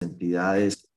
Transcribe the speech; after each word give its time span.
entidades 0.00 0.88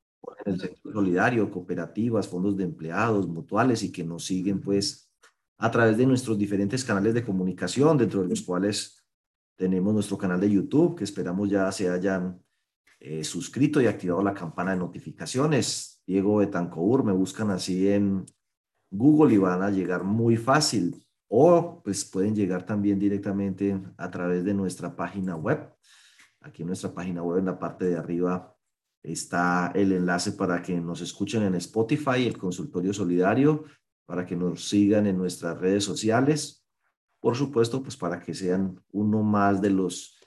en 0.46 0.54
el 0.54 0.60
sector 0.60 0.94
solidario, 0.94 1.49
cooperativas, 1.49 2.28
fondos 2.28 2.58
de 2.58 2.63
empleados, 2.63 3.28
mutuales 3.28 3.83
y 3.83 3.92
que 3.92 4.04
nos 4.04 4.25
siguen 4.25 4.62
pues 4.62 5.12
a 5.58 5.70
través 5.72 5.98
de 5.98 6.06
nuestros 6.06 6.38
diferentes 6.38 6.83
canales 6.86 7.14
de 7.14 7.24
comunicación, 7.24 7.98
dentro 7.98 8.21
de 8.21 8.29
los 8.29 8.41
cuales 8.41 9.05
tenemos 9.57 9.93
nuestro 9.93 10.17
canal 10.17 10.39
de 10.39 10.49
YouTube, 10.49 10.96
que 10.96 11.04
esperamos 11.04 11.49
ya 11.49 11.70
se 11.71 11.89
hayan 11.89 12.41
eh, 13.01 13.23
suscrito 13.23 13.81
y 13.81 13.88
activado 13.88 14.23
la 14.23 14.33
campana 14.33 14.71
de 14.71 14.77
notificaciones. 14.77 16.02
Diego 16.05 16.38
Betancourt, 16.38 17.05
me 17.05 17.11
buscan 17.11 17.52
así 17.52 17.89
en 17.89 18.25
Google 18.89 19.34
y 19.34 19.38
van 19.38 19.61
a 19.61 19.70
llegar 19.70 20.04
muy 20.04 20.38
fácil. 20.38 21.05
O 21.27 21.81
pues 21.84 22.05
pueden 22.05 22.36
llegar 22.36 22.66
también 22.66 22.97
directamente 22.97 23.79
a 23.97 24.09
través 24.09 24.43
de 24.43 24.54
nuestra 24.54 24.95
página 24.95 25.36
web. 25.36 25.71
Aquí 26.41 26.61
en 26.61 26.70
nuestra 26.70 26.93
página 26.93 27.21
web, 27.21 27.39
en 27.39 27.45
la 27.45 27.59
parte 27.59 27.86
de 27.86 27.97
arriba, 27.97 28.55
está 29.04 29.71
el 29.75 29.91
enlace 29.91 30.34
para 30.34 30.61
que 30.61 30.79
nos 30.79 31.02
escuchen 31.02 31.44
en 31.44 31.55
Spotify, 31.55 32.27
el 32.27 32.38
consultorio 32.38 32.94
solidario, 32.94 33.66
para 34.05 34.25
que 34.25 34.35
nos 34.35 34.67
sigan 34.67 35.08
en 35.08 35.17
nuestras 35.17 35.58
redes 35.58 35.84
sociales. 35.84 36.66
Por 37.20 37.35
supuesto, 37.35 37.81
pues 37.81 37.98
para 37.98 38.20
que 38.20 38.34
sean 38.34 38.81
uno 38.91 39.23
más 39.23 39.62
de 39.62 39.70
los 39.70 40.20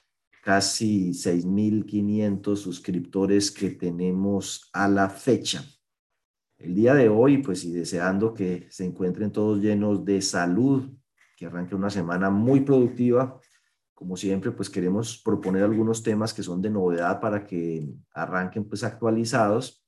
casi 0.43 1.11
6.500 1.11 2.57
suscriptores 2.57 3.51
que 3.51 3.71
tenemos 3.71 4.69
a 4.73 4.89
la 4.89 5.09
fecha. 5.09 5.65
El 6.59 6.75
día 6.75 6.95
de 6.95 7.09
hoy, 7.09 7.39
pues 7.39 7.65
y 7.65 7.73
deseando 7.73 8.35
que 8.35 8.67
se 8.71 8.85
encuentren 8.85 9.33
todos 9.33 9.61
llenos 9.61 10.05
de 10.05 10.21
salud, 10.21 10.91
que 11.37 11.47
arranque 11.47 11.75
una 11.75 11.91
semana 11.91 12.31
muy 12.31 12.61
productiva. 12.61 13.41
Como 14.03 14.17
siempre, 14.17 14.51
pues 14.51 14.69
queremos 14.69 15.17
proponer 15.17 15.63
algunos 15.63 16.03
temas 16.03 16.35
que 16.35 16.43
son 16.43 16.61
de 16.61 16.69
novedad 16.69 17.21
para 17.21 17.47
que 17.47 17.89
arranquen 18.13 18.65
pues 18.65 18.83
actualizados 18.83 19.87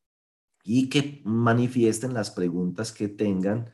y 0.63 0.89
que 0.89 1.21
manifiesten 1.25 2.15
las 2.15 2.31
preguntas 2.31 2.93
que 2.93 3.09
tengan 3.09 3.69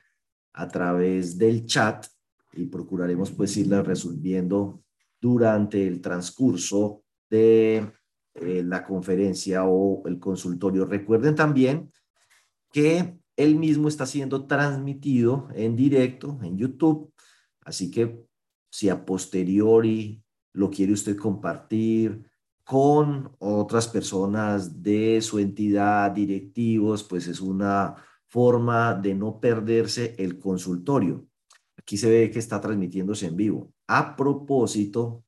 a 0.55 0.67
través 0.67 1.37
del 1.37 1.67
chat 1.67 2.07
y 2.55 2.65
procuraremos 2.65 3.31
pues 3.33 3.55
irlas 3.59 3.87
resolviendo 3.87 4.83
durante 5.21 5.87
el 5.87 6.01
transcurso 6.01 7.05
de 7.29 7.93
eh, 8.33 8.63
la 8.65 8.83
conferencia 8.83 9.67
o 9.67 10.09
el 10.09 10.19
consultorio. 10.19 10.87
Recuerden 10.87 11.35
también 11.35 11.93
que 12.73 13.21
el 13.37 13.57
mismo 13.57 13.89
está 13.89 14.07
siendo 14.07 14.47
transmitido 14.47 15.49
en 15.55 15.77
directo 15.77 16.39
en 16.43 16.57
YouTube, 16.57 17.13
así 17.61 17.91
que 17.91 18.25
si 18.71 18.89
a 18.89 19.05
posteriori 19.05 20.25
lo 20.53 20.71
quiere 20.71 20.93
usted 20.93 21.17
compartir 21.17 22.25
con 22.65 23.35
otras 23.41 23.89
personas 23.89 24.83
de 24.83 25.21
su 25.23 25.39
entidad, 25.39 26.11
directivos, 26.13 27.03
pues 27.03 27.27
es 27.27 27.41
una 27.41 27.97
forma 28.27 28.95
de 28.95 29.15
no 29.15 29.41
perderse 29.41 30.15
el 30.19 30.39
consultorio. 30.39 31.27
Aquí 31.77 31.97
se 31.97 32.09
ve 32.09 32.31
que 32.31 32.39
está 32.39 32.61
transmitiéndose 32.61 33.27
en 33.27 33.37
vivo. 33.37 33.73
A 33.89 34.15
propósito, 34.15 35.25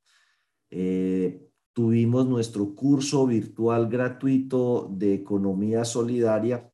eh, 0.71 1.49
tuvimos 1.73 2.27
nuestro 2.27 2.75
curso 2.75 3.27
virtual 3.27 3.89
gratuito 3.89 4.89
de 4.93 5.15
economía 5.15 5.85
solidaria. 5.85 6.71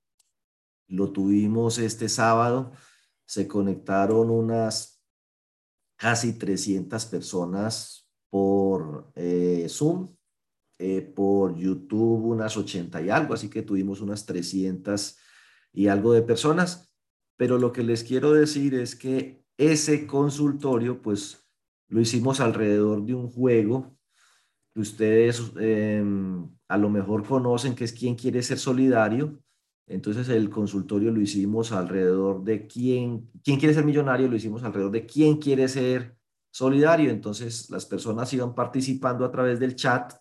Lo 0.89 1.13
tuvimos 1.13 1.79
este 1.79 2.11
sábado. 2.11 2.73
Se 3.25 3.49
conectaron 3.49 4.31
unas 4.31 5.03
casi 5.97 6.35
300 6.35 7.07
personas 7.07 8.08
por 8.31 9.11
eh, 9.15 9.67
Zoom, 9.69 10.09
eh, 10.79 11.03
por 11.03 11.57
YouTube 11.57 12.25
unas 12.25 12.57
80 12.57 13.03
y 13.03 13.11
algo, 13.11 13.35
así 13.35 13.51
que 13.51 13.62
tuvimos 13.62 14.01
unas 14.01 14.27
300 14.27 15.19
y 15.73 15.89
algo 15.89 16.12
de 16.12 16.23
personas. 16.23 16.95
Pero 17.37 17.59
lo 17.59 17.73
que 17.73 17.83
les 17.83 18.05
quiero 18.05 18.33
decir 18.33 18.75
es 18.75 18.97
que 18.97 19.45
ese 19.57 20.07
consultorio, 20.07 21.03
pues 21.03 21.48
lo 21.89 22.01
hicimos 22.01 22.41
alrededor 22.41 23.05
de 23.05 23.14
un 23.14 23.29
juego 23.29 23.97
que 24.73 24.81
ustedes 24.81 25.52
em, 25.58 26.48
a 26.69 26.77
lo 26.77 26.91
mejor 26.91 27.27
conocen, 27.27 27.75
que 27.75 27.85
es 27.85 27.92
quién 27.92 28.14
quiere 28.14 28.42
ser 28.42 28.58
solidario. 28.58 29.41
Entonces 29.86 30.29
el 30.29 30.51
consultorio 30.51 31.11
lo 31.11 31.20
hicimos 31.20 31.73
alrededor 31.73 32.45
de 32.45 32.67
quién, 32.67 33.31
quién 33.42 33.58
quiere 33.58 33.75
ser 33.75 33.85
millonario, 33.85 34.29
lo 34.29 34.36
hicimos 34.36 34.63
alrededor 34.63 34.92
de 34.92 35.07
quién 35.07 35.39
quiere 35.39 35.67
ser 35.67 36.17
solidario. 36.58 37.11
Entonces 37.11 37.70
las 37.70 37.86
personas 37.86 38.33
iban 38.33 38.52
participando 38.52 39.24
a 39.24 39.30
través 39.30 39.61
del 39.61 39.77
chat 39.77 40.13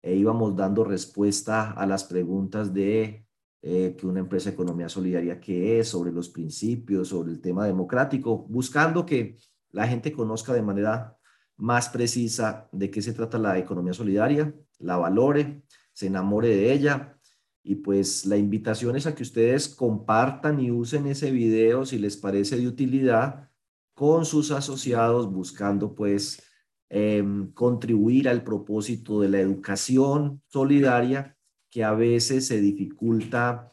e 0.00 0.14
íbamos 0.14 0.54
dando 0.54 0.84
respuesta 0.84 1.72
a 1.72 1.84
las 1.86 2.04
preguntas 2.04 2.72
de 2.72 3.26
eh, 3.62 3.96
que 3.98 4.06
una 4.06 4.20
empresa 4.20 4.48
de 4.48 4.54
economía 4.54 4.88
solidaria 4.88 5.40
qué 5.40 5.80
es, 5.80 5.88
sobre 5.88 6.12
los 6.12 6.28
principios, 6.28 7.08
sobre 7.08 7.32
el 7.32 7.40
tema 7.40 7.66
democrático, 7.66 8.46
buscando 8.48 9.04
que 9.04 9.38
la 9.72 9.88
gente 9.88 10.12
conozca 10.12 10.52
de 10.52 10.62
manera 10.62 11.16
más 11.56 11.88
precisa 11.88 12.68
de 12.70 12.88
qué 12.88 13.02
se 13.02 13.12
trata 13.12 13.36
la 13.36 13.58
economía 13.58 13.92
solidaria, 13.92 14.54
la 14.78 14.98
valore, 14.98 15.64
se 15.92 16.06
enamore 16.06 16.48
de 16.48 16.72
ella. 16.72 17.18
Y 17.64 17.74
pues 17.76 18.24
la 18.24 18.36
invitación 18.36 18.94
es 18.94 19.06
a 19.08 19.16
que 19.16 19.24
ustedes 19.24 19.68
compartan 19.68 20.60
y 20.60 20.70
usen 20.70 21.08
ese 21.08 21.32
video 21.32 21.84
si 21.84 21.98
les 21.98 22.16
parece 22.16 22.56
de 22.56 22.68
utilidad 22.68 23.50
con 23.96 24.26
sus 24.26 24.50
asociados, 24.50 25.32
buscando 25.32 25.94
pues 25.94 26.42
em, 26.90 27.50
contribuir 27.54 28.28
al 28.28 28.44
propósito 28.44 29.22
de 29.22 29.30
la 29.30 29.40
educación 29.40 30.42
solidaria 30.48 31.34
que 31.70 31.82
a 31.82 31.92
veces 31.92 32.46
se 32.46 32.60
dificulta 32.60 33.72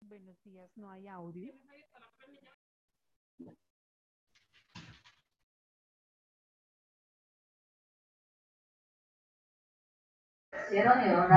Buenos 0.00 0.42
días, 0.42 0.70
no 0.76 0.90
hay 0.90 1.06
audio. 1.06 1.52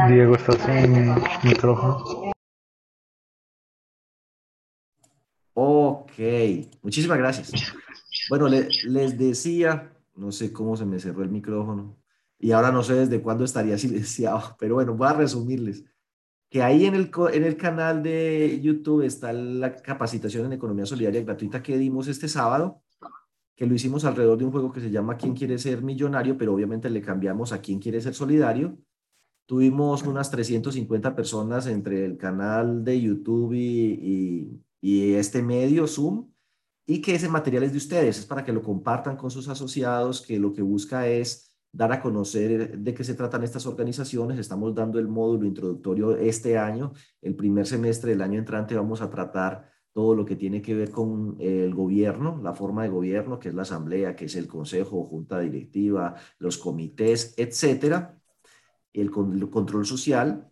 Diego, 0.08 0.36
estás 0.36 0.58
sin 0.66 1.14
micrófono. 1.44 2.32
Ok, 5.54 6.12
muchísimas 6.82 7.18
gracias. 7.18 7.52
Bueno, 8.30 8.48
les 8.48 9.18
decía, 9.18 9.92
no 10.16 10.32
sé 10.32 10.52
cómo 10.52 10.76
se 10.76 10.86
me 10.86 11.00
cerró 11.00 11.24
el 11.24 11.30
micrófono 11.30 11.98
y 12.40 12.52
ahora 12.52 12.72
no 12.72 12.84
sé 12.84 12.94
desde 12.94 13.22
cuándo 13.22 13.44
estaría 13.44 13.78
silenciado, 13.80 14.56
pero 14.60 14.76
bueno, 14.76 14.96
voy 14.96 15.08
a 15.08 15.14
resumirles 15.14 15.84
que 16.50 16.64
ahí 16.64 16.86
en 16.86 16.96
el, 16.96 17.12
en 17.34 17.44
el 17.44 17.58
canal 17.58 18.02
de 18.04 18.60
YouTube 18.62 19.04
está 19.04 19.34
la 19.34 19.76
capacitación 19.76 20.46
en 20.46 20.54
economía 20.54 20.86
solidaria 20.86 21.24
gratuita 21.24 21.62
que 21.62 21.78
dimos 21.78 22.08
este 22.08 22.28
sábado, 22.28 22.82
que 23.56 23.66
lo 23.66 23.74
hicimos 23.74 24.06
alrededor 24.06 24.38
de 24.38 24.46
un 24.46 24.52
juego 24.52 24.72
que 24.72 24.80
se 24.80 24.92
llama 24.92 25.18
¿Quién 25.18 25.34
quiere 25.34 25.58
ser 25.58 25.82
millonario? 25.82 26.38
Pero 26.38 26.54
obviamente 26.54 26.90
le 26.90 27.02
cambiamos 27.02 27.52
a 27.52 27.60
¿Quién 27.62 27.80
quiere 27.80 28.00
ser 28.00 28.14
solidario? 28.14 28.78
Tuvimos 29.48 30.04
unas 30.04 30.30
350 30.30 31.16
personas 31.16 31.66
entre 31.66 32.06
el 32.06 32.18
canal 32.18 32.84
de 32.84 33.02
YouTube 33.02 33.54
y 33.54 34.62
y 34.82 35.14
este 35.14 35.42
medio 35.42 35.88
Zoom 35.88 36.30
y 36.86 37.02
que 37.02 37.16
ese 37.16 37.28
material 37.28 37.64
es 37.64 37.72
de 37.72 37.78
ustedes, 37.78 38.20
es 38.20 38.26
para 38.26 38.44
que 38.44 38.54
lo 38.54 38.62
compartan 38.62 39.18
con 39.18 39.30
sus 39.30 39.50
asociados, 39.50 40.22
que 40.22 40.40
lo 40.40 40.54
que 40.54 40.62
busca 40.62 41.08
es 41.08 41.54
dar 41.74 41.92
a 41.92 42.02
conocer 42.02 42.80
de 42.80 42.94
qué 42.94 43.04
se 43.04 43.14
tratan 43.14 43.44
estas 43.44 43.66
organizaciones. 43.66 44.40
Estamos 44.40 44.74
dando 44.74 44.98
el 44.98 45.10
módulo 45.10 45.46
introductorio 45.46 46.16
este 46.16 46.58
año. 46.58 46.94
El 47.22 47.36
primer 47.36 47.68
semestre 47.68 48.12
del 48.12 48.22
año 48.22 48.40
entrante 48.40 48.76
vamos 48.76 49.02
a 49.02 49.10
tratar 49.10 49.70
todo 49.92 50.16
lo 50.16 50.24
que 50.24 50.38
tiene 50.38 50.62
que 50.62 50.76
ver 50.76 50.92
con 50.92 51.36
el 51.40 51.74
gobierno, 51.76 52.40
la 52.42 52.54
forma 52.54 52.84
de 52.84 52.90
gobierno, 52.90 53.40
que 53.40 53.50
es 53.50 53.56
la 53.56 53.64
asamblea, 53.64 54.16
que 54.16 54.26
es 54.26 54.36
el 54.36 54.48
consejo, 54.48 55.04
junta 55.04 55.40
directiva, 55.40 56.16
los 56.40 56.58
comités, 56.58 57.34
etcétera, 57.36 58.18
el, 59.02 59.12
el 59.34 59.50
control 59.50 59.86
social 59.86 60.48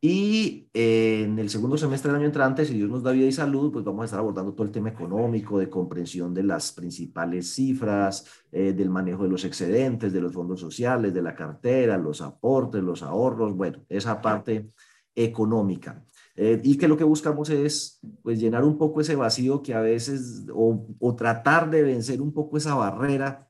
y 0.00 0.70
eh, 0.74 1.22
en 1.24 1.38
el 1.40 1.50
segundo 1.50 1.76
semestre 1.76 2.10
del 2.12 2.20
año 2.20 2.26
entrante, 2.26 2.64
si 2.64 2.74
Dios 2.74 2.88
nos 2.88 3.02
da 3.02 3.10
vida 3.10 3.26
y 3.26 3.32
salud, 3.32 3.72
pues 3.72 3.84
vamos 3.84 4.02
a 4.02 4.04
estar 4.04 4.20
abordando 4.20 4.52
todo 4.54 4.64
el 4.64 4.72
tema 4.72 4.90
económico, 4.90 5.58
de 5.58 5.68
comprensión 5.68 6.32
de 6.32 6.44
las 6.44 6.70
principales 6.70 7.52
cifras, 7.52 8.24
eh, 8.52 8.72
del 8.72 8.90
manejo 8.90 9.24
de 9.24 9.30
los 9.30 9.44
excedentes, 9.44 10.12
de 10.12 10.20
los 10.20 10.32
fondos 10.32 10.60
sociales, 10.60 11.12
de 11.12 11.22
la 11.22 11.34
cartera, 11.34 11.98
los 11.98 12.20
aportes, 12.20 12.80
los 12.80 13.02
ahorros, 13.02 13.56
bueno, 13.56 13.84
esa 13.88 14.20
parte 14.20 14.70
económica. 15.16 16.04
Eh, 16.36 16.60
y 16.62 16.78
que 16.78 16.86
lo 16.86 16.96
que 16.96 17.02
buscamos 17.02 17.50
es 17.50 17.98
pues 18.22 18.38
llenar 18.38 18.62
un 18.62 18.78
poco 18.78 19.00
ese 19.00 19.16
vacío 19.16 19.62
que 19.62 19.74
a 19.74 19.80
veces, 19.80 20.46
o, 20.54 20.86
o 21.00 21.16
tratar 21.16 21.68
de 21.70 21.82
vencer 21.82 22.22
un 22.22 22.32
poco 22.32 22.56
esa 22.56 22.76
barrera 22.76 23.47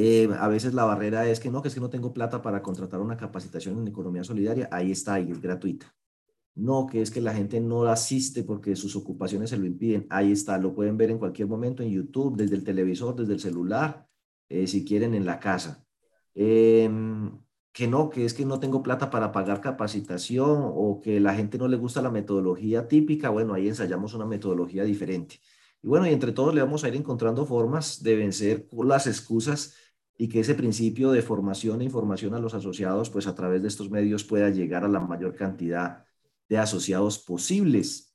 eh, 0.00 0.28
a 0.38 0.46
veces 0.46 0.74
la 0.74 0.84
barrera 0.84 1.28
es 1.28 1.40
que 1.40 1.50
no, 1.50 1.60
que 1.60 1.68
es 1.68 1.74
que 1.74 1.80
no 1.80 1.90
tengo 1.90 2.12
plata 2.12 2.40
para 2.40 2.62
contratar 2.62 3.00
una 3.00 3.16
capacitación 3.16 3.78
en 3.78 3.88
economía 3.88 4.22
solidaria. 4.22 4.68
Ahí 4.70 4.92
está, 4.92 5.14
ahí 5.14 5.30
es 5.30 5.40
gratuita. 5.40 5.92
no, 6.54 6.86
que 6.86 7.02
es 7.02 7.10
que 7.10 7.20
la 7.20 7.34
gente 7.34 7.60
no 7.60 7.84
asiste 7.84 8.44
porque 8.44 8.76
sus 8.76 8.96
ocupaciones 8.96 9.50
se 9.50 9.58
lo 9.58 9.66
impiden. 9.66 10.06
Ahí 10.10 10.32
está, 10.32 10.58
lo 10.58 10.74
pueden 10.74 10.96
ver 10.96 11.10
en 11.10 11.18
cualquier 11.18 11.48
momento 11.48 11.82
en 11.82 11.90
YouTube, 11.90 12.36
desde 12.36 12.56
el 12.56 12.64
televisor, 12.64 13.16
desde 13.16 13.34
el 13.34 13.40
celular, 13.40 14.08
eh, 14.48 14.66
si 14.66 14.84
quieren 14.84 15.14
en 15.14 15.26
la 15.26 15.40
casa. 15.40 15.84
Em, 16.34 17.38
que 17.72 17.86
no, 17.88 18.10
que 18.10 18.24
es 18.24 18.34
que 18.34 18.44
no 18.44 18.60
tengo 18.60 18.82
plata 18.82 19.10
para 19.10 19.32
pagar 19.32 19.60
capacitación 19.60 20.62
o 20.74 21.00
que 21.02 21.20
la 21.20 21.34
gente 21.34 21.58
no 21.58 21.68
le 21.68 21.76
gusta 21.76 22.02
la 22.02 22.10
metodología 22.10 22.88
típica, 22.88 23.30
bueno, 23.30 23.54
ahí 23.54 23.68
ensayamos 23.68 24.14
una 24.14 24.26
metodología 24.26 24.84
diferente. 24.84 25.40
Y 25.82 25.88
bueno, 25.88 26.06
y 26.06 26.10
entre 26.12 26.32
todos 26.32 26.54
le 26.54 26.62
vamos 26.62 26.84
a 26.84 26.88
ir 26.88 26.96
encontrando 26.96 27.46
formas 27.46 28.02
de 28.02 28.16
vencer 28.16 28.68
las 28.72 29.06
excusas 29.06 29.74
y 30.20 30.28
que 30.28 30.40
ese 30.40 30.56
principio 30.56 31.12
de 31.12 31.22
formación 31.22 31.80
e 31.80 31.84
información 31.84 32.34
a 32.34 32.40
los 32.40 32.52
asociados, 32.52 33.08
pues 33.08 33.28
a 33.28 33.36
través 33.36 33.62
de 33.62 33.68
estos 33.68 33.88
medios 33.88 34.24
pueda 34.24 34.50
llegar 34.50 34.84
a 34.84 34.88
la 34.88 34.98
mayor 35.00 35.36
cantidad 35.36 36.04
de 36.48 36.58
asociados 36.58 37.20
posibles. 37.20 38.14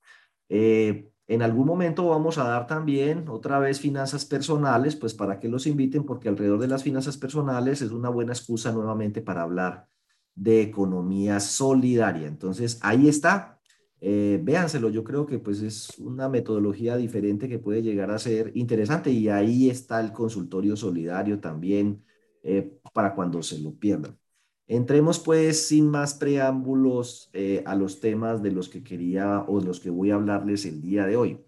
Eh, 0.50 1.10
en 1.28 1.42
algún 1.42 1.66
momento 1.66 2.10
vamos 2.10 2.38
a 2.38 2.44
dar 2.44 2.68
también 2.68 3.30
otra 3.30 3.58
vez 3.60 3.80
finanzas 3.80 4.26
personales, 4.26 4.98
pues 4.98 5.14
para 5.14 5.40
que 5.40 5.48
los 5.48 5.66
inviten, 5.66 6.04
porque 6.04 6.28
alrededor 6.28 6.60
de 6.60 6.68
las 6.68 6.84
finanzas 6.84 7.18
personales 7.18 7.82
es 7.82 7.92
una 7.92 8.10
buena 8.10 8.34
excusa 8.34 8.74
nuevamente 8.74 9.22
para 9.22 9.44
hablar 9.44 9.88
de 10.36 10.62
economía 10.62 11.40
solidaria. 11.40 12.28
Entonces, 12.28 12.80
ahí 12.82 13.08
está. 13.08 13.62
Eh, 14.06 14.38
véanselo, 14.44 14.90
yo 14.90 15.02
creo 15.02 15.26
que 15.26 15.40
pues 15.40 15.62
es 15.62 15.98
una 15.98 16.28
metodología 16.28 16.98
diferente 16.98 17.48
que 17.48 17.58
puede 17.58 17.82
llegar 17.82 18.12
a 18.12 18.20
ser 18.20 18.52
interesante 18.54 19.12
y 19.12 19.30
ahí 19.30 19.70
está 19.70 20.02
el 20.02 20.12
consultorio 20.12 20.76
solidario 20.76 21.40
también 21.40 22.04
eh, 22.44 22.80
para 22.94 23.16
cuando 23.16 23.42
se 23.42 23.60
lo 23.60 23.74
pierdan. 23.74 24.20
Entremos 24.68 25.20
pues 25.20 25.68
sin 25.68 25.90
más 25.90 26.16
preámbulos 26.16 27.30
eh, 27.32 27.64
a 27.66 27.76
los 27.76 28.02
temas 28.02 28.44
de 28.44 28.52
los 28.52 28.68
que 28.68 28.84
quería 28.84 29.46
o 29.48 29.62
de 29.62 29.68
los 29.68 29.80
que 29.80 29.90
voy 29.90 30.12
a 30.12 30.16
hablarles 30.16 30.66
el 30.66 30.82
día 30.82 31.06
de 31.06 31.16
hoy. 31.16 31.40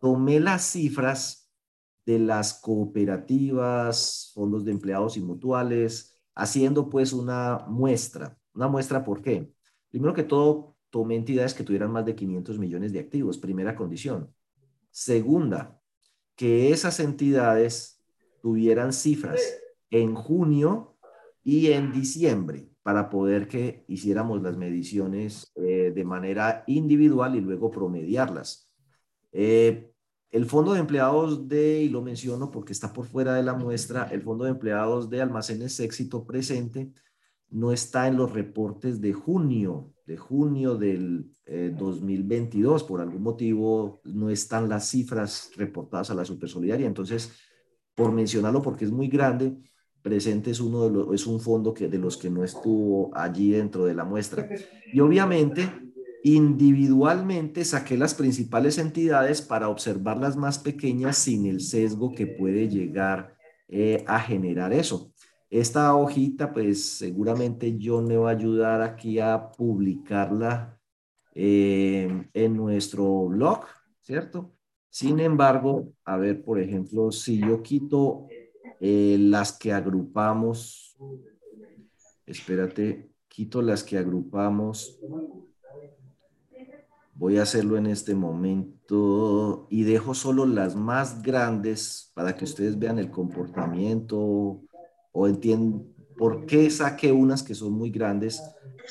Tomé 0.00 0.40
las 0.40 0.62
cifras 0.70 1.50
de 2.06 2.18
las 2.18 2.54
cooperativas, 2.54 4.30
fondos 4.34 4.64
de 4.64 4.72
empleados 4.72 5.18
y 5.18 5.20
mutuales, 5.20 6.18
haciendo 6.34 6.88
pues 6.88 7.12
una 7.12 7.66
muestra. 7.68 8.38
Una 8.54 8.68
muestra, 8.68 9.04
¿por 9.04 9.20
qué? 9.20 9.52
Primero 9.90 10.14
que 10.14 10.22
todo, 10.22 10.69
tomé 10.90 11.16
entidades 11.16 11.54
que 11.54 11.64
tuvieran 11.64 11.90
más 11.90 12.04
de 12.04 12.14
500 12.14 12.58
millones 12.58 12.92
de 12.92 13.00
activos, 13.00 13.38
primera 13.38 13.74
condición. 13.76 14.32
Segunda, 14.90 15.80
que 16.36 16.70
esas 16.72 17.00
entidades 17.00 18.02
tuvieran 18.42 18.92
cifras 18.92 19.40
en 19.90 20.14
junio 20.14 20.96
y 21.42 21.68
en 21.68 21.92
diciembre 21.92 22.68
para 22.82 23.10
poder 23.10 23.46
que 23.46 23.84
hiciéramos 23.88 24.42
las 24.42 24.56
mediciones 24.56 25.52
eh, 25.56 25.92
de 25.94 26.04
manera 26.04 26.64
individual 26.66 27.36
y 27.36 27.40
luego 27.40 27.70
promediarlas. 27.70 28.70
Eh, 29.32 29.92
el 30.30 30.46
fondo 30.46 30.72
de 30.72 30.80
empleados 30.80 31.48
de, 31.48 31.82
y 31.82 31.88
lo 31.88 32.02
menciono 32.02 32.50
porque 32.50 32.72
está 32.72 32.92
por 32.92 33.06
fuera 33.06 33.34
de 33.34 33.42
la 33.42 33.54
muestra, 33.54 34.04
el 34.04 34.22
fondo 34.22 34.44
de 34.44 34.50
empleados 34.50 35.10
de 35.10 35.20
almacenes 35.20 35.78
éxito 35.80 36.24
presente 36.24 36.92
no 37.50 37.72
está 37.72 38.08
en 38.08 38.16
los 38.16 38.32
reportes 38.32 39.00
de 39.00 39.12
junio, 39.12 39.92
de 40.06 40.16
junio 40.16 40.76
del 40.76 41.30
2022. 41.46 42.82
Eh, 42.82 42.84
por 42.86 43.00
algún 43.00 43.22
motivo 43.22 44.00
no 44.04 44.30
están 44.30 44.68
las 44.68 44.88
cifras 44.88 45.50
reportadas 45.56 46.10
a 46.10 46.14
la 46.14 46.24
Supersolidaria. 46.24 46.86
Entonces, 46.86 47.32
por 47.94 48.12
mencionarlo 48.12 48.62
porque 48.62 48.84
es 48.84 48.90
muy 48.90 49.08
grande, 49.08 49.56
presente 50.02 50.50
es, 50.50 50.60
uno 50.60 50.84
de 50.84 50.90
los, 50.90 51.14
es 51.14 51.26
un 51.26 51.40
fondo 51.40 51.74
que, 51.74 51.88
de 51.88 51.98
los 51.98 52.16
que 52.16 52.30
no 52.30 52.44
estuvo 52.44 53.10
allí 53.14 53.50
dentro 53.50 53.84
de 53.84 53.94
la 53.94 54.04
muestra. 54.04 54.48
Y 54.92 55.00
obviamente, 55.00 55.68
individualmente 56.22 57.64
saqué 57.64 57.96
las 57.96 58.14
principales 58.14 58.78
entidades 58.78 59.42
para 59.42 59.68
observar 59.68 60.18
las 60.18 60.36
más 60.36 60.58
pequeñas 60.58 61.16
sin 61.18 61.46
el 61.46 61.60
sesgo 61.60 62.14
que 62.14 62.26
puede 62.26 62.68
llegar 62.68 63.36
eh, 63.68 64.04
a 64.06 64.20
generar 64.20 64.72
eso. 64.72 65.09
Esta 65.50 65.96
hojita, 65.96 66.52
pues 66.52 66.84
seguramente 66.84 67.76
yo 67.76 68.00
me 68.00 68.16
va 68.16 68.30
a 68.30 68.34
ayudar 68.34 68.82
aquí 68.82 69.18
a 69.18 69.50
publicarla 69.50 70.78
eh, 71.34 72.28
en 72.32 72.56
nuestro 72.56 73.26
blog, 73.26 73.64
¿cierto? 74.00 74.52
Sin 74.88 75.18
embargo, 75.18 75.92
a 76.04 76.16
ver, 76.16 76.44
por 76.44 76.60
ejemplo, 76.60 77.10
si 77.10 77.40
yo 77.40 77.62
quito 77.62 78.28
eh, 78.78 79.16
las 79.18 79.52
que 79.58 79.72
agrupamos, 79.72 80.96
espérate, 82.26 83.10
quito 83.26 83.60
las 83.60 83.82
que 83.82 83.98
agrupamos. 83.98 85.00
Voy 87.14 87.38
a 87.38 87.42
hacerlo 87.42 87.76
en 87.76 87.86
este 87.86 88.14
momento 88.14 89.66
y 89.68 89.82
dejo 89.82 90.14
solo 90.14 90.46
las 90.46 90.76
más 90.76 91.22
grandes 91.22 92.12
para 92.14 92.36
que 92.36 92.44
ustedes 92.44 92.78
vean 92.78 93.00
el 93.00 93.10
comportamiento 93.10 94.62
o 95.12 95.28
entiendan 95.28 95.86
por 96.16 96.44
qué 96.44 96.70
saqué 96.70 97.12
unas 97.12 97.42
que 97.42 97.54
son 97.54 97.72
muy 97.72 97.90
grandes. 97.90 98.42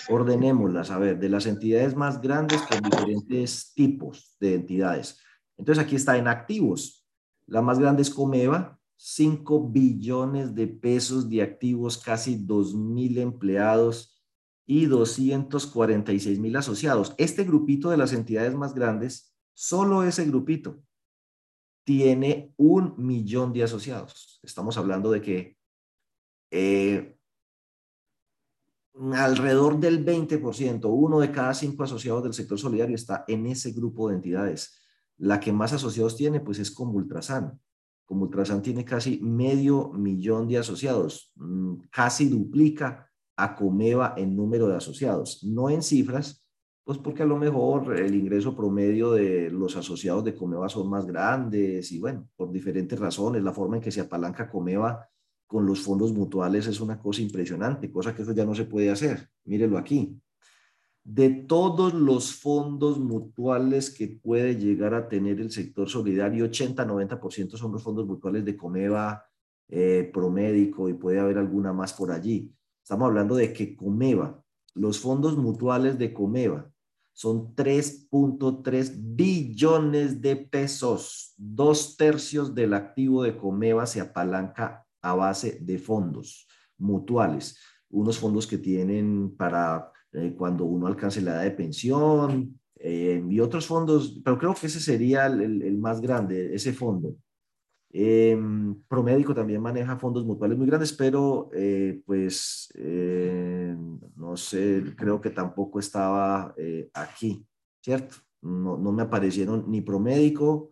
Ordenémoslas, 0.09 0.89
a 0.89 0.97
ver, 0.97 1.19
de 1.19 1.29
las 1.29 1.45
entidades 1.45 1.95
más 1.95 2.21
grandes 2.21 2.61
con 2.63 2.81
diferentes 2.81 3.73
tipos 3.75 4.35
de 4.39 4.55
entidades. 4.55 5.19
Entonces 5.57 5.83
aquí 5.83 5.95
está 5.95 6.17
en 6.17 6.27
activos. 6.27 7.05
La 7.45 7.61
más 7.61 7.77
grande 7.77 8.01
es 8.01 8.09
Comeva, 8.09 8.79
5 8.95 9.69
billones 9.69 10.55
de 10.55 10.67
pesos 10.67 11.29
de 11.29 11.41
activos, 11.41 11.97
casi 11.97 12.35
2 12.35 12.75
mil 12.75 13.17
empleados 13.17 14.23
y 14.65 14.87
246 14.87 16.39
mil 16.39 16.55
asociados. 16.55 17.13
Este 17.17 17.43
grupito 17.43 17.89
de 17.89 17.97
las 17.97 18.11
entidades 18.13 18.55
más 18.55 18.73
grandes, 18.73 19.35
solo 19.53 20.03
ese 20.03 20.25
grupito, 20.25 20.81
tiene 21.83 22.53
un 22.57 22.95
millón 22.97 23.53
de 23.53 23.63
asociados. 23.63 24.39
Estamos 24.43 24.77
hablando 24.77 25.11
de 25.11 25.21
que 25.21 25.58
eh, 26.51 27.17
alrededor 29.13 29.79
del 29.79 30.05
20%, 30.05 30.89
uno 30.91 31.19
de 31.19 31.31
cada 31.31 31.53
cinco 31.53 31.83
asociados 31.83 32.23
del 32.23 32.33
sector 32.33 32.59
solidario 32.59 32.95
está 32.95 33.23
en 33.27 33.45
ese 33.45 33.71
grupo 33.71 34.09
de 34.09 34.15
entidades. 34.15 34.81
La 35.17 35.39
que 35.39 35.51
más 35.51 35.73
asociados 35.73 36.15
tiene, 36.15 36.39
pues 36.39 36.59
es 36.59 36.71
como 36.71 36.93
Ultrasan 36.93 37.59
como 38.09 38.23
Ultrasan 38.23 38.63
tiene 38.63 38.83
casi 38.83 39.19
medio 39.21 39.91
millón 39.93 40.47
de 40.47 40.57
asociados, 40.57 41.31
mm, 41.35 41.75
casi 41.91 42.27
duplica 42.27 43.07
a 43.37 43.55
Comeva 43.55 44.15
en 44.17 44.35
número 44.35 44.67
de 44.67 44.77
asociados, 44.77 45.43
no 45.43 45.69
en 45.69 45.83
cifras, 45.83 46.43
pues 46.83 46.97
porque 46.97 47.21
a 47.21 47.27
lo 47.27 47.37
mejor 47.37 47.95
el 47.99 48.15
ingreso 48.15 48.55
promedio 48.55 49.11
de 49.11 49.51
los 49.51 49.75
asociados 49.75 50.23
de 50.23 50.33
Comeva 50.33 50.67
son 50.69 50.89
más 50.89 51.05
grandes 51.05 51.91
y 51.91 51.99
bueno, 51.99 52.27
por 52.35 52.51
diferentes 52.51 52.99
razones, 52.99 53.43
la 53.43 53.53
forma 53.53 53.75
en 53.75 53.83
que 53.83 53.91
se 53.91 54.01
apalanca 54.01 54.49
Comeva 54.49 55.07
con 55.49 55.65
los 55.65 55.81
fondos 55.81 56.13
mutuales 56.13 56.67
es 56.67 56.79
una 56.79 56.99
cosa 56.99 57.21
impresionante, 57.21 57.91
cosa 57.91 58.13
que 58.13 58.21
eso 58.21 58.33
ya 58.33 58.45
no 58.45 58.53
se 58.53 58.65
puede 58.65 58.91
hacer. 58.91 59.27
Mírelo 59.45 59.77
aquí 59.77 60.21
de 61.03 61.29
todos 61.31 61.95
los 61.95 62.35
fondos 62.35 62.99
mutuales 62.99 63.89
que 63.89 64.07
puede 64.07 64.57
llegar 64.57 64.93
a 64.93 65.09
tener 65.09 65.39
el 65.41 65.49
sector 65.49 65.89
solidario, 65.89 66.45
80-90% 66.45 67.57
son 67.57 67.71
los 67.71 67.81
fondos 67.81 68.05
mutuales 68.05 68.45
de 68.45 68.55
Comeva, 68.55 69.25
eh, 69.67 70.07
Promédico 70.13 70.87
y 70.87 70.93
puede 70.93 71.19
haber 71.19 71.39
alguna 71.39 71.73
más 71.73 71.93
por 71.93 72.11
allí. 72.11 72.53
Estamos 72.83 73.07
hablando 73.07 73.35
de 73.35 73.51
que 73.53 73.75
Comeva, 73.75 74.43
los 74.75 74.99
fondos 74.99 75.35
mutuales 75.35 75.97
de 75.97 76.13
Comeva 76.13 76.71
son 77.11 77.55
3.3 77.55 78.93
billones 78.95 80.21
de 80.21 80.35
pesos. 80.35 81.33
Dos 81.37 81.97
tercios 81.97 82.53
del 82.53 82.75
activo 82.75 83.23
de 83.23 83.35
Comeva 83.35 83.87
se 83.87 83.99
apalanca 83.99 84.85
a 85.01 85.13
base 85.13 85.59
de 85.61 85.77
fondos 85.77 86.47
mutuales. 86.77 87.57
Unos 87.89 88.19
fondos 88.19 88.47
que 88.47 88.57
tienen 88.57 89.35
para 89.35 89.91
eh, 90.11 90.33
cuando 90.37 90.65
uno 90.65 90.87
alcance 90.87 91.21
la 91.21 91.33
edad 91.33 91.43
de 91.43 91.51
pensión 91.51 92.59
eh, 92.75 93.23
y 93.29 93.39
otros 93.39 93.67
fondos, 93.67 94.21
pero 94.23 94.37
creo 94.37 94.55
que 94.55 94.67
ese 94.67 94.79
sería 94.79 95.27
el, 95.27 95.77
más 95.77 96.01
grande, 96.01 96.53
ese 96.55 96.73
fondo. 96.73 97.15
Eh, 97.91 98.37
Promédico 98.87 99.33
también 99.33 99.61
maneja 99.61 99.97
fondos 99.97 100.25
mutuales 100.25 100.57
muy 100.57 100.67
grandes, 100.67 100.93
pero 100.93 101.49
pues 102.05 102.71
no 104.15 104.37
sé, 104.37 104.83
creo 104.95 105.19
que 105.19 105.31
tampoco 105.31 105.79
estaba 105.79 106.53
aquí, 106.93 107.43
¿cierto? 107.83 108.15
No, 108.41 108.77
no, 108.77 108.91
me 108.91 109.03
aparecieron 109.03 109.65
ni 109.69 109.81
Promédico 109.81 110.71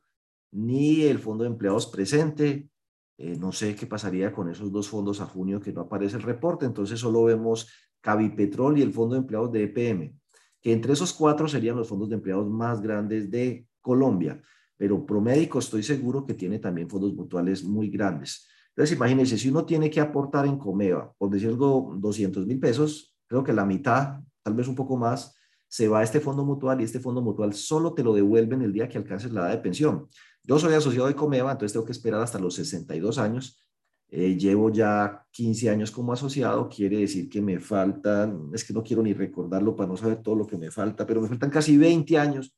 ni 0.52 1.02
el 1.04 1.20
Fondo 1.20 1.44
de 1.44 1.50
Empleados 1.50 1.88
presente. 1.88 2.70
No 3.18 3.52
sé 3.52 3.76
qué 3.76 3.88
pasaría 3.88 4.32
con 4.32 4.50
esos 4.50 4.72
dos 4.72 4.90
fondos 4.90 5.22
a 5.22 5.26
junio 5.26 5.60
que 5.60 5.74
no 5.74 5.82
aparece 5.82 6.18
el 6.18 6.24
reporte, 6.24 6.66
entonces 6.66 7.00
solo 7.00 7.24
vemos 7.24 7.68
Cavipetrol 8.02 8.78
y 8.78 8.84
el 8.84 8.94
Fondo 8.94 9.16
de 9.16 9.22
Empleados 9.22 9.52
de 9.52 9.64
EPM, 9.64 10.16
que 10.62 10.72
entre 10.72 10.94
esos 10.94 11.14
cuatro 11.14 11.48
serían 11.48 11.76
los 11.76 11.88
fondos 11.88 12.10
de 12.10 12.16
empleados 12.16 12.48
más 12.48 12.82
grandes 12.82 13.30
de 13.32 13.68
Colombia. 13.82 14.42
Pero 14.78 15.06
Promédico 15.06 15.60
estoy 15.60 15.82
seguro 15.82 16.26
que 16.26 16.36
tiene 16.36 16.60
también 16.60 16.90
fondos 16.90 17.14
mutuales 17.16 17.64
muy 17.64 17.90
grandes. 17.90 18.48
Entonces, 18.70 18.96
imagínense, 18.96 19.38
si 19.40 19.50
uno 19.50 19.66
tiene 19.66 19.90
que 19.90 20.00
aportar 20.00 20.46
en 20.46 20.60
Comeva, 20.60 21.12
por 21.18 21.32
decir 21.32 21.50
algo, 21.50 21.96
200 21.98 22.46
mil 22.46 22.60
pesos, 22.60 23.18
creo 23.26 23.44
que 23.44 23.52
la 23.52 23.66
mitad, 23.66 24.20
tal 24.44 24.54
vez 24.54 24.68
un 24.68 24.76
poco 24.76 24.98
más, 24.98 25.36
se 25.68 25.88
va 25.88 26.00
a 26.00 26.04
este 26.04 26.20
fondo 26.20 26.46
mutual 26.46 26.80
y 26.80 26.84
este 26.84 27.00
fondo 27.00 27.22
mutual 27.22 27.54
solo 27.54 27.94
te 27.94 28.04
lo 28.04 28.14
devuelven 28.14 28.62
el 28.62 28.72
día 28.72 28.88
que 28.88 29.00
alcances 29.00 29.32
la 29.34 29.42
edad 29.42 29.50
de 29.50 29.58
pensión. 29.58 30.08
Yo 30.48 30.58
soy 30.58 30.74
asociado 30.74 31.08
de 31.08 31.16
Comeva, 31.16 31.52
entonces 31.52 31.74
tengo 31.74 31.86
que 31.86 31.92
esperar 31.92 32.22
hasta 32.22 32.40
los 32.40 32.56
62 32.56 33.18
años. 33.18 33.62
Eh, 34.08 34.38
llevo 34.38 34.72
ya 34.72 35.26
15 35.32 35.70
años 35.70 35.92
como 35.92 36.14
asociado, 36.14 36.70
quiere 36.70 37.00
decir 37.00 37.28
que 37.28 37.42
me 37.42 37.60
faltan, 37.60 38.50
es 38.54 38.64
que 38.64 38.74
no 38.74 38.82
quiero 38.82 39.04
ni 39.04 39.14
recordarlo 39.14 39.76
para 39.76 39.90
no 39.90 39.98
saber 39.98 40.24
todo 40.24 40.36
lo 40.36 40.48
que 40.48 40.58
me 40.58 40.72
falta, 40.72 41.06
pero 41.06 41.22
me 41.22 41.28
faltan 41.28 41.50
casi 41.50 41.76
20 41.78 42.18
años 42.18 42.56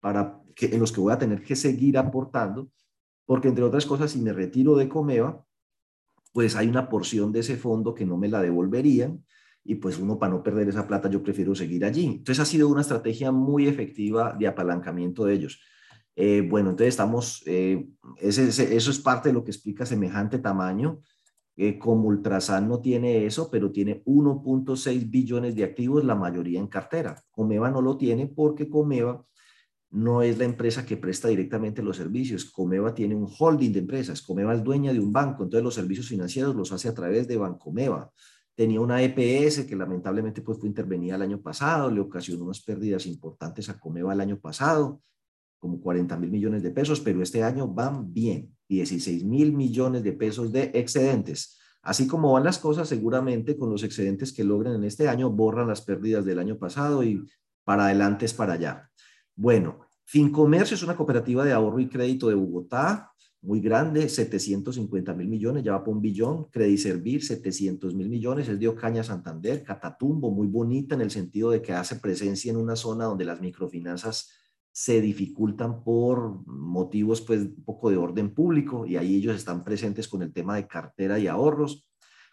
para 0.00 0.40
que, 0.56 0.66
en 0.74 0.80
los 0.80 0.92
que 0.92 1.00
voy 1.00 1.12
a 1.12 1.18
tener 1.18 1.42
que 1.42 1.54
seguir 1.54 1.98
aportando, 1.98 2.70
porque 3.26 3.48
entre 3.48 3.64
otras 3.64 3.84
cosas, 3.84 4.10
si 4.12 4.20
me 4.22 4.32
retiro 4.32 4.74
de 4.74 4.88
Comeva, 4.88 5.44
pues 6.32 6.56
hay 6.56 6.68
una 6.68 6.88
porción 6.88 7.32
de 7.32 7.40
ese 7.40 7.58
fondo 7.58 7.94
que 7.94 8.06
no 8.06 8.16
me 8.16 8.28
la 8.28 8.40
devolverían 8.40 9.22
y 9.62 9.74
pues 9.74 9.98
uno 9.98 10.18
para 10.18 10.32
no 10.32 10.42
perder 10.42 10.70
esa 10.70 10.86
plata 10.86 11.10
yo 11.10 11.22
prefiero 11.22 11.54
seguir 11.54 11.84
allí. 11.84 12.06
Entonces 12.06 12.40
ha 12.40 12.46
sido 12.46 12.68
una 12.68 12.80
estrategia 12.80 13.30
muy 13.30 13.68
efectiva 13.68 14.34
de 14.38 14.46
apalancamiento 14.46 15.26
de 15.26 15.34
ellos. 15.34 15.60
Eh, 16.16 16.46
bueno, 16.48 16.70
entonces 16.70 16.94
estamos, 16.94 17.42
eh, 17.46 17.88
eso 18.20 18.90
es 18.90 18.98
parte 18.98 19.28
de 19.28 19.32
lo 19.32 19.44
que 19.44 19.50
explica 19.50 19.86
semejante 19.86 20.38
tamaño. 20.38 21.00
Eh, 21.62 21.78
como 21.78 22.08
Ultrasan 22.08 22.68
no 22.68 22.80
tiene 22.80 23.26
eso, 23.26 23.50
pero 23.50 23.70
tiene 23.70 24.02
1.6 24.06 25.10
billones 25.10 25.54
de 25.54 25.64
activos, 25.64 26.04
la 26.04 26.14
mayoría 26.14 26.58
en 26.58 26.68
cartera. 26.68 27.22
Comeva 27.30 27.70
no 27.70 27.82
lo 27.82 27.98
tiene 27.98 28.26
porque 28.26 28.70
Comeva 28.70 29.24
no 29.90 30.22
es 30.22 30.38
la 30.38 30.44
empresa 30.44 30.86
que 30.86 30.96
presta 30.96 31.28
directamente 31.28 31.82
los 31.82 31.98
servicios. 31.98 32.46
Comeva 32.46 32.94
tiene 32.94 33.14
un 33.14 33.28
holding 33.38 33.72
de 33.72 33.80
empresas. 33.80 34.22
Comeva 34.22 34.54
es 34.54 34.64
dueña 34.64 34.92
de 34.92 35.00
un 35.00 35.12
banco, 35.12 35.42
entonces 35.42 35.64
los 35.64 35.74
servicios 35.74 36.08
financieros 36.08 36.54
los 36.54 36.72
hace 36.72 36.88
a 36.88 36.94
través 36.94 37.28
de 37.28 37.36
Bancomeva. 37.36 38.10
Tenía 38.54 38.80
una 38.80 39.02
EPS 39.02 39.64
que 39.64 39.76
lamentablemente 39.76 40.42
pues, 40.42 40.58
fue 40.58 40.68
intervenida 40.68 41.16
el 41.16 41.22
año 41.22 41.42
pasado, 41.42 41.90
le 41.90 42.00
ocasionó 42.00 42.44
unas 42.44 42.62
pérdidas 42.62 43.04
importantes 43.06 43.68
a 43.68 43.78
Comeva 43.78 44.12
el 44.12 44.20
año 44.20 44.38
pasado, 44.38 45.02
como 45.60 45.80
40 45.80 46.16
mil 46.16 46.30
millones 46.30 46.62
de 46.64 46.70
pesos, 46.70 47.00
pero 47.00 47.22
este 47.22 47.44
año 47.44 47.68
van 47.68 48.12
bien, 48.12 48.52
16 48.68 49.24
mil 49.24 49.52
millones 49.52 50.02
de 50.02 50.12
pesos 50.12 50.50
de 50.50 50.72
excedentes. 50.74 51.58
Así 51.82 52.06
como 52.06 52.32
van 52.32 52.44
las 52.44 52.58
cosas, 52.58 52.88
seguramente 52.88 53.56
con 53.56 53.70
los 53.70 53.84
excedentes 53.84 54.32
que 54.32 54.42
logren 54.42 54.74
en 54.74 54.84
este 54.84 55.08
año, 55.08 55.30
borran 55.30 55.68
las 55.68 55.82
pérdidas 55.82 56.24
del 56.24 56.38
año 56.38 56.58
pasado 56.58 57.04
y 57.04 57.24
para 57.64 57.84
adelante 57.84 58.24
es 58.24 58.34
para 58.34 58.54
allá. 58.54 58.90
Bueno, 59.36 59.80
Fincomercio 60.04 60.74
es 60.74 60.82
una 60.82 60.96
cooperativa 60.96 61.44
de 61.44 61.52
ahorro 61.52 61.78
y 61.78 61.88
crédito 61.88 62.28
de 62.28 62.34
Bogotá, 62.34 63.12
muy 63.42 63.60
grande, 63.60 64.06
750 64.06 65.14
mil 65.14 65.28
millones, 65.28 65.64
ya 65.64 65.72
va 65.72 65.82
por 65.82 65.94
un 65.94 66.02
billón. 66.02 66.48
Servir, 66.52 67.24
700 67.24 67.94
mil 67.94 68.10
millones, 68.10 68.48
es 68.48 68.60
de 68.60 68.68
Ocaña, 68.68 69.02
Santander. 69.02 69.62
Catatumbo, 69.62 70.30
muy 70.30 70.46
bonita 70.46 70.94
en 70.94 71.00
el 71.00 71.10
sentido 71.10 71.50
de 71.50 71.62
que 71.62 71.72
hace 71.72 71.96
presencia 71.96 72.50
en 72.50 72.58
una 72.58 72.76
zona 72.76 73.06
donde 73.06 73.24
las 73.24 73.40
microfinanzas 73.40 74.30
se 74.72 75.00
dificultan 75.00 75.82
por 75.82 76.46
motivos, 76.46 77.20
pues, 77.22 77.40
un 77.42 77.64
poco 77.64 77.90
de 77.90 77.96
orden 77.96 78.32
público, 78.32 78.86
y 78.86 78.96
ahí 78.96 79.16
ellos 79.16 79.36
están 79.36 79.64
presentes 79.64 80.08
con 80.08 80.22
el 80.22 80.32
tema 80.32 80.56
de 80.56 80.66
cartera 80.66 81.18
y 81.18 81.26
ahorros. 81.26 81.86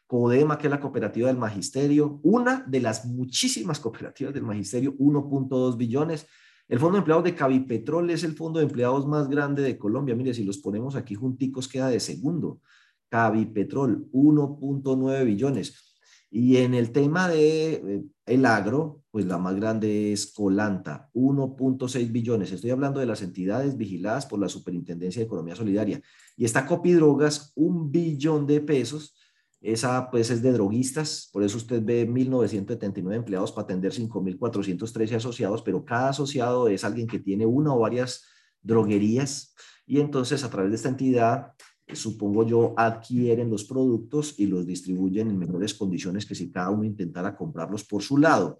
Codema, 0.05 0.57
que 0.57 0.67
es 0.67 0.71
la 0.71 0.79
cooperativa 0.79 1.27
del 1.27 1.37
magisterio, 1.37 2.19
una 2.23 2.63
de 2.65 2.79
las 2.79 3.05
muchísimas 3.05 3.79
cooperativas 3.81 4.33
del 4.33 4.43
magisterio, 4.43 4.95
1.2 4.97 5.75
billones. 5.77 6.27
El 6.67 6.79
Fondo 6.79 6.93
de 6.93 6.99
Empleados 6.99 7.23
de 7.23 7.35
Cavipetrol 7.35 8.09
es 8.09 8.23
el 8.23 8.33
fondo 8.33 8.59
de 8.59 8.65
empleados 8.65 9.07
más 9.07 9.29
grande 9.29 9.61
de 9.61 9.77
Colombia. 9.77 10.15
Mire, 10.15 10.33
si 10.33 10.43
los 10.43 10.57
ponemos 10.57 10.95
aquí 10.95 11.15
junticos 11.15 11.67
queda 11.67 11.89
de 11.89 11.99
segundo. 11.99 12.61
Cavipetrol, 13.09 14.09
1.9 14.11 15.25
billones. 15.25 15.96
Y 16.29 16.57
en 16.57 16.73
el 16.73 16.91
tema 16.91 17.29
de 17.29 17.73
eh, 17.73 18.03
el 18.25 18.45
agro, 18.45 19.03
pues 19.11 19.25
la 19.25 19.37
más 19.37 19.55
grande 19.55 20.11
es 20.11 20.33
Colanta, 20.33 21.09
1.6 21.13 22.11
billones. 22.11 22.51
Estoy 22.51 22.71
hablando 22.71 22.99
de 22.99 23.05
las 23.05 23.21
entidades 23.21 23.77
vigiladas 23.77 24.25
por 24.25 24.39
la 24.39 24.49
Superintendencia 24.49 25.21
de 25.21 25.25
Economía 25.25 25.55
Solidaria. 25.55 26.01
Y 26.35 26.45
está 26.45 26.65
Copidrogas, 26.65 27.53
un 27.55 27.91
billón 27.91 28.45
de 28.45 28.61
pesos 28.61 29.15
esa 29.61 30.09
pues 30.11 30.29
es 30.29 30.41
de 30.41 30.51
droguistas, 30.51 31.29
por 31.33 31.43
eso 31.43 31.57
usted 31.57 31.81
ve 31.83 32.07
1.979 32.07 33.15
empleados 33.15 33.51
para 33.51 33.63
atender 33.63 33.91
5.413 33.91 35.15
asociados, 35.15 35.63
pero 35.63 35.83
cada 35.83 36.09
asociado 36.09 36.67
es 36.67 36.83
alguien 36.83 37.07
que 37.07 37.19
tiene 37.19 37.45
una 37.45 37.73
o 37.73 37.79
varias 37.79 38.23
droguerías 38.61 39.55
y 39.85 39.99
entonces 39.99 40.43
a 40.43 40.49
través 40.49 40.71
de 40.71 40.75
esta 40.75 40.89
entidad, 40.89 41.53
supongo 41.95 42.45
yo, 42.45 42.73
adquieren 42.77 43.49
los 43.49 43.63
productos 43.63 44.35
y 44.37 44.47
los 44.47 44.65
distribuyen 44.65 45.29
en 45.29 45.37
mejores 45.37 45.73
condiciones 45.73 46.25
que 46.25 46.35
si 46.35 46.51
cada 46.51 46.69
uno 46.69 46.83
intentara 46.83 47.35
comprarlos 47.35 47.83
por 47.83 48.01
su 48.01 48.17
lado. 48.17 48.59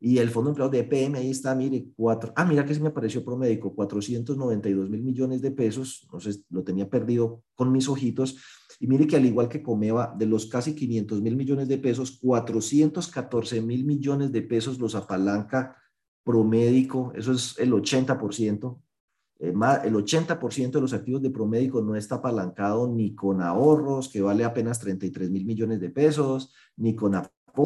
Y 0.00 0.18
el 0.18 0.28
Fondo 0.28 0.50
de 0.50 0.52
Empleados 0.52 0.72
de 0.72 0.80
EPM, 0.80 1.14
ahí 1.16 1.30
está, 1.30 1.54
mire, 1.54 1.86
cuatro, 1.96 2.32
ah, 2.36 2.44
mira 2.44 2.64
que 2.66 2.74
se 2.74 2.80
me 2.80 2.88
apareció 2.88 3.24
promédico, 3.24 3.74
492 3.74 4.90
mil 4.90 5.02
millones 5.02 5.40
de 5.40 5.50
pesos, 5.50 6.06
no 6.12 6.20
sé, 6.20 6.42
lo 6.50 6.62
tenía 6.62 6.90
perdido 6.90 7.42
con 7.54 7.72
mis 7.72 7.88
ojitos, 7.88 8.36
y 8.80 8.86
mire 8.86 9.06
que 9.06 9.16
al 9.16 9.24
igual 9.24 9.48
que 9.48 9.62
Comeva, 9.62 10.14
de 10.18 10.26
los 10.26 10.46
casi 10.46 10.74
500 10.74 11.22
mil 11.22 11.36
millones 11.36 11.68
de 11.68 11.78
pesos, 11.78 12.18
414 12.20 13.62
mil 13.62 13.84
millones 13.84 14.32
de 14.32 14.42
pesos 14.42 14.78
los 14.78 14.94
apalanca 14.94 15.76
Promédico, 16.24 17.12
eso 17.14 17.32
es 17.32 17.58
el 17.58 17.72
80%. 17.72 18.78
Eh, 19.38 19.48
el 19.48 19.94
80% 19.94 20.70
de 20.70 20.80
los 20.80 20.92
activos 20.92 21.22
de 21.22 21.30
Promédico 21.30 21.82
no 21.82 21.96
está 21.96 22.16
apalancado 22.16 22.88
ni 22.88 23.14
con 23.14 23.42
ahorros, 23.42 24.08
que 24.08 24.22
vale 24.22 24.44
apenas 24.44 24.78
33 24.80 25.30
mil 25.30 25.44
millones 25.44 25.80
de 25.80 25.90
pesos, 25.90 26.52
ni 26.76 26.94
con 26.94 27.14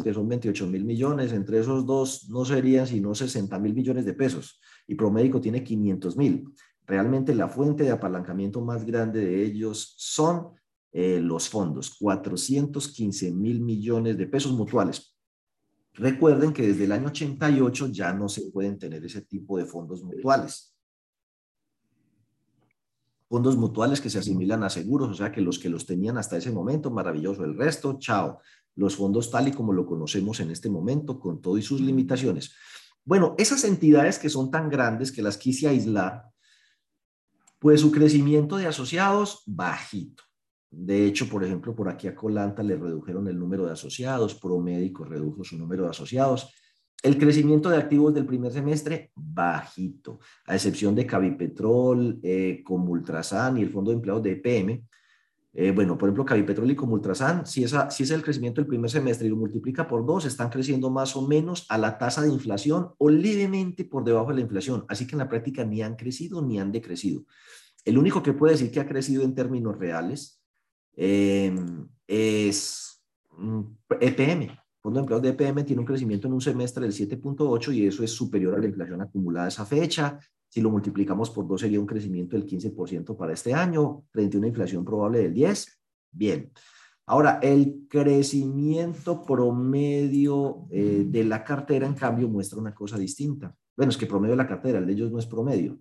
que 0.03 0.13
son 0.13 0.29
28 0.29 0.67
mil 0.67 0.85
millones, 0.85 1.33
entre 1.33 1.59
esos 1.59 1.83
dos 1.85 2.29
no 2.29 2.45
serían 2.45 2.85
sino 2.85 3.15
60 3.15 3.57
mil 3.57 3.73
millones 3.73 4.05
de 4.05 4.13
pesos 4.13 4.61
y 4.85 4.93
Promédico 4.93 5.41
tiene 5.41 5.63
500 5.63 6.15
mil. 6.15 6.53
Realmente 6.85 7.33
la 7.33 7.47
fuente 7.47 7.83
de 7.83 7.91
apalancamiento 7.91 8.61
más 8.61 8.85
grande 8.85 9.25
de 9.25 9.43
ellos 9.43 9.95
son 9.97 10.49
eh, 10.91 11.19
los 11.19 11.49
fondos, 11.49 11.95
415 11.99 13.31
mil 13.31 13.61
millones 13.61 14.17
de 14.17 14.27
pesos 14.27 14.53
mutuales. 14.53 15.15
Recuerden 15.93 16.53
que 16.53 16.67
desde 16.67 16.85
el 16.85 16.91
año 16.91 17.07
88 17.07 17.87
ya 17.87 18.13
no 18.13 18.29
se 18.29 18.49
pueden 18.51 18.77
tener 18.77 19.03
ese 19.03 19.21
tipo 19.21 19.57
de 19.57 19.65
fondos 19.65 20.03
mutuales. 20.03 20.75
Fondos 23.29 23.55
mutuales 23.55 24.01
que 24.01 24.09
se 24.09 24.19
asimilan 24.19 24.63
a 24.63 24.69
seguros, 24.69 25.09
o 25.09 25.13
sea 25.13 25.31
que 25.31 25.39
los 25.39 25.59
que 25.59 25.69
los 25.69 25.85
tenían 25.85 26.17
hasta 26.17 26.35
ese 26.35 26.51
momento, 26.51 26.89
maravilloso. 26.89 27.43
El 27.43 27.55
resto, 27.55 27.97
chao 27.99 28.39
los 28.79 28.95
fondos 28.95 29.29
tal 29.29 29.47
y 29.47 29.51
como 29.51 29.73
lo 29.73 29.85
conocemos 29.85 30.39
en 30.39 30.51
este 30.51 30.69
momento, 30.69 31.19
con 31.19 31.41
todo 31.41 31.57
y 31.57 31.61
sus 31.61 31.81
limitaciones. 31.81 32.55
Bueno, 33.03 33.35
esas 33.37 33.65
entidades 33.65 34.17
que 34.17 34.29
son 34.29 34.49
tan 34.51 34.69
grandes 34.69 35.11
que 35.11 35.21
las 35.21 35.37
quise 35.37 35.67
aislar, 35.67 36.23
pues 37.59 37.81
su 37.81 37.91
crecimiento 37.91 38.55
de 38.55 38.67
asociados 38.67 39.43
bajito. 39.45 40.23
De 40.71 41.05
hecho, 41.05 41.27
por 41.27 41.43
ejemplo, 41.43 41.75
por 41.75 41.89
aquí 41.89 42.07
a 42.07 42.15
Colanta 42.15 42.63
le 42.63 42.77
redujeron 42.77 43.27
el 43.27 43.37
número 43.37 43.65
de 43.65 43.73
asociados, 43.73 44.35
Promédico 44.35 45.03
redujo 45.03 45.43
su 45.43 45.57
número 45.57 45.83
de 45.83 45.89
asociados. 45.89 46.53
El 47.01 47.17
crecimiento 47.17 47.69
de 47.69 47.77
activos 47.77 48.13
del 48.13 48.25
primer 48.25 48.51
semestre, 48.51 49.11
bajito, 49.15 50.19
a 50.45 50.55
excepción 50.55 50.93
de 50.95 51.05
Cavipetrol, 51.05 52.19
eh, 52.21 52.61
Comultrasan 52.63 53.57
y 53.57 53.61
el 53.61 53.69
Fondo 53.69 53.91
de 53.91 53.95
Empleados 53.95 54.23
de 54.23 54.31
EPM, 54.33 54.83
eh, 55.53 55.71
bueno, 55.71 55.97
por 55.97 56.09
ejemplo, 56.09 56.25
Cavipetrol 56.25 56.71
y 56.71 56.75
Comultrasan, 56.75 57.45
si, 57.45 57.63
esa, 57.63 57.89
si 57.89 58.03
es 58.03 58.11
el 58.11 58.21
crecimiento 58.21 58.61
del 58.61 58.67
primer 58.67 58.89
semestre 58.89 59.27
y 59.27 59.29
lo 59.29 59.37
multiplica 59.37 59.87
por 59.87 60.05
dos, 60.05 60.25
están 60.25 60.49
creciendo 60.49 60.89
más 60.89 61.15
o 61.15 61.27
menos 61.27 61.65
a 61.69 61.77
la 61.77 61.97
tasa 61.97 62.21
de 62.21 62.29
inflación 62.29 62.89
o 62.97 63.09
levemente 63.09 63.85
por 63.85 64.03
debajo 64.03 64.29
de 64.29 64.35
la 64.35 64.41
inflación. 64.41 64.85
Así 64.87 65.07
que 65.07 65.13
en 65.13 65.19
la 65.19 65.29
práctica 65.29 65.63
ni 65.65 65.81
han 65.81 65.95
crecido 65.95 66.41
ni 66.45 66.59
han 66.59 66.71
decrecido. 66.71 67.25
El 67.83 67.97
único 67.97 68.21
que 68.21 68.33
puede 68.33 68.53
decir 68.53 68.71
que 68.71 68.79
ha 68.79 68.87
crecido 68.87 69.23
en 69.23 69.33
términos 69.33 69.77
reales 69.77 70.41
em, 70.95 71.87
es 72.05 73.03
EPM. 73.99 74.51
Fondo 74.81 74.99
de 74.99 75.01
Empleados 75.01 75.23
de 75.23 75.29
EPM 75.29 75.65
tiene 75.65 75.81
un 75.81 75.85
crecimiento 75.85 76.27
en 76.27 76.33
un 76.33 76.41
semestre 76.41 76.83
del 76.83 76.93
7.8 76.93 77.73
y 77.73 77.87
eso 77.87 78.03
es 78.03 78.11
superior 78.11 78.55
a 78.55 78.59
la 78.59 78.67
inflación 78.67 79.01
acumulada 79.01 79.45
a 79.45 79.49
esa 79.49 79.65
fecha. 79.65 80.17
Si 80.47 80.61
lo 80.61 80.69
multiplicamos 80.69 81.29
por 81.29 81.47
dos 81.47 81.61
sería 81.61 81.79
un 81.79 81.85
crecimiento 81.85 82.35
del 82.35 82.45
15% 82.45 83.15
para 83.15 83.33
este 83.33 83.53
año, 83.53 84.05
frente 84.11 84.37
a 84.37 84.39
una 84.39 84.47
inflación 84.47 84.85
probable 84.85 85.19
del 85.19 85.33
10%. 85.33 85.67
Bien. 86.11 86.51
Ahora, 87.05 87.39
el 87.41 87.87
crecimiento 87.89 89.23
promedio 89.23 90.67
eh, 90.71 91.05
de 91.07 91.23
la 91.23 91.43
cartera, 91.43 91.87
en 91.87 91.95
cambio, 91.95 92.27
muestra 92.27 92.59
una 92.59 92.73
cosa 92.73 92.97
distinta. 92.97 93.55
Bueno, 93.75 93.89
es 93.89 93.97
que 93.97 94.05
promedio 94.05 94.33
de 94.33 94.43
la 94.43 94.47
cartera, 94.47 94.79
el 94.79 94.85
de 94.85 94.93
ellos 94.93 95.11
no 95.11 95.19
es 95.19 95.25
promedio. 95.25 95.79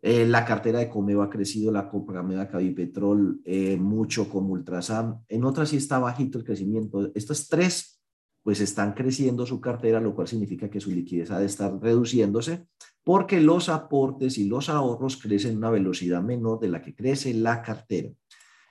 Eh, 0.00 0.24
la 0.26 0.44
cartera 0.44 0.78
de 0.78 0.88
Comeo 0.88 1.22
ha 1.22 1.30
crecido, 1.30 1.72
la 1.72 1.88
Comeva 1.88 2.48
Cavipetrol 2.48 3.40
eh, 3.44 3.76
mucho 3.76 4.28
como 4.28 4.52
Ultrasan. 4.52 5.24
En 5.28 5.44
otras 5.44 5.70
sí 5.70 5.76
está 5.76 5.98
bajito 5.98 6.38
el 6.38 6.44
crecimiento. 6.44 7.10
Estas 7.14 7.48
tres, 7.48 7.97
pues 8.42 8.60
están 8.60 8.92
creciendo 8.92 9.44
su 9.46 9.60
cartera, 9.60 10.00
lo 10.00 10.14
cual 10.14 10.28
significa 10.28 10.70
que 10.70 10.80
su 10.80 10.90
liquidez 10.90 11.30
ha 11.30 11.38
de 11.38 11.46
estar 11.46 11.78
reduciéndose 11.80 12.66
porque 13.08 13.40
los 13.40 13.70
aportes 13.70 14.36
y 14.36 14.44
los 14.44 14.68
ahorros 14.68 15.16
crecen 15.16 15.54
a 15.54 15.58
una 15.58 15.70
velocidad 15.70 16.22
menor 16.22 16.60
de 16.60 16.68
la 16.68 16.82
que 16.82 16.94
crece 16.94 17.32
la 17.32 17.62
cartera. 17.62 18.10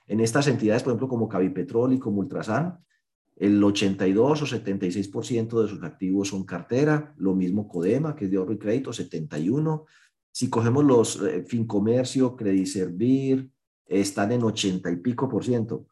En 0.06 0.20
estas 0.20 0.46
entidades, 0.46 0.84
por 0.84 0.92
ejemplo, 0.92 1.08
como 1.08 1.28
Cavipetrol 1.28 1.94
y 1.94 1.98
como 1.98 2.20
Ultrasan, 2.20 2.78
El 3.34 3.62
82 3.62 4.42
o 4.42 4.46
76% 4.46 5.62
de 5.62 5.68
sus 5.68 5.82
activos 5.82 6.28
son 6.28 6.44
cartera, 6.44 7.14
lo 7.18 7.34
mismo 7.34 7.68
Codema, 7.68 8.14
que 8.14 8.24
es 8.24 8.30
de 8.30 8.36
ahorro 8.36 8.52
y 8.52 8.58
crédito, 8.58 8.92
71. 8.92 9.86
Si 10.32 10.48
cogemos 10.48 10.84
los 10.84 11.22
eh, 11.22 11.44
Fincomercio, 11.44 12.36
Servir, 12.64 13.50
están 13.86 14.32
en 14.32 14.42
80 14.42 14.90
y 14.90 14.96
pico 14.96 15.28
por 15.28 15.44
ciento. 15.44 15.86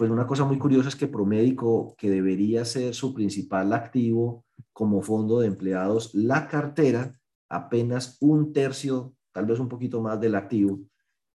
Pues 0.00 0.10
una 0.10 0.26
cosa 0.26 0.46
muy 0.46 0.56
curiosa 0.56 0.88
es 0.88 0.96
que 0.96 1.08
Promédico, 1.08 1.94
que 1.98 2.08
debería 2.08 2.64
ser 2.64 2.94
su 2.94 3.12
principal 3.12 3.70
activo 3.74 4.46
como 4.72 5.02
fondo 5.02 5.40
de 5.40 5.46
empleados, 5.46 6.14
la 6.14 6.48
cartera, 6.48 7.20
apenas 7.50 8.16
un 8.22 8.50
tercio, 8.54 9.14
tal 9.30 9.44
vez 9.44 9.58
un 9.58 9.68
poquito 9.68 10.00
más 10.00 10.18
del 10.18 10.36
activo, 10.36 10.80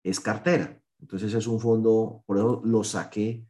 es 0.01 0.17
cartera. 0.21 0.81
Entonces 1.01 1.33
es 1.33 1.45
un 1.45 1.59
fondo, 1.59 2.23
por 2.25 2.37
eso 2.37 2.61
lo 2.63 2.85
saqué 2.85 3.45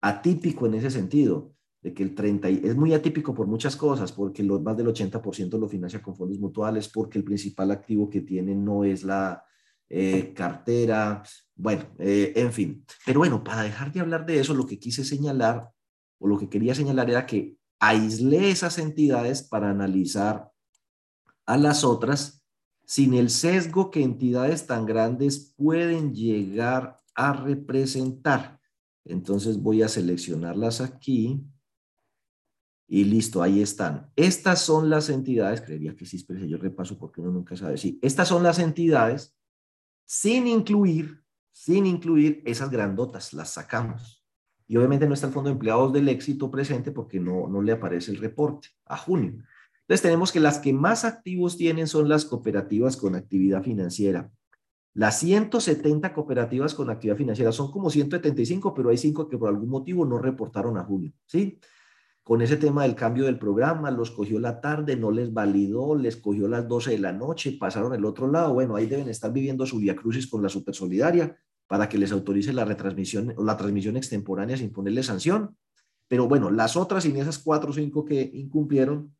atípico 0.00 0.66
en 0.66 0.74
ese 0.74 0.90
sentido, 0.90 1.54
de 1.80 1.94
que 1.94 2.02
el 2.02 2.16
30 2.16 2.48
es 2.48 2.74
muy 2.74 2.92
atípico 2.92 3.32
por 3.32 3.46
muchas 3.46 3.76
cosas, 3.76 4.10
porque 4.10 4.42
los, 4.42 4.60
más 4.60 4.76
del 4.76 4.88
80% 4.88 5.60
lo 5.60 5.68
financia 5.68 6.02
con 6.02 6.16
fondos 6.16 6.40
mutuales, 6.40 6.88
porque 6.88 7.18
el 7.18 7.24
principal 7.24 7.70
activo 7.70 8.10
que 8.10 8.22
tienen 8.22 8.64
no 8.64 8.82
es 8.82 9.04
la 9.04 9.44
eh, 9.88 10.32
cartera, 10.34 11.22
bueno, 11.54 11.84
eh, 11.98 12.32
en 12.36 12.52
fin. 12.52 12.84
Pero 13.04 13.20
bueno, 13.20 13.42
para 13.42 13.62
dejar 13.62 13.92
de 13.92 14.00
hablar 14.00 14.26
de 14.26 14.40
eso, 14.40 14.54
lo 14.54 14.66
que 14.66 14.78
quise 14.78 15.04
señalar, 15.04 15.70
o 16.18 16.26
lo 16.26 16.38
que 16.38 16.48
quería 16.48 16.74
señalar 16.74 17.10
era 17.10 17.26
que 17.26 17.56
aislé 17.78 18.50
esas 18.50 18.78
entidades 18.78 19.42
para 19.42 19.70
analizar 19.70 20.50
a 21.44 21.56
las 21.56 21.84
otras 21.84 22.42
sin 22.84 23.14
el 23.14 23.30
sesgo 23.30 23.90
que 23.90 24.02
entidades 24.02 24.66
tan 24.66 24.86
grandes 24.86 25.54
pueden 25.56 26.14
llegar 26.14 26.96
a 27.14 27.32
representar. 27.32 28.60
Entonces 29.04 29.60
voy 29.60 29.82
a 29.82 29.88
seleccionarlas 29.88 30.80
aquí. 30.80 31.44
Y 32.88 33.04
listo, 33.04 33.42
ahí 33.42 33.60
están. 33.60 34.10
Estas 34.14 34.60
son 34.60 34.88
las 34.88 35.08
entidades, 35.08 35.60
creería 35.60 35.96
que 35.96 36.06
sí, 36.06 36.24
pero 36.26 36.44
yo 36.44 36.56
repaso 36.56 36.96
porque 36.96 37.20
uno 37.20 37.32
nunca 37.32 37.56
sabe. 37.56 37.76
Sí, 37.76 37.98
estas 38.00 38.28
son 38.28 38.44
las 38.44 38.60
entidades 38.60 39.35
sin 40.06 40.46
incluir, 40.46 41.22
sin 41.50 41.84
incluir 41.84 42.42
esas 42.46 42.70
grandotas, 42.70 43.34
las 43.34 43.50
sacamos. 43.50 44.24
Y 44.68 44.76
obviamente 44.76 45.06
no 45.06 45.14
está 45.14 45.26
el 45.26 45.32
fondo 45.32 45.48
de 45.48 45.54
empleados 45.54 45.92
del 45.92 46.08
éxito 46.08 46.50
presente 46.50 46.92
porque 46.92 47.20
no, 47.20 47.48
no 47.48 47.60
le 47.60 47.72
aparece 47.72 48.12
el 48.12 48.18
reporte 48.18 48.68
a 48.86 48.96
junio. 48.96 49.34
Entonces 49.82 50.02
tenemos 50.02 50.32
que 50.32 50.40
las 50.40 50.58
que 50.58 50.72
más 50.72 51.04
activos 51.04 51.56
tienen 51.56 51.86
son 51.86 52.08
las 52.08 52.24
cooperativas 52.24 52.96
con 52.96 53.14
actividad 53.14 53.62
financiera. 53.62 54.30
Las 54.94 55.18
170 55.20 56.14
cooperativas 56.14 56.74
con 56.74 56.88
actividad 56.88 57.16
financiera 57.18 57.52
son 57.52 57.70
como 57.70 57.90
175, 57.90 58.72
pero 58.74 58.88
hay 58.88 58.96
cinco 58.96 59.28
que 59.28 59.36
por 59.36 59.50
algún 59.50 59.68
motivo 59.68 60.06
no 60.06 60.18
reportaron 60.18 60.78
a 60.78 60.84
junio, 60.84 61.12
¿sí? 61.26 61.60
Con 62.26 62.42
ese 62.42 62.56
tema 62.56 62.82
del 62.82 62.96
cambio 62.96 63.26
del 63.26 63.38
programa, 63.38 63.88
los 63.92 64.10
cogió 64.10 64.40
la 64.40 64.60
tarde, 64.60 64.96
no 64.96 65.12
les 65.12 65.32
validó, 65.32 65.94
les 65.94 66.16
cogió 66.16 66.48
las 66.48 66.66
12 66.66 66.90
de 66.90 66.98
la 66.98 67.12
noche, 67.12 67.52
pasaron 67.52 67.94
el 67.94 68.04
otro 68.04 68.26
lado. 68.26 68.52
Bueno, 68.52 68.74
ahí 68.74 68.86
deben 68.86 69.08
estar 69.08 69.32
viviendo 69.32 69.64
su 69.64 69.78
via 69.78 69.94
crucis 69.94 70.26
con 70.26 70.42
la 70.42 70.48
supersolidaria 70.48 71.38
para 71.68 71.88
que 71.88 71.98
les 71.98 72.10
autorice 72.10 72.52
la 72.52 72.64
retransmisión 72.64 73.32
o 73.36 73.44
la 73.44 73.56
transmisión 73.56 73.96
extemporánea 73.96 74.56
sin 74.56 74.72
ponerle 74.72 75.04
sanción. 75.04 75.56
Pero 76.08 76.26
bueno, 76.26 76.50
las 76.50 76.76
otras, 76.76 77.04
sin 77.04 77.16
esas 77.16 77.38
cuatro 77.38 77.70
o 77.70 77.72
cinco 77.72 78.04
que 78.04 78.28
incumplieron, 78.34 79.14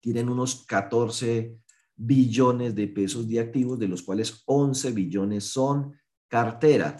tienen 0.00 0.28
unos 0.28 0.64
14 0.66 1.60
billones 1.94 2.74
de 2.74 2.88
pesos 2.88 3.28
de 3.28 3.38
activos, 3.38 3.78
de 3.78 3.86
los 3.86 4.02
cuales 4.02 4.42
11 4.46 4.90
billones 4.90 5.44
son 5.44 5.94
cartera. 6.26 6.96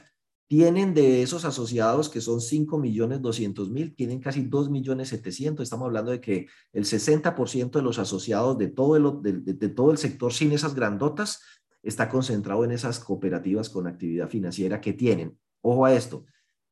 Tienen 0.49 0.95
de 0.95 1.23
esos 1.23 1.45
asociados 1.45 2.09
que 2.09 2.21
son 2.21 2.41
5 2.41 2.79
millones 2.79 3.21
200 3.21 3.69
mil, 3.71 3.97
tienen 3.97 4.21
casi 4.21 4.43
2 4.43 4.71
millones 4.71 5.09
700. 5.09 5.65
Estamos 5.65 5.87
hablando 5.87 6.13
de 6.13 6.21
que 6.21 6.47
el 6.73 6.85
60% 6.85 7.71
de 7.73 7.83
los 7.83 7.99
asociados 7.99 8.57
de 8.57 8.69
todo, 8.69 8.97
el, 8.97 9.45
de, 9.45 9.69
todo 9.69 9.91
el 9.91 9.99
sector 9.99 10.33
sin 10.33 10.53
esas 10.53 10.75
grandotas 10.75 11.43
está 11.83 12.09
concentrado 12.09 12.65
en 12.65 12.71
esas 12.71 13.01
cooperativas 13.01 13.69
con 13.69 13.89
actividad 13.89 14.29
financiera 14.29 14.81
que 14.81 14.93
tienen. 14.93 15.37
Ojo 15.63 15.85
a 15.85 15.95
esto, 15.95 16.27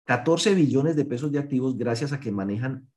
14 0.04 0.54
billones 0.54 0.94
de 0.94 1.04
pesos 1.04 1.32
de 1.32 1.40
activos 1.40 1.76
gracias 1.76 2.12
a 2.12 2.20
que 2.20 2.30
manejan 2.30 2.88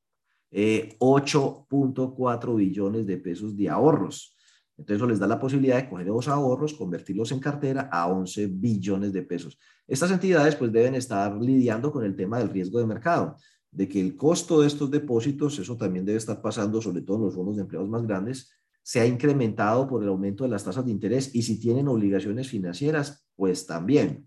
8.4 0.52 2.52
eh, 2.52 2.56
billones 2.56 3.06
de 3.06 3.18
pesos 3.18 3.56
de 3.56 3.68
ahorros. 3.68 4.36
Entonces, 4.78 4.96
eso 4.96 5.08
les 5.08 5.18
da 5.18 5.26
la 5.26 5.40
posibilidad 5.40 5.76
de 5.76 5.88
coger 5.88 6.06
esos 6.06 6.28
ahorros, 6.28 6.72
convertirlos 6.72 7.32
en 7.32 7.40
cartera 7.40 7.88
a 7.90 8.06
11 8.06 8.46
billones 8.46 9.12
de 9.12 9.22
pesos. 9.22 9.58
Estas 9.88 10.12
entidades 10.12 10.54
pues 10.54 10.70
deben 10.70 10.94
estar 10.94 11.36
lidiando 11.36 11.90
con 11.90 12.04
el 12.04 12.14
tema 12.14 12.38
del 12.38 12.48
riesgo 12.48 12.78
de 12.78 12.86
mercado, 12.86 13.36
de 13.72 13.88
que 13.88 14.00
el 14.00 14.16
costo 14.16 14.60
de 14.60 14.68
estos 14.68 14.88
depósitos, 14.90 15.58
eso 15.58 15.76
también 15.76 16.06
debe 16.06 16.18
estar 16.18 16.40
pasando, 16.40 16.80
sobre 16.80 17.02
todo 17.02 17.16
en 17.16 17.24
los 17.24 17.34
fondos 17.34 17.56
de 17.56 17.62
empleados 17.62 17.88
más 17.88 18.06
grandes, 18.06 18.52
se 18.82 19.00
ha 19.00 19.06
incrementado 19.06 19.88
por 19.88 20.02
el 20.02 20.08
aumento 20.08 20.44
de 20.44 20.50
las 20.50 20.64
tasas 20.64 20.84
de 20.84 20.92
interés 20.92 21.34
y 21.34 21.42
si 21.42 21.58
tienen 21.58 21.88
obligaciones 21.88 22.48
financieras, 22.48 23.28
pues 23.34 23.66
también. 23.66 24.26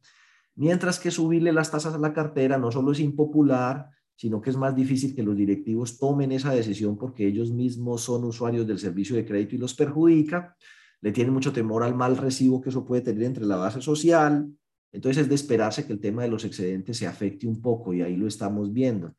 Mientras 0.55 0.99
que 0.99 1.11
subirle 1.11 1.53
las 1.53 1.71
tasas 1.71 1.95
a 1.95 1.97
la 1.97 2.13
cartera 2.13 2.57
no 2.57 2.71
solo 2.71 2.91
es 2.91 2.99
impopular, 2.99 3.89
sino 4.21 4.39
que 4.39 4.51
es 4.51 4.55
más 4.55 4.75
difícil 4.75 5.15
que 5.15 5.23
los 5.23 5.35
directivos 5.35 5.97
tomen 5.97 6.31
esa 6.31 6.53
decisión 6.53 6.95
porque 6.95 7.25
ellos 7.25 7.49
mismos 7.51 8.03
son 8.03 8.23
usuarios 8.23 8.67
del 8.67 8.77
servicio 8.77 9.15
de 9.15 9.25
crédito 9.25 9.55
y 9.55 9.57
los 9.57 9.73
perjudica, 9.73 10.55
le 11.01 11.11
tienen 11.11 11.33
mucho 11.33 11.51
temor 11.51 11.81
al 11.81 11.95
mal 11.95 12.15
recibo 12.15 12.61
que 12.61 12.69
eso 12.69 12.85
puede 12.85 13.01
tener 13.01 13.23
entre 13.23 13.45
la 13.45 13.55
base 13.55 13.81
social, 13.81 14.47
entonces 14.91 15.23
es 15.23 15.27
de 15.27 15.33
esperarse 15.33 15.87
que 15.87 15.93
el 15.93 15.99
tema 15.99 16.21
de 16.21 16.27
los 16.27 16.45
excedentes 16.45 16.97
se 16.97 17.07
afecte 17.07 17.47
un 17.47 17.63
poco 17.63 17.95
y 17.95 18.03
ahí 18.03 18.15
lo 18.15 18.27
estamos 18.27 18.71
viendo. 18.71 19.15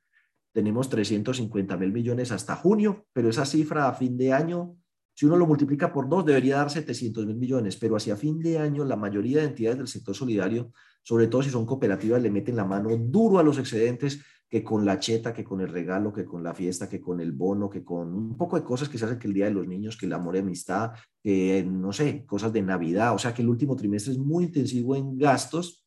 Tenemos 0.53 0.89
350 0.89 1.77
mil 1.79 1.91
millones 1.91 2.31
hasta 2.31 2.55
junio, 2.55 3.05
pero 3.13 3.29
esa 3.29 3.45
cifra 3.45 3.89
a 3.89 3.95
fin 3.95 4.17
de 4.17 4.33
año, 4.33 4.77
si 5.15 5.27
uno 5.27 5.37
lo 5.37 5.49
multiplica 5.49 5.93
por 5.93 6.09
dos, 6.09 6.25
debería 6.25 6.59
dar 6.59 6.71
700 6.71 7.27
mil 7.27 7.39
millones, 7.39 7.77
pero 7.77 7.97
hacia 7.97 8.17
fin 8.17 8.39
de 8.39 8.57
año 8.57 8.85
la 8.85 8.95
mayoría 8.95 9.41
de 9.41 9.47
entidades 9.47 9.79
del 9.79 9.89
sector 9.89 10.15
solidario, 10.15 10.71
sobre 11.03 11.27
todo 11.27 11.43
si 11.43 11.51
son 11.51 11.67
cooperativas, 11.67 12.23
le 12.23 12.31
meten 12.31 12.55
la 12.55 12.65
mano 12.65 12.97
duro 12.97 13.41
a 13.41 13.43
los 13.43 13.59
excedentes 13.59 14.21
que 14.53 14.63
con 14.63 14.85
la 14.85 14.99
cheta, 14.99 15.33
que 15.33 15.45
con 15.45 15.63
el 15.63 15.69
regalo, 15.69 16.13
que 16.13 16.27
con 16.27 16.43
la 16.43 16.53
fiesta, 16.53 16.87
que 16.87 17.01
con 17.01 17.23
el 17.23 17.33
bono, 17.33 17.71
que 17.71 17.83
con 17.83 18.13
un 18.13 18.37
poco 18.37 18.59
de 18.59 18.63
cosas 18.63 18.87
que 18.91 18.99
se 18.99 19.07
hacen 19.07 19.19
que 19.19 19.27
el 19.27 19.33
Día 19.33 19.47
de 19.47 19.53
los 19.53 19.67
Niños, 19.67 19.97
que 19.97 20.05
el 20.05 20.13
amor 20.13 20.37
y 20.37 20.41
amistad, 20.41 20.91
que 21.23 21.65
no 21.67 21.91
sé, 21.91 22.27
cosas 22.27 22.53
de 22.53 22.61
Navidad. 22.61 23.15
O 23.15 23.19
sea 23.19 23.33
que 23.33 23.41
el 23.41 23.49
último 23.49 23.77
trimestre 23.77 24.13
es 24.13 24.19
muy 24.19 24.45
intensivo 24.45 24.95
en 24.95 25.17
gastos, 25.17 25.87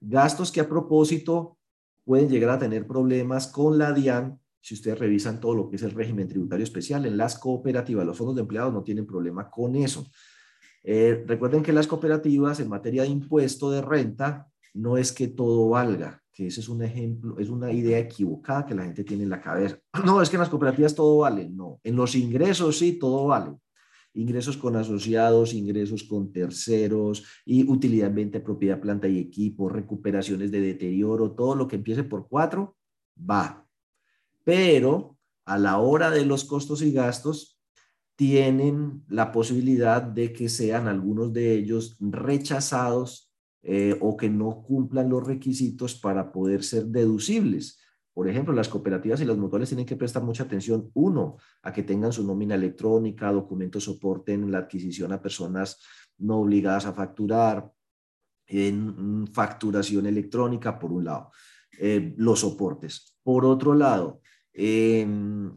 gastos 0.00 0.50
que 0.50 0.60
a 0.60 0.68
propósito 0.68 1.56
pueden 2.02 2.28
llegar 2.28 2.50
a 2.50 2.58
tener 2.58 2.84
problemas 2.84 3.46
con 3.46 3.78
la 3.78 3.92
DIAN 3.92 4.40
si 4.60 4.74
ustedes 4.74 4.98
revisan 4.98 5.38
todo 5.38 5.54
lo 5.54 5.70
que 5.70 5.76
es 5.76 5.82
el 5.84 5.92
régimen 5.92 6.26
tributario 6.26 6.64
especial 6.64 7.06
en 7.06 7.16
las 7.16 7.38
cooperativas. 7.38 8.04
Los 8.04 8.18
fondos 8.18 8.34
de 8.34 8.42
empleados 8.42 8.74
no 8.74 8.82
tienen 8.82 9.06
problema 9.06 9.48
con 9.48 9.76
eso. 9.76 10.10
Eh, 10.82 11.22
recuerden 11.28 11.62
que 11.62 11.72
las 11.72 11.86
cooperativas 11.86 12.58
en 12.58 12.70
materia 12.70 13.02
de 13.02 13.08
impuesto 13.08 13.70
de 13.70 13.82
renta 13.82 14.48
no 14.74 14.96
es 14.96 15.12
que 15.12 15.28
todo 15.28 15.68
valga 15.68 16.20
que 16.32 16.46
ese 16.46 16.60
es 16.60 16.68
un 16.68 16.82
ejemplo, 16.82 17.38
es 17.38 17.48
una 17.48 17.72
idea 17.72 17.98
equivocada 17.98 18.64
que 18.64 18.74
la 18.74 18.84
gente 18.84 19.04
tiene 19.04 19.24
en 19.24 19.30
la 19.30 19.40
cabeza. 19.40 19.78
No, 20.04 20.22
es 20.22 20.30
que 20.30 20.36
en 20.36 20.40
las 20.40 20.48
cooperativas 20.48 20.94
todo 20.94 21.18
vale, 21.18 21.48
no. 21.48 21.80
En 21.82 21.96
los 21.96 22.14
ingresos 22.14 22.78
sí, 22.78 22.98
todo 22.98 23.26
vale. 23.26 23.56
Ingresos 24.14 24.56
con 24.56 24.74
asociados, 24.76 25.54
ingresos 25.54 26.04
con 26.04 26.32
terceros, 26.32 27.24
y 27.44 27.68
utilidad, 27.68 28.12
venta, 28.12 28.42
propiedad, 28.42 28.80
planta 28.80 29.06
y 29.06 29.18
equipo, 29.18 29.68
recuperaciones 29.68 30.50
de 30.50 30.60
deterioro, 30.60 31.32
todo 31.32 31.54
lo 31.54 31.68
que 31.68 31.76
empiece 31.76 32.04
por 32.04 32.28
cuatro, 32.28 32.76
va. 33.18 33.66
Pero 34.42 35.16
a 35.44 35.58
la 35.58 35.78
hora 35.78 36.10
de 36.10 36.24
los 36.24 36.44
costos 36.44 36.82
y 36.82 36.92
gastos, 36.92 37.60
tienen 38.16 39.02
la 39.08 39.32
posibilidad 39.32 40.02
de 40.02 40.32
que 40.32 40.48
sean 40.48 40.88
algunos 40.88 41.32
de 41.32 41.54
ellos 41.54 41.96
rechazados 42.00 43.29
eh, 43.62 43.96
o 44.00 44.16
que 44.16 44.28
no 44.28 44.62
cumplan 44.62 45.08
los 45.08 45.26
requisitos 45.26 45.94
para 45.94 46.32
poder 46.32 46.64
ser 46.64 46.86
deducibles. 46.86 47.78
Por 48.12 48.28
ejemplo, 48.28 48.52
las 48.52 48.68
cooperativas 48.68 49.20
y 49.20 49.24
las 49.24 49.36
mutuales 49.36 49.68
tienen 49.68 49.86
que 49.86 49.96
prestar 49.96 50.22
mucha 50.22 50.44
atención, 50.44 50.90
uno, 50.94 51.36
a 51.62 51.72
que 51.72 51.82
tengan 51.82 52.12
su 52.12 52.26
nómina 52.26 52.54
electrónica, 52.54 53.32
documentos 53.32 53.84
soporten 53.84 54.50
la 54.50 54.58
adquisición 54.58 55.12
a 55.12 55.22
personas 55.22 55.78
no 56.18 56.38
obligadas 56.40 56.86
a 56.86 56.92
facturar, 56.92 57.70
en 58.50 59.28
facturación 59.32 60.06
electrónica, 60.06 60.78
por 60.78 60.92
un 60.92 61.04
lado, 61.04 61.30
eh, 61.78 62.14
los 62.16 62.40
soportes. 62.40 63.16
Por 63.22 63.44
otro 63.44 63.74
lado, 63.74 64.20
em, 64.52 65.52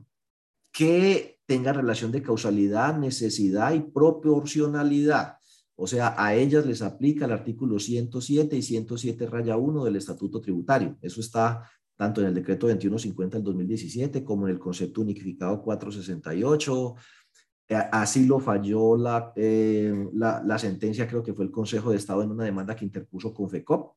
que 0.71 1.39
tenga 1.45 1.73
relación 1.73 2.11
de 2.11 2.21
causalidad, 2.21 2.97
necesidad 2.97 3.73
y 3.73 3.81
proporcionalidad. 3.81 5.37
O 5.75 5.87
sea, 5.87 6.13
a 6.17 6.35
ellas 6.35 6.65
les 6.65 6.81
aplica 6.81 7.25
el 7.25 7.31
artículo 7.31 7.79
107 7.79 8.55
y 8.55 8.61
107 8.61 9.25
raya 9.27 9.57
1 9.57 9.85
del 9.85 9.95
Estatuto 9.95 10.39
Tributario. 10.39 10.97
Eso 11.01 11.19
está 11.19 11.67
tanto 11.95 12.21
en 12.21 12.27
el 12.27 12.33
decreto 12.33 12.67
2150 12.67 13.37
del 13.37 13.45
2017 13.45 14.23
como 14.23 14.47
en 14.47 14.53
el 14.53 14.59
concepto 14.59 15.01
unificado 15.01 15.61
468. 15.61 16.95
Eh, 17.69 17.75
así 17.91 18.25
lo 18.25 18.39
falló 18.39 18.97
eh, 19.35 20.09
la, 20.13 20.43
la, 20.45 20.59
sentencia, 20.59 21.07
creo 21.07 21.23
que 21.23 21.33
fue 21.33 21.45
el 21.45 21.51
Consejo 21.51 21.91
de 21.91 21.97
Estado 21.97 22.21
en 22.21 22.31
una 22.31 22.43
demanda 22.43 22.75
que 22.75 22.85
interpuso 22.85 23.33
con 23.33 23.49
FECOP. 23.49 23.95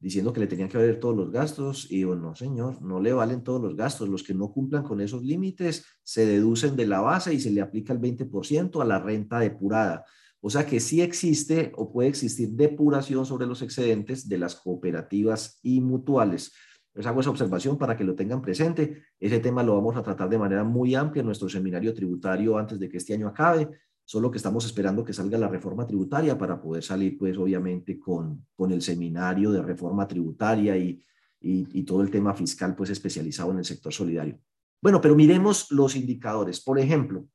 diciendo 0.00 0.32
que 0.32 0.40
le 0.40 0.46
tenían 0.46 0.68
que 0.68 0.78
valer 0.78 1.00
todos 1.00 1.16
los 1.16 1.30
gastos 1.32 1.90
y 1.90 2.00
yo, 2.02 2.14
no 2.14 2.34
señor, 2.36 2.80
no 2.80 3.00
le 3.00 3.12
valen 3.12 3.42
todos 3.42 3.60
los 3.60 3.74
gastos. 3.74 4.08
Los 4.08 4.22
que 4.22 4.34
no 4.34 4.52
cumplan 4.52 4.84
con 4.84 5.00
esos 5.00 5.22
límites 5.22 5.84
se 6.02 6.24
deducen 6.26 6.76
de 6.76 6.86
la 6.86 7.00
base 7.00 7.34
y 7.34 7.40
se 7.40 7.50
le 7.50 7.60
aplica 7.60 7.92
el 7.92 8.00
20% 8.00 8.80
a 8.80 8.84
la 8.84 9.00
renta 9.00 9.40
depurada. 9.40 10.04
O 10.40 10.50
sea 10.50 10.66
que 10.66 10.80
sí 10.80 11.00
existe 11.00 11.72
o 11.76 11.92
puede 11.92 12.08
existir 12.08 12.50
depuración 12.50 13.26
sobre 13.26 13.46
los 13.46 13.62
excedentes 13.62 14.28
de 14.28 14.38
las 14.38 14.54
cooperativas 14.54 15.58
y 15.62 15.80
mutuales. 15.80 16.52
Les 16.94 17.06
hago 17.06 17.20
esa 17.20 17.30
observación 17.30 17.76
para 17.76 17.96
que 17.96 18.04
lo 18.04 18.14
tengan 18.14 18.40
presente. 18.40 19.02
Ese 19.18 19.40
tema 19.40 19.62
lo 19.62 19.74
vamos 19.74 19.96
a 19.96 20.02
tratar 20.02 20.28
de 20.28 20.38
manera 20.38 20.64
muy 20.64 20.94
amplia 20.94 21.20
en 21.20 21.26
nuestro 21.26 21.48
seminario 21.48 21.92
tributario 21.94 22.56
antes 22.56 22.78
de 22.78 22.88
que 22.88 22.96
este 22.96 23.14
año 23.14 23.28
acabe 23.28 23.68
solo 24.08 24.30
que 24.30 24.38
estamos 24.38 24.64
esperando 24.64 25.04
que 25.04 25.12
salga 25.12 25.36
la 25.36 25.48
reforma 25.48 25.86
tributaria 25.86 26.38
para 26.38 26.58
poder 26.58 26.82
salir, 26.82 27.18
pues 27.18 27.36
obviamente, 27.36 28.00
con, 28.00 28.46
con 28.56 28.72
el 28.72 28.80
seminario 28.80 29.52
de 29.52 29.60
reforma 29.60 30.08
tributaria 30.08 30.78
y, 30.78 30.98
y, 31.42 31.82
todo 31.82 32.00
el 32.00 32.10
tema 32.10 32.32
fiscal, 32.32 32.74
pues 32.74 32.88
especializado 32.88 33.52
en 33.52 33.58
el 33.58 33.66
sector 33.66 33.92
solidario. 33.92 34.40
Bueno, 34.80 35.02
pero 35.02 35.14
miremos 35.14 35.70
los 35.70 35.94
indicadores. 35.94 36.58
Por 36.58 36.78
ejemplo, 36.78 37.26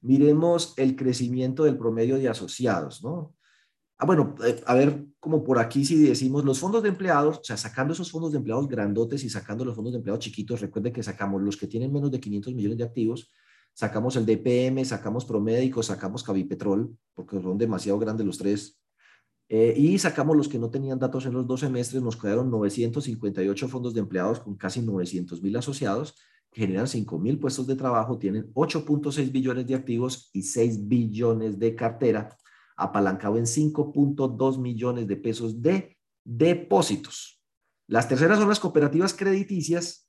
miremos 0.00 0.74
el 0.76 0.96
crecimiento 0.96 1.64
del 1.64 1.78
promedio 1.78 2.18
de 2.18 2.28
asociados, 2.28 3.02
¿no? 3.02 3.34
Ah, 3.98 4.04
bueno, 4.04 4.34
eh, 4.44 4.62
a 4.66 4.74
ver, 4.74 5.06
como 5.18 5.42
por 5.42 5.58
aquí 5.58 5.84
si 5.84 5.96
decimos 5.96 6.44
los 6.44 6.58
fondos 6.58 6.82
de 6.82 6.90
empleados, 6.90 7.38
o 7.38 7.44
sea, 7.44 7.56
sacando 7.56 7.94
esos 7.94 8.10
fondos 8.10 8.30
de 8.32 8.38
empleados 8.38 8.68
grandotes 8.68 9.24
y 9.24 9.30
sacando 9.30 9.64
los 9.64 9.74
fondos 9.74 9.92
de 9.92 9.98
empleados 9.98 10.22
chiquitos, 10.22 10.60
recuerden 10.60 10.92
que 10.92 11.02
sacamos 11.02 11.40
los 11.40 11.56
que 11.56 11.66
tienen 11.66 11.92
menos 11.92 12.10
de 12.10 12.20
500 12.20 12.54
millones 12.54 12.78
de 12.78 12.84
activos, 12.84 13.30
sacamos 13.72 14.16
el 14.16 14.26
DPM, 14.26 14.84
sacamos 14.84 15.24
Promédico, 15.24 15.82
sacamos 15.82 16.22
Cavipetrol, 16.22 16.94
porque 17.14 17.40
son 17.40 17.56
demasiado 17.56 17.98
grandes 17.98 18.26
los 18.26 18.36
tres, 18.36 18.78
eh, 19.48 19.72
y 19.76 19.98
sacamos 19.98 20.36
los 20.36 20.48
que 20.48 20.58
no 20.58 20.70
tenían 20.70 20.98
datos 20.98 21.24
en 21.24 21.32
los 21.32 21.46
dos 21.46 21.60
semestres, 21.60 22.02
nos 22.02 22.16
quedaron 22.16 22.50
958 22.50 23.68
fondos 23.68 23.94
de 23.94 24.00
empleados 24.00 24.40
con 24.40 24.56
casi 24.56 24.82
900 24.82 25.40
mil 25.40 25.56
asociados, 25.56 26.16
generan 26.56 26.88
5 26.88 27.18
mil 27.18 27.38
puestos 27.38 27.66
de 27.66 27.76
trabajo, 27.76 28.16
tienen 28.16 28.50
8.6 28.54 29.30
billones 29.30 29.66
de 29.66 29.74
activos 29.74 30.30
y 30.32 30.42
6 30.42 30.88
billones 30.88 31.58
de 31.58 31.76
cartera, 31.76 32.34
apalancado 32.78 33.36
en 33.36 33.44
5.2 33.44 34.58
millones 34.58 35.06
de 35.06 35.16
pesos 35.16 35.60
de 35.60 35.98
depósitos. 36.24 37.42
Las 37.86 38.08
terceras 38.08 38.38
son 38.38 38.48
las 38.48 38.58
cooperativas 38.58 39.12
crediticias, 39.12 40.08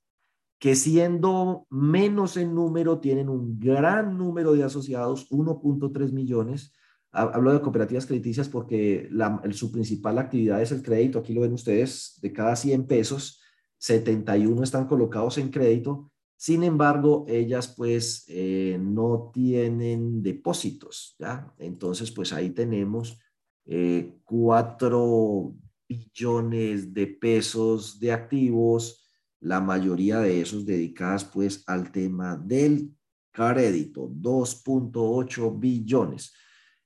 que 0.58 0.76
siendo 0.76 1.68
menos 1.70 2.38
en 2.38 2.56
número, 2.56 3.00
tienen 3.00 3.28
un 3.28 3.60
gran 3.60 4.18
número 4.18 4.54
de 4.54 4.64
asociados, 4.64 5.30
1.3 5.30 6.14
millones. 6.14 6.74
Hablo 7.12 7.52
de 7.52 7.60
cooperativas 7.60 8.06
crediticias 8.06 8.48
porque 8.48 9.10
su 9.52 9.70
principal 9.70 10.18
actividad 10.18 10.62
es 10.62 10.72
el 10.72 10.82
crédito. 10.82 11.20
Aquí 11.20 11.34
lo 11.34 11.42
ven 11.42 11.52
ustedes, 11.52 12.18
de 12.22 12.32
cada 12.32 12.56
100 12.56 12.88
pesos, 12.88 13.42
71 13.80 14.64
están 14.64 14.88
colocados 14.88 15.38
en 15.38 15.50
crédito. 15.50 16.10
Sin 16.38 16.64
embargo, 16.64 17.26
ellas 17.28 17.74
pues 17.76 18.26
eh, 18.28 18.78
no 18.80 19.32
tienen 19.34 20.22
depósitos, 20.22 21.16
¿ya? 21.18 21.52
Entonces, 21.58 22.12
pues 22.12 22.32
ahí 22.32 22.52
tenemos 22.52 23.20
eh, 23.66 24.20
4 24.24 25.56
billones 25.90 26.94
de 26.94 27.08
pesos 27.08 28.00
de 28.00 28.12
activos, 28.12 29.04
la 29.40 29.60
mayoría 29.60 30.20
de 30.20 30.42
esos 30.42 30.66
dedicadas 30.66 31.26
pues 31.26 31.64
al 31.66 31.92
tema 31.92 32.38
del 32.38 32.96
crédito, 33.32 34.08
2.8 34.08 35.60
billones. 35.60 36.34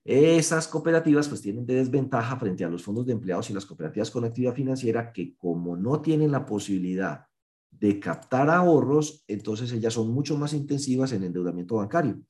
Esas 0.03 0.67
cooperativas 0.67 1.27
pues 1.27 1.41
tienen 1.41 1.65
de 1.65 1.75
desventaja 1.75 2.37
frente 2.37 2.63
a 2.63 2.69
los 2.69 2.83
fondos 2.83 3.05
de 3.05 3.13
empleados 3.13 3.49
y 3.49 3.53
las 3.53 3.65
cooperativas 3.65 4.09
con 4.09 4.23
actividad 4.23 4.55
financiera 4.55 5.11
que 5.11 5.35
como 5.37 5.75
no 5.75 6.01
tienen 6.01 6.31
la 6.31 6.45
posibilidad 6.45 7.25
de 7.71 7.99
captar 7.99 8.49
ahorros, 8.49 9.23
entonces 9.27 9.71
ellas 9.71 9.93
son 9.93 10.11
mucho 10.11 10.37
más 10.37 10.53
intensivas 10.53 11.11
en 11.13 11.23
endeudamiento 11.23 11.75
bancario. 11.75 12.21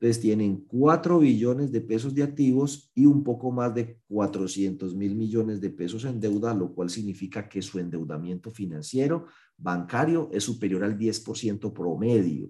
Entonces 0.00 0.22
tienen 0.22 0.64
4 0.68 1.18
billones 1.18 1.72
de 1.72 1.80
pesos 1.80 2.14
de 2.14 2.22
activos 2.22 2.92
y 2.94 3.06
un 3.06 3.24
poco 3.24 3.50
más 3.50 3.74
de 3.74 3.98
400 4.08 4.94
mil 4.94 5.16
millones 5.16 5.60
de 5.60 5.70
pesos 5.70 6.04
en 6.04 6.20
deuda, 6.20 6.54
lo 6.54 6.72
cual 6.72 6.88
significa 6.88 7.48
que 7.48 7.60
su 7.60 7.80
endeudamiento 7.80 8.50
financiero 8.52 9.26
bancario 9.56 10.30
es 10.32 10.44
superior 10.44 10.84
al 10.84 10.96
10% 10.96 11.72
promedio. 11.72 12.48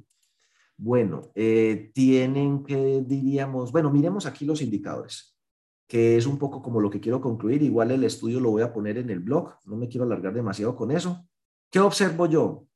Bueno, 0.76 1.32
eh, 1.34 1.90
tienen 1.94 2.64
que, 2.64 3.02
diríamos, 3.06 3.72
bueno, 3.72 3.90
miremos 3.90 4.26
aquí 4.26 4.44
los 4.44 4.60
indicadores, 4.60 5.36
que 5.88 6.18
es 6.18 6.26
un 6.26 6.38
poco 6.38 6.60
como 6.62 6.80
lo 6.80 6.90
que 6.90 7.00
quiero 7.00 7.20
concluir. 7.20 7.62
Igual 7.62 7.90
el 7.90 8.04
estudio 8.04 8.40
lo 8.40 8.50
voy 8.50 8.62
a 8.62 8.72
poner 8.72 8.98
en 8.98 9.08
el 9.08 9.20
blog, 9.20 9.54
no 9.64 9.76
me 9.76 9.88
quiero 9.88 10.04
alargar 10.04 10.34
demasiado 10.34 10.76
con 10.76 10.90
eso. 10.90 11.27
¿Qué 11.70 11.80
observo 11.80 12.26
yo? 12.26 12.66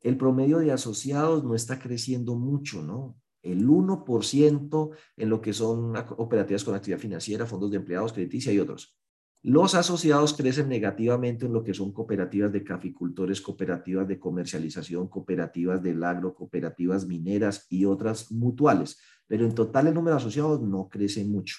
El 0.00 0.16
promedio 0.16 0.58
de 0.58 0.72
asociados 0.72 1.44
no 1.44 1.54
está 1.54 1.78
creciendo 1.78 2.34
mucho, 2.34 2.82
¿no? 2.82 3.16
el 3.42 3.66
1% 3.66 4.90
en 5.16 5.28
lo 5.28 5.40
que 5.40 5.52
son 5.52 5.94
operativas 6.16 6.64
con 6.64 6.74
actividad 6.74 7.00
financiera, 7.00 7.46
fondos 7.46 7.70
de 7.70 7.78
empleados, 7.78 8.12
crediticia 8.12 8.52
y 8.52 8.60
otros. 8.60 8.96
Los 9.44 9.74
asociados 9.74 10.34
crecen 10.34 10.68
negativamente 10.68 11.46
en 11.46 11.52
lo 11.52 11.64
que 11.64 11.74
son 11.74 11.92
cooperativas 11.92 12.52
de 12.52 12.62
caficultores, 12.62 13.40
cooperativas 13.40 14.06
de 14.06 14.20
comercialización, 14.20 15.08
cooperativas 15.08 15.82
del 15.82 16.04
agro, 16.04 16.32
cooperativas 16.32 17.06
mineras 17.06 17.66
y 17.68 17.84
otras 17.84 18.30
mutuales, 18.30 19.00
pero 19.26 19.44
en 19.44 19.52
total 19.52 19.88
el 19.88 19.94
número 19.94 20.14
de 20.14 20.22
asociados 20.22 20.62
no 20.62 20.88
crece 20.88 21.24
mucho. 21.24 21.56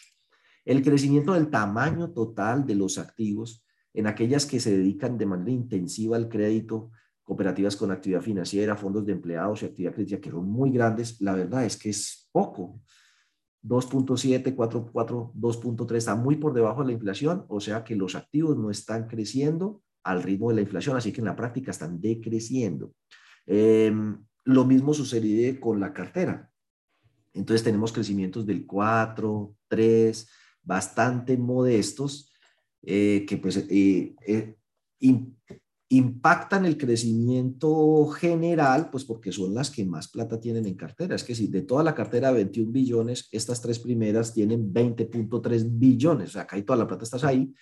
El 0.63 0.82
crecimiento 0.82 1.34
del 1.34 1.49
tamaño 1.49 2.12
total 2.12 2.65
de 2.65 2.75
los 2.75 2.97
activos 2.97 3.62
en 3.93 4.08
aquellas 4.08 4.45
que 4.45 4.60
se 4.60 4.75
dedican 4.75 5.17
de 5.17 5.25
manera 5.25 5.51
intensiva 5.51 6.15
al 6.15 6.29
crédito 6.29 6.91
cooperativas 7.23 7.75
con 7.75 7.91
actividad 7.91 8.21
financiera, 8.21 8.75
fondos 8.75 9.06
de 9.06 9.13
empleados 9.13 9.62
y 9.63 9.65
actividad 9.65 9.93
crítica 9.93 10.19
que 10.19 10.32
son 10.32 10.49
muy 10.49 10.71
grandes, 10.71 11.21
la 11.21 11.34
verdad 11.34 11.65
es 11.65 11.77
que 11.77 11.89
es 11.89 12.27
poco. 12.32 12.82
2.7, 13.63 14.56
4.4, 14.56 15.34
2.3 15.34 15.95
está 15.95 16.15
muy 16.15 16.36
por 16.36 16.53
debajo 16.53 16.82
de 16.82 16.88
la 16.88 16.93
inflación, 16.93 17.45
o 17.47 17.62
sea 17.62 17.84
que 17.84 17.95
los 17.95 18.15
activos 18.15 18.58
no 18.58 18.69
están 18.69 19.08
creciendo 19.08 19.82
al 20.03 20.21
ritmo 20.21 20.49
de 20.49 20.56
la 20.56 20.62
inflación, 20.62 20.97
así 20.97 21.13
que 21.13 21.21
en 21.21 21.25
la 21.25 21.36
práctica 21.36 21.71
están 21.71 22.01
decreciendo. 22.01 22.93
Em, 23.45 24.17
lo 24.43 24.65
mismo 24.65 24.93
sucede 24.93 25.62
con 25.62 25.79
la 25.79 25.93
cartera. 25.93 26.49
Entonces 27.34 27.63
tenemos 27.63 27.93
crecimientos 27.93 28.45
del 28.45 28.65
4, 28.65 29.56
3, 29.69 30.29
bastante 30.62 31.38
modestos, 31.38 32.32
eh, 32.85 33.25
que 33.27 33.37
pues 33.37 33.57
eh, 33.69 34.15
eh, 34.27 34.55
impactan 35.89 36.65
el 36.65 36.77
crecimiento 36.77 38.07
general, 38.07 38.89
pues 38.89 39.05
porque 39.05 39.31
son 39.31 39.53
las 39.53 39.69
que 39.69 39.85
más 39.85 40.09
plata 40.09 40.39
tienen 40.39 40.65
en 40.65 40.75
cartera. 40.75 41.15
Es 41.15 41.23
que 41.23 41.35
si 41.35 41.47
de 41.47 41.61
toda 41.61 41.83
la 41.83 41.95
cartera 41.95 42.29
de 42.29 42.35
21 42.35 42.71
billones, 42.71 43.29
estas 43.31 43.61
tres 43.61 43.79
primeras 43.79 44.33
tienen 44.33 44.73
20.3 44.73 45.65
billones, 45.69 46.29
o 46.29 46.31
sea, 46.33 46.41
acá 46.41 46.57
hay 46.57 46.63
toda 46.63 46.79
la 46.79 46.87
plata 46.87 47.03
estás 47.03 47.23
ahí, 47.23 47.53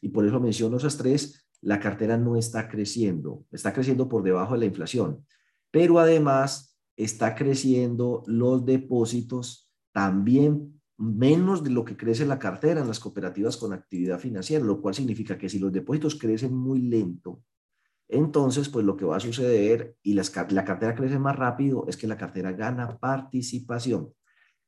y 0.00 0.08
por 0.08 0.26
eso 0.26 0.40
menciono 0.40 0.76
esas 0.76 0.96
tres, 0.96 1.46
la 1.60 1.78
cartera 1.78 2.16
no 2.16 2.36
está 2.36 2.68
creciendo, 2.68 3.44
está 3.52 3.72
creciendo 3.72 4.08
por 4.08 4.22
debajo 4.22 4.54
de 4.54 4.60
la 4.60 4.66
inflación, 4.66 5.24
pero 5.70 5.98
además 5.98 6.76
está 6.96 7.34
creciendo 7.34 8.22
los 8.26 8.64
depósitos 8.64 9.70
también 9.92 10.73
menos 10.96 11.64
de 11.64 11.70
lo 11.70 11.84
que 11.84 11.96
crece 11.96 12.24
la 12.26 12.38
cartera 12.38 12.80
en 12.80 12.88
las 12.88 13.00
cooperativas 13.00 13.56
con 13.56 13.72
actividad 13.72 14.18
financiera, 14.18 14.64
lo 14.64 14.80
cual 14.80 14.94
significa 14.94 15.36
que 15.36 15.48
si 15.48 15.58
los 15.58 15.72
depósitos 15.72 16.16
crecen 16.16 16.54
muy 16.54 16.80
lento, 16.80 17.42
entonces, 18.08 18.68
pues 18.68 18.84
lo 18.84 18.96
que 18.96 19.04
va 19.04 19.16
a 19.16 19.20
suceder 19.20 19.96
y 20.02 20.14
la 20.14 20.64
cartera 20.64 20.94
crece 20.94 21.18
más 21.18 21.36
rápido 21.36 21.86
es 21.88 21.96
que 21.96 22.06
la 22.06 22.16
cartera 22.16 22.52
gana 22.52 22.98
participación. 22.98 24.12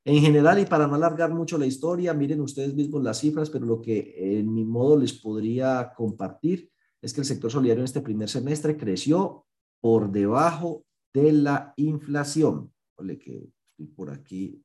En 0.04 0.20
general, 0.20 0.58
y 0.60 0.66
para 0.66 0.86
no 0.86 0.94
alargar 0.94 1.34
mucho 1.34 1.58
la 1.58 1.66
historia, 1.66 2.14
miren 2.14 2.40
ustedes 2.40 2.74
mismos 2.74 3.02
las 3.02 3.18
cifras, 3.18 3.50
pero 3.50 3.66
lo 3.66 3.80
que 3.80 4.14
en 4.38 4.52
mi 4.54 4.64
modo 4.64 4.96
les 4.96 5.12
podría 5.12 5.92
compartir 5.96 6.70
es 7.02 7.12
que 7.12 7.20
el 7.20 7.26
sector 7.26 7.50
solidario 7.50 7.80
en 7.80 7.86
este 7.86 8.00
primer 8.00 8.28
semestre 8.28 8.76
creció 8.76 9.46
por 9.80 10.10
debajo 10.10 10.84
de 11.12 11.32
la 11.32 11.74
inflación. 11.76 12.72
Ole, 12.96 13.18
que 13.18 13.50
estoy 13.70 13.86
por 13.94 14.10
aquí. 14.10 14.62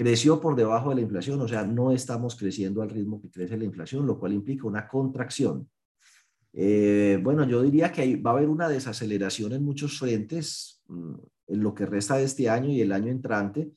Creció 0.00 0.40
por 0.40 0.56
debajo 0.56 0.88
de 0.88 0.94
la 0.94 1.00
inflación, 1.02 1.42
o 1.42 1.46
sea, 1.46 1.62
no 1.62 1.92
estamos 1.92 2.34
creciendo 2.34 2.80
al 2.80 2.88
ritmo 2.88 3.20
que 3.20 3.30
crece 3.30 3.58
la 3.58 3.66
inflación, 3.66 4.06
lo 4.06 4.18
cual 4.18 4.32
implica 4.32 4.66
una 4.66 4.88
contracción. 4.88 5.68
Eh, 6.54 7.20
bueno, 7.22 7.46
yo 7.46 7.60
diría 7.60 7.92
que 7.92 8.16
va 8.16 8.30
a 8.30 8.32
haber 8.32 8.48
una 8.48 8.66
desaceleración 8.66 9.52
en 9.52 9.62
muchos 9.62 9.98
frentes 9.98 10.80
mm, 10.88 11.14
en 11.48 11.62
lo 11.62 11.74
que 11.74 11.84
resta 11.84 12.16
de 12.16 12.24
este 12.24 12.48
año 12.48 12.70
y 12.70 12.80
el 12.80 12.92
año 12.92 13.08
entrante, 13.08 13.72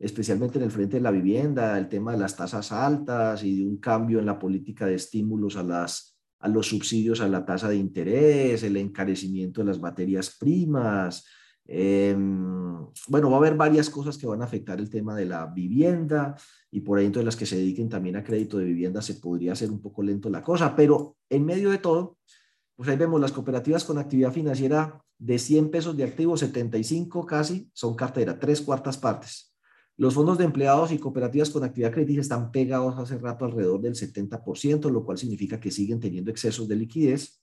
especialmente 0.00 0.58
en 0.58 0.64
el 0.64 0.72
frente 0.72 0.96
de 0.96 1.02
la 1.02 1.12
vivienda, 1.12 1.78
el 1.78 1.88
tema 1.88 2.10
de 2.10 2.18
las 2.18 2.34
tasas 2.34 2.72
altas 2.72 3.44
y 3.44 3.60
de 3.60 3.68
un 3.68 3.76
cambio 3.76 4.18
en 4.18 4.26
la 4.26 4.36
política 4.36 4.84
de 4.84 4.96
estímulos 4.96 5.56
a, 5.56 5.62
las, 5.62 6.18
a 6.40 6.48
los 6.48 6.66
subsidios 6.66 7.20
a 7.20 7.28
la 7.28 7.46
tasa 7.46 7.68
de 7.68 7.76
interés, 7.76 8.64
el 8.64 8.78
encarecimiento 8.78 9.60
de 9.60 9.68
las 9.68 9.78
materias 9.78 10.36
primas. 10.40 11.24
Em, 11.70 12.86
bueno, 13.08 13.30
va 13.30 13.36
a 13.36 13.38
haber 13.40 13.54
varias 13.54 13.90
cosas 13.90 14.16
que 14.16 14.26
van 14.26 14.40
a 14.40 14.46
afectar 14.46 14.78
el 14.78 14.88
tema 14.88 15.14
de 15.14 15.26
la 15.26 15.46
vivienda 15.46 16.34
y 16.70 16.80
por 16.80 16.98
ahí 16.98 17.04
entonces 17.06 17.26
las 17.26 17.36
que 17.36 17.44
se 17.44 17.56
dediquen 17.56 17.90
también 17.90 18.16
a 18.16 18.24
crédito 18.24 18.56
de 18.56 18.64
vivienda 18.64 19.02
se 19.02 19.14
podría 19.16 19.52
hacer 19.52 19.70
un 19.70 19.80
poco 19.82 20.02
lento 20.02 20.30
la 20.30 20.42
cosa, 20.42 20.74
pero 20.74 21.16
en 21.28 21.44
medio 21.44 21.70
de 21.70 21.78
todo, 21.78 22.16
Pues 22.76 22.88
ahí 22.88 22.96
vemos 22.96 23.20
las 23.20 23.32
cooperativas 23.32 23.84
con 23.84 23.98
actividad 23.98 24.32
financiera 24.32 25.02
de 25.18 25.38
100 25.38 25.70
pesos 25.70 25.96
de 25.96 26.04
activo, 26.04 26.36
75 26.36 27.26
casi 27.26 27.68
son 27.74 27.96
cartera, 27.96 28.38
tres 28.38 28.60
cuartas 28.60 28.96
partes. 28.96 29.52
Los 29.96 30.14
fondos 30.14 30.38
de 30.38 30.44
empleados 30.44 30.92
y 30.92 30.98
cooperativas 30.98 31.50
con 31.50 31.64
actividad 31.64 31.90
crediticia 31.90 32.20
están 32.20 32.52
pegados 32.52 32.96
hace 32.98 33.18
rato 33.18 33.44
alrededor 33.44 33.80
del 33.80 33.96
70%, 33.96 34.90
lo 34.90 35.04
cual 35.04 35.18
significa 35.18 35.58
que 35.58 35.72
siguen 35.72 35.98
teniendo 35.98 36.30
excesos 36.30 36.68
de 36.68 36.76
liquidez. 36.76 37.42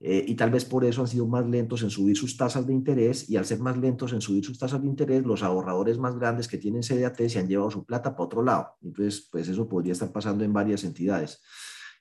Eh, 0.00 0.24
y 0.26 0.34
tal 0.34 0.50
vez 0.50 0.64
por 0.64 0.84
eso 0.84 1.00
han 1.00 1.08
sido 1.08 1.26
más 1.26 1.46
lentos 1.46 1.82
en 1.82 1.90
subir 1.90 2.16
sus 2.16 2.36
tasas 2.36 2.66
de 2.66 2.72
interés 2.72 3.30
y 3.30 3.36
al 3.36 3.44
ser 3.44 3.60
más 3.60 3.76
lentos 3.76 4.12
en 4.12 4.20
subir 4.20 4.44
sus 4.44 4.58
tasas 4.58 4.82
de 4.82 4.88
interés, 4.88 5.24
los 5.24 5.42
ahorradores 5.42 5.98
más 5.98 6.18
grandes 6.18 6.48
que 6.48 6.58
tienen 6.58 6.82
CDAT 6.82 7.28
se 7.28 7.38
han 7.38 7.48
llevado 7.48 7.70
su 7.70 7.84
plata 7.84 8.14
para 8.14 8.24
otro 8.24 8.42
lado. 8.42 8.68
Entonces, 8.82 9.28
pues 9.30 9.48
eso 9.48 9.68
podría 9.68 9.92
estar 9.92 10.12
pasando 10.12 10.44
en 10.44 10.52
varias 10.52 10.84
entidades. 10.84 11.40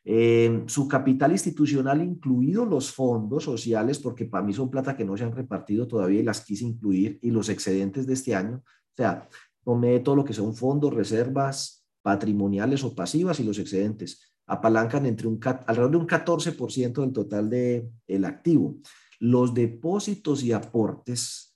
Eh, 0.05 0.63
su 0.67 0.87
capital 0.87 1.31
institucional, 1.31 2.01
incluidos 2.01 2.67
los 2.67 2.91
fondos 2.91 3.45
sociales, 3.45 3.99
porque 3.99 4.25
para 4.25 4.43
mí 4.43 4.53
son 4.53 4.69
plata 4.69 4.97
que 4.97 5.05
no 5.05 5.15
se 5.15 5.23
han 5.23 5.31
repartido 5.31 5.87
todavía 5.87 6.19
y 6.19 6.23
las 6.23 6.41
quise 6.41 6.65
incluir, 6.65 7.19
y 7.21 7.31
los 7.31 7.47
excedentes 7.47 8.05
de 8.05 8.13
este 8.13 8.35
año. 8.35 8.63
O 8.65 8.95
sea, 8.97 9.29
tomé 9.63 9.99
todo 10.01 10.17
lo 10.17 10.25
que 10.25 10.33
son 10.33 10.55
fondos, 10.55 10.93
reservas 10.93 11.85
patrimoniales 12.01 12.83
o 12.83 12.93
pasivas 12.93 13.39
y 13.39 13.45
los 13.45 13.59
excedentes 13.59 14.32
apalancan 14.47 15.05
entre 15.05 15.27
un, 15.27 15.39
alrededor 15.65 15.91
de 15.91 15.97
un 15.97 16.07
14% 16.07 17.01
del 17.01 17.13
total 17.13 17.49
del 17.49 17.89
el 18.07 18.25
activo. 18.25 18.77
Los 19.19 19.53
depósitos 19.53 20.43
y 20.43 20.51
aportes 20.51 21.53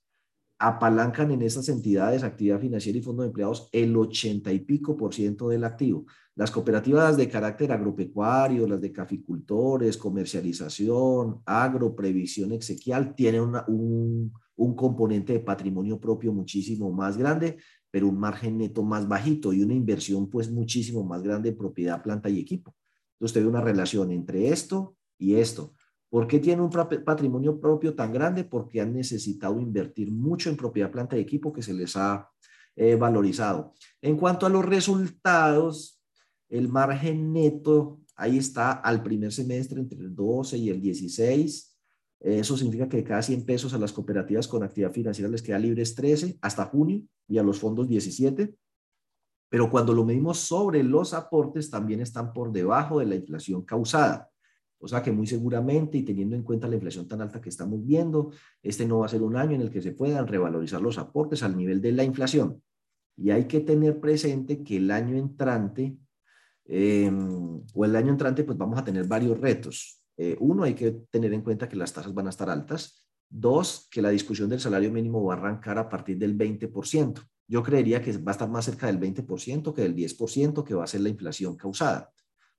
apalancan 0.59 1.31
en 1.31 1.43
esas 1.43 1.69
entidades, 1.69 2.23
actividad 2.23 2.59
financiera 2.59 2.97
y 2.97 3.01
fondo 3.01 3.21
de 3.21 3.27
empleados, 3.27 3.69
el 3.71 3.95
80 3.95 4.51
y 4.51 4.59
pico 4.61 4.97
por 4.97 5.13
ciento 5.13 5.49
del 5.49 5.63
activo. 5.63 6.05
Las 6.35 6.49
cooperativas 6.49 7.15
de 7.17 7.29
carácter 7.29 7.71
agropecuario, 7.71 8.67
las 8.67 8.81
de 8.81 8.91
caficultores, 8.91 9.97
comercialización, 9.97 11.41
agro, 11.45 11.95
previsión 11.95 12.51
exequial, 12.53 13.13
tienen 13.13 13.41
un, 13.67 14.31
un 14.55 14.75
componente 14.75 15.33
de 15.33 15.39
patrimonio 15.39 15.99
propio 15.99 16.33
muchísimo 16.33 16.91
más 16.91 17.17
grande, 17.17 17.57
pero 17.91 18.07
un 18.07 18.19
margen 18.19 18.57
neto 18.57 18.83
más 18.83 19.07
bajito 19.07 19.53
y 19.53 19.63
una 19.63 19.73
inversión 19.73 20.29
pues 20.29 20.51
muchísimo 20.51 21.03
más 21.03 21.23
grande 21.23 21.49
en 21.49 21.57
propiedad, 21.57 22.01
planta 22.01 22.29
y 22.29 22.39
equipo. 22.39 22.75
Entonces, 23.13 23.37
usted 23.37 23.45
una 23.45 23.61
relación 23.61 24.11
entre 24.11 24.49
esto 24.49 24.95
y 25.17 25.35
esto. 25.35 25.73
¿Por 26.09 26.27
qué 26.27 26.39
tiene 26.39 26.61
un 26.61 26.69
patrimonio 26.69 27.59
propio 27.59 27.93
tan 27.93 28.13
grande? 28.13 28.43
Porque 28.43 28.79
han 28.79 28.93
necesitado 28.93 29.59
invertir 29.59 30.11
mucho 30.11 30.49
en 30.49 30.55
propiedad, 30.55 30.91
planta 30.91 31.17
y 31.17 31.21
equipo 31.21 31.51
que 31.51 31.61
se 31.61 31.73
les 31.73 31.95
ha 31.97 32.29
eh, 32.75 32.95
valorizado. 32.95 33.73
En 34.01 34.15
cuanto 34.15 34.45
a 34.45 34.49
los 34.49 34.63
resultados, 34.63 36.01
el 36.47 36.69
margen 36.69 37.33
neto, 37.33 38.01
ahí 38.15 38.37
está 38.37 38.71
al 38.71 39.03
primer 39.03 39.33
semestre 39.33 39.81
entre 39.81 39.99
el 39.99 40.15
12 40.15 40.57
y 40.57 40.69
el 40.69 40.81
16. 40.81 41.76
Eso 42.19 42.57
significa 42.57 42.89
que 42.89 43.03
cada 43.03 43.21
100 43.21 43.45
pesos 43.45 43.73
a 43.73 43.77
las 43.77 43.93
cooperativas 43.93 44.47
con 44.47 44.63
actividad 44.63 44.91
financiera 44.91 45.29
les 45.29 45.41
queda 45.41 45.59
libres 45.59 45.93
13 45.95 46.37
hasta 46.41 46.65
junio 46.65 47.03
y 47.27 47.37
a 47.37 47.43
los 47.43 47.59
fondos 47.59 47.87
17. 47.87 48.55
Pero 49.49 49.69
cuando 49.69 49.93
lo 49.93 50.03
medimos 50.03 50.39
sobre 50.39 50.83
los 50.83 51.13
aportes, 51.13 51.69
también 51.69 52.01
están 52.01 52.33
por 52.33 52.51
debajo 52.51 52.99
de 52.99 53.05
la 53.05 53.15
inflación 53.15 53.63
causada. 53.63 54.29
O 54.79 54.87
sea 54.87 55.01
que 55.01 55.11
muy 55.11 55.25
seguramente, 55.25 55.97
y 55.97 56.03
teniendo 56.03 56.35
en 56.35 56.43
cuenta 56.43 56.67
la 56.67 56.75
inflación 56.75 57.07
tan 57.07 57.21
alta 57.21 57.41
que 57.41 57.49
estamos 57.49 57.83
viendo, 57.85 58.31
este 58.61 58.85
no 58.85 58.99
va 58.99 59.05
a 59.05 59.09
ser 59.09 59.23
un 59.23 59.35
año 59.35 59.55
en 59.55 59.61
el 59.61 59.71
que 59.71 59.81
se 59.81 59.91
puedan 59.91 60.27
revalorizar 60.27 60.81
los 60.81 60.97
aportes 60.97 61.43
al 61.43 61.57
nivel 61.57 61.81
de 61.81 61.93
la 61.93 62.03
inflación. 62.03 62.61
Y 63.15 63.31
hay 63.31 63.45
que 63.45 63.61
tener 63.61 63.99
presente 63.99 64.63
que 64.63 64.77
el 64.77 64.91
año 64.91 65.17
entrante, 65.17 65.97
em, 66.65 67.61
o 67.73 67.85
el 67.85 67.95
año 67.95 68.11
entrante, 68.11 68.43
pues 68.43 68.57
vamos 68.57 68.77
a 68.77 68.83
tener 68.83 69.07
varios 69.07 69.39
retos. 69.39 70.03
Eh, 70.17 70.35
uno, 70.39 70.63
hay 70.63 70.73
que 70.73 70.91
tener 71.09 71.33
en 71.33 71.41
cuenta 71.41 71.69
que 71.69 71.75
las 71.75 71.93
tasas 71.93 72.13
van 72.13 72.27
a 72.27 72.31
estar 72.31 72.49
altas. 72.49 73.07
Dos, 73.29 73.87
que 73.91 74.01
la 74.01 74.09
discusión 74.09 74.49
del 74.49 74.59
salario 74.59 74.91
mínimo 74.91 75.23
va 75.23 75.35
a 75.35 75.37
arrancar 75.37 75.77
a 75.77 75.89
partir 75.89 76.17
del 76.17 76.37
20% 76.37 77.21
yo 77.47 77.63
creería 77.63 78.01
que 78.01 78.11
va 78.17 78.31
a 78.31 78.33
estar 78.33 78.49
más 78.49 78.65
cerca 78.65 78.87
del 78.87 78.99
20% 78.99 79.73
que 79.73 79.81
del 79.81 79.95
10% 79.95 80.63
que 80.63 80.75
va 80.75 80.83
a 80.83 80.87
ser 80.87 81.01
la 81.01 81.09
inflación 81.09 81.55
causada. 81.55 82.11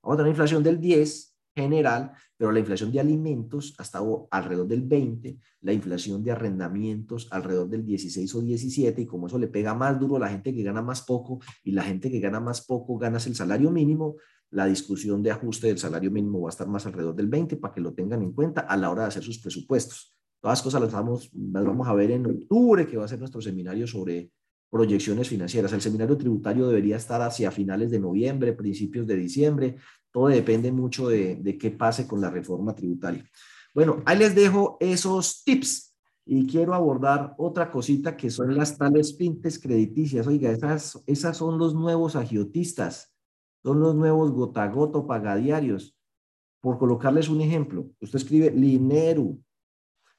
Vamos 0.02 0.14
a 0.14 0.18
tener 0.18 0.30
inflación 0.30 0.62
del 0.62 0.80
10 0.80 1.34
general, 1.54 2.12
pero 2.36 2.52
la 2.52 2.60
inflación 2.60 2.92
de 2.92 3.00
alimentos 3.00 3.74
ha 3.78 3.82
estado 3.82 4.28
alrededor 4.30 4.68
del 4.68 4.82
20, 4.82 5.38
la 5.62 5.72
inflación 5.72 6.22
de 6.22 6.30
arrendamientos 6.30 7.26
alrededor 7.32 7.68
del 7.68 7.84
16 7.84 8.32
o 8.36 8.40
17, 8.40 9.02
y 9.02 9.06
como 9.06 9.26
eso 9.26 9.38
le 9.38 9.48
pega 9.48 9.74
más 9.74 9.98
duro 9.98 10.16
a 10.16 10.20
la 10.20 10.28
gente 10.28 10.54
que 10.54 10.62
gana 10.62 10.82
más 10.82 11.02
poco 11.02 11.40
y 11.64 11.72
la 11.72 11.82
gente 11.82 12.10
que 12.10 12.20
gana 12.20 12.38
más 12.38 12.64
poco 12.64 12.96
ganas 12.96 13.26
el 13.26 13.34
salario 13.34 13.72
mínimo, 13.72 14.16
la 14.50 14.66
discusión 14.66 15.22
de 15.22 15.30
ajuste 15.30 15.66
del 15.66 15.78
salario 15.78 16.10
mínimo 16.10 16.42
va 16.42 16.48
a 16.48 16.50
estar 16.50 16.68
más 16.68 16.86
alrededor 16.86 17.14
del 17.14 17.28
20 17.28 17.56
para 17.56 17.74
que 17.74 17.80
lo 17.80 17.92
tengan 17.92 18.22
en 18.22 18.32
cuenta 18.32 18.62
a 18.62 18.76
la 18.76 18.90
hora 18.90 19.02
de 19.02 19.08
hacer 19.08 19.22
sus 19.22 19.38
presupuestos. 19.38 20.16
Todas 20.40 20.58
las 20.58 20.62
cosas 20.62 20.80
las 20.80 20.92
vamos, 20.92 21.30
las 21.34 21.64
vamos 21.64 21.88
a 21.88 21.94
ver 21.94 22.10
en 22.10 22.26
octubre, 22.26 22.86
que 22.86 22.96
va 22.96 23.04
a 23.04 23.08
ser 23.08 23.18
nuestro 23.18 23.40
seminario 23.40 23.86
sobre 23.86 24.30
proyecciones 24.70 25.28
financieras. 25.28 25.72
El 25.72 25.80
seminario 25.80 26.16
tributario 26.16 26.68
debería 26.68 26.96
estar 26.96 27.20
hacia 27.22 27.50
finales 27.50 27.90
de 27.90 28.00
noviembre, 28.00 28.52
principios 28.52 29.06
de 29.06 29.16
diciembre. 29.16 29.76
Todo 30.12 30.28
depende 30.28 30.70
mucho 30.72 31.08
de, 31.08 31.36
de 31.36 31.58
qué 31.58 31.70
pase 31.70 32.06
con 32.06 32.20
la 32.20 32.30
reforma 32.30 32.74
tributaria. 32.74 33.28
Bueno, 33.74 34.02
ahí 34.06 34.18
les 34.18 34.34
dejo 34.34 34.76
esos 34.80 35.42
tips 35.44 35.96
y 36.30 36.46
quiero 36.46 36.74
abordar 36.74 37.34
otra 37.38 37.70
cosita 37.70 38.16
que 38.16 38.30
son 38.30 38.54
las 38.54 38.76
tales 38.76 39.14
pintes 39.14 39.58
crediticias. 39.58 40.26
Oiga, 40.26 40.50
esas, 40.50 41.02
esas 41.06 41.36
son 41.36 41.58
los 41.58 41.74
nuevos 41.74 42.16
agiotistas, 42.16 43.14
son 43.68 43.80
los 43.80 43.94
nuevos 43.94 44.32
gotagoto 44.32 45.06
pagadiarios. 45.06 45.94
Por 46.62 46.78
colocarles 46.78 47.28
un 47.28 47.42
ejemplo, 47.42 47.90
usted 48.00 48.16
escribe 48.16 48.50
Lineru, 48.50 49.42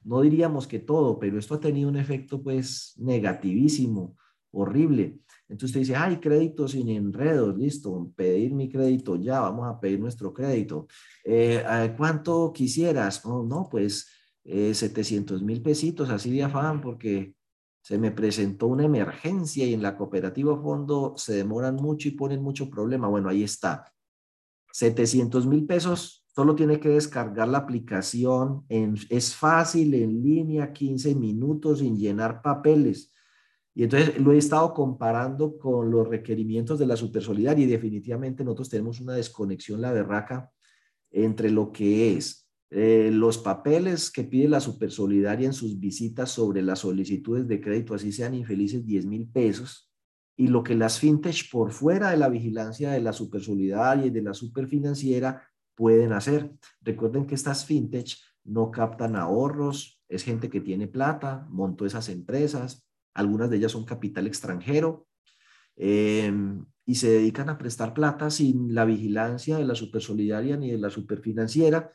no 0.04 0.20
diríamos 0.20 0.68
que 0.68 0.78
todo, 0.78 1.18
pero 1.18 1.36
esto 1.36 1.54
ha 1.54 1.60
tenido 1.60 1.88
un 1.88 1.96
efecto 1.96 2.40
pues 2.40 2.94
negativísimo 2.98 4.16
horrible. 4.52 5.18
Entonces 5.48 5.70
usted 5.70 5.80
dice, 5.80 5.96
ay, 5.96 6.20
crédito 6.20 6.68
sin 6.68 6.90
enredos, 6.90 7.58
listo, 7.58 8.12
pedir 8.14 8.54
mi 8.54 8.68
crédito 8.68 9.16
ya, 9.16 9.40
vamos 9.40 9.66
a 9.66 9.80
pedir 9.80 9.98
nuestro 9.98 10.32
crédito. 10.32 10.86
Eh, 11.24 11.92
¿Cuánto 11.96 12.52
quisieras? 12.52 13.20
Oh, 13.26 13.42
no, 13.42 13.68
pues 13.68 14.08
700 14.44 15.40
eh, 15.40 15.44
mil 15.44 15.60
pesitos, 15.60 16.08
así 16.08 16.30
de 16.30 16.44
afán, 16.44 16.80
porque 16.80 17.34
se 17.82 17.98
me 17.98 18.10
presentó 18.10 18.66
una 18.66 18.84
emergencia 18.84 19.66
y 19.66 19.74
en 19.74 19.82
la 19.82 19.96
cooperativa 19.96 20.60
fondo 20.60 21.14
se 21.16 21.34
demoran 21.34 21.76
mucho 21.76 22.08
y 22.08 22.12
ponen 22.12 22.42
mucho 22.42 22.68
problema. 22.68 23.08
Bueno, 23.08 23.28
ahí 23.28 23.42
está. 23.42 23.92
700 24.72 25.46
mil 25.46 25.66
pesos, 25.66 26.24
solo 26.34 26.54
tiene 26.54 26.78
que 26.78 26.90
descargar 26.90 27.48
la 27.48 27.58
aplicación. 27.58 28.64
Es 28.68 29.34
fácil, 29.34 29.94
en 29.94 30.22
línea, 30.22 30.72
15 30.72 31.14
minutos, 31.14 31.80
sin 31.80 31.96
llenar 31.96 32.42
papeles. 32.42 33.12
Y 33.74 33.84
entonces 33.84 34.18
lo 34.20 34.32
he 34.32 34.38
estado 34.38 34.74
comparando 34.74 35.58
con 35.58 35.90
los 35.90 36.06
requerimientos 36.06 36.78
de 36.78 36.86
la 36.86 36.96
supersolidaria 36.96 37.64
y 37.64 37.68
definitivamente 37.68 38.44
nosotros 38.44 38.68
tenemos 38.68 39.00
una 39.00 39.14
desconexión, 39.14 39.80
la 39.80 39.92
berraca, 39.92 40.50
entre 41.10 41.50
lo 41.50 41.72
que 41.72 42.16
es 42.16 42.39
eh, 42.70 43.10
los 43.12 43.38
papeles 43.38 44.10
que 44.10 44.24
pide 44.24 44.48
la 44.48 44.60
supersolidaria 44.60 45.46
en 45.46 45.52
sus 45.52 45.78
visitas 45.80 46.30
sobre 46.30 46.62
las 46.62 46.80
solicitudes 46.80 47.48
de 47.48 47.60
crédito, 47.60 47.94
así 47.94 48.12
sean 48.12 48.34
infelices 48.34 48.86
10 48.86 49.06
mil 49.06 49.28
pesos, 49.28 49.90
y 50.36 50.46
lo 50.46 50.62
que 50.62 50.74
las 50.74 50.98
fintech 50.98 51.50
por 51.50 51.72
fuera 51.72 52.10
de 52.10 52.16
la 52.16 52.28
vigilancia 52.28 52.92
de 52.92 53.00
la 53.00 53.12
supersolidaria 53.12 54.06
y 54.06 54.10
de 54.10 54.22
la 54.22 54.34
superfinanciera 54.34 55.42
pueden 55.74 56.12
hacer. 56.12 56.52
Recuerden 56.80 57.26
que 57.26 57.34
estas 57.34 57.66
fintech 57.66 58.16
no 58.44 58.70
captan 58.70 59.16
ahorros, 59.16 60.00
es 60.08 60.22
gente 60.24 60.48
que 60.48 60.60
tiene 60.60 60.86
plata, 60.86 61.46
montó 61.50 61.86
esas 61.86 62.08
empresas, 62.08 62.88
algunas 63.14 63.50
de 63.50 63.56
ellas 63.56 63.72
son 63.72 63.84
capital 63.84 64.26
extranjero, 64.26 65.06
em, 65.76 66.64
y 66.86 66.94
se 66.94 67.10
dedican 67.10 67.48
a 67.50 67.58
prestar 67.58 67.94
plata 67.94 68.30
sin 68.30 68.74
la 68.74 68.84
vigilancia 68.84 69.58
de 69.58 69.64
la 69.64 69.74
supersolidaria 69.74 70.56
ni 70.56 70.70
de 70.70 70.78
la 70.78 70.90
superfinanciera. 70.90 71.92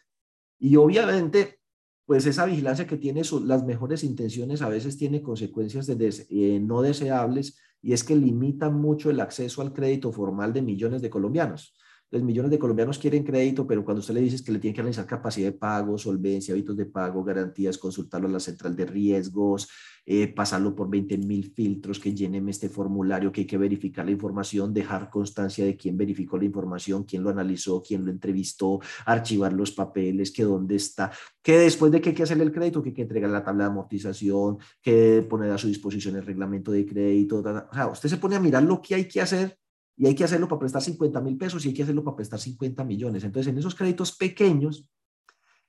Y 0.59 0.75
obviamente, 0.77 1.59
pues 2.05 2.25
esa 2.25 2.45
vigilancia 2.45 2.87
que 2.87 2.97
tiene 2.97 3.21
las 3.43 3.65
mejores 3.65 4.03
intenciones 4.03 4.61
a 4.61 4.69
veces 4.69 4.97
tiene 4.97 5.21
consecuencias 5.21 5.89
eh, 5.89 6.59
no 6.61 6.81
deseables 6.81 7.59
y 7.81 7.93
es 7.93 8.03
que 8.03 8.15
limitan 8.15 8.73
mucho 8.73 9.09
el 9.09 9.19
acceso 9.19 9.61
al 9.61 9.73
crédito 9.73 10.11
formal 10.11 10.53
de 10.53 10.61
millones 10.61 11.01
de 11.01 11.09
colombianos. 11.09 11.75
Los 12.11 12.21
millones 12.21 12.51
de 12.51 12.59
colombianos 12.59 12.99
quieren 12.99 13.23
crédito, 13.23 13.65
pero 13.65 13.83
cuando 13.83 13.99
usted 13.99 14.13
le 14.13 14.21
dice 14.21 14.43
que 14.43 14.51
le 14.51 14.59
tiene 14.59 14.75
que 14.75 14.81
analizar 14.81 15.07
capacidad 15.07 15.47
de 15.51 15.57
pago, 15.57 15.97
solvencia, 15.97 16.53
hábitos 16.53 16.77
de 16.77 16.85
pago, 16.85 17.23
garantías, 17.23 17.77
consultarlo 17.77 18.27
a 18.27 18.31
la 18.31 18.39
central 18.39 18.75
de 18.75 18.85
riesgos, 18.85 19.67
eh, 20.05 20.27
pasarlo 20.27 20.75
por 20.75 20.87
20 20.87 21.17
mil 21.17 21.51
filtros, 21.51 21.99
que 21.99 22.13
llenen 22.13 22.47
este 22.47 22.69
formulario, 22.69 23.31
que 23.31 23.41
hay 23.41 23.47
que 23.47 23.57
verificar 23.57 24.05
la 24.05 24.11
información, 24.11 24.71
dejar 24.71 25.09
constancia 25.09 25.65
de 25.65 25.75
quién 25.75 25.97
verificó 25.97 26.37
la 26.37 26.45
información, 26.45 27.05
quién 27.05 27.23
lo 27.23 27.31
analizó, 27.31 27.81
quién 27.81 28.05
lo 28.05 28.11
entrevistó, 28.11 28.79
archivar 29.07 29.51
los 29.53 29.71
papeles, 29.71 30.31
que 30.31 30.43
dónde 30.43 30.75
está, 30.75 31.11
que 31.41 31.57
después 31.57 31.91
de 31.91 32.01
que 32.01 32.09
hay 32.09 32.15
que 32.15 32.23
hacerle 32.23 32.43
el 32.43 32.51
crédito, 32.51 32.83
que 32.83 32.89
hay 32.89 32.95
que 32.95 33.01
entregar 33.01 33.31
la 33.31 33.43
tabla 33.43 33.63
de 33.63 33.71
amortización, 33.71 34.59
que 34.79 35.25
poner 35.27 35.49
a 35.49 35.57
su 35.57 35.67
disposición 35.67 36.15
el 36.15 36.25
reglamento 36.25 36.71
de 36.71 36.85
crédito. 36.85 37.39
O 37.39 37.73
sea, 37.73 37.87
usted 37.87 38.09
se 38.09 38.17
pone 38.17 38.35
a 38.35 38.39
mirar 38.39 38.61
lo 38.61 38.79
que 38.83 38.93
hay 38.93 39.07
que 39.07 39.21
hacer 39.21 39.57
y 39.97 40.07
hay 40.07 40.15
que 40.15 40.23
hacerlo 40.23 40.47
para 40.47 40.59
prestar 40.59 40.81
50 40.81 41.21
mil 41.21 41.37
pesos 41.37 41.65
y 41.65 41.69
hay 41.69 41.73
que 41.73 41.83
hacerlo 41.83 42.03
para 42.03 42.17
prestar 42.17 42.39
50 42.39 42.83
millones. 42.83 43.23
Entonces, 43.23 43.51
en 43.51 43.57
esos 43.57 43.75
créditos 43.75 44.15
pequeños, 44.15 44.89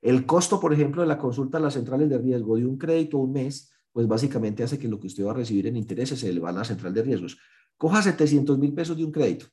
El 0.02 0.26
costo, 0.26 0.60
por 0.60 0.72
ejemplo, 0.72 1.02
de 1.02 1.08
la 1.08 1.18
consulta 1.18 1.58
a 1.58 1.60
las 1.60 1.74
centrales 1.74 2.08
de 2.08 2.18
riesgo 2.18 2.56
de 2.56 2.66
un 2.66 2.76
crédito 2.78 3.18
un 3.18 3.32
mes, 3.32 3.72
pues 3.92 4.06
básicamente 4.06 4.62
hace 4.62 4.78
que 4.78 4.88
lo 4.88 5.00
que 5.00 5.06
usted 5.06 5.24
va 5.24 5.30
a 5.32 5.34
recibir 5.34 5.66
en 5.66 5.76
intereses 5.76 6.20
se 6.20 6.32
le 6.32 6.38
va 6.38 6.50
a 6.50 6.52
la 6.52 6.64
central 6.64 6.92
de 6.92 7.02
riesgos. 7.02 7.38
Coja 7.76 8.02
700 8.02 8.58
mil 8.58 8.72
pesos 8.72 8.96
de 8.96 9.04
un 9.04 9.10
crédito, 9.10 9.46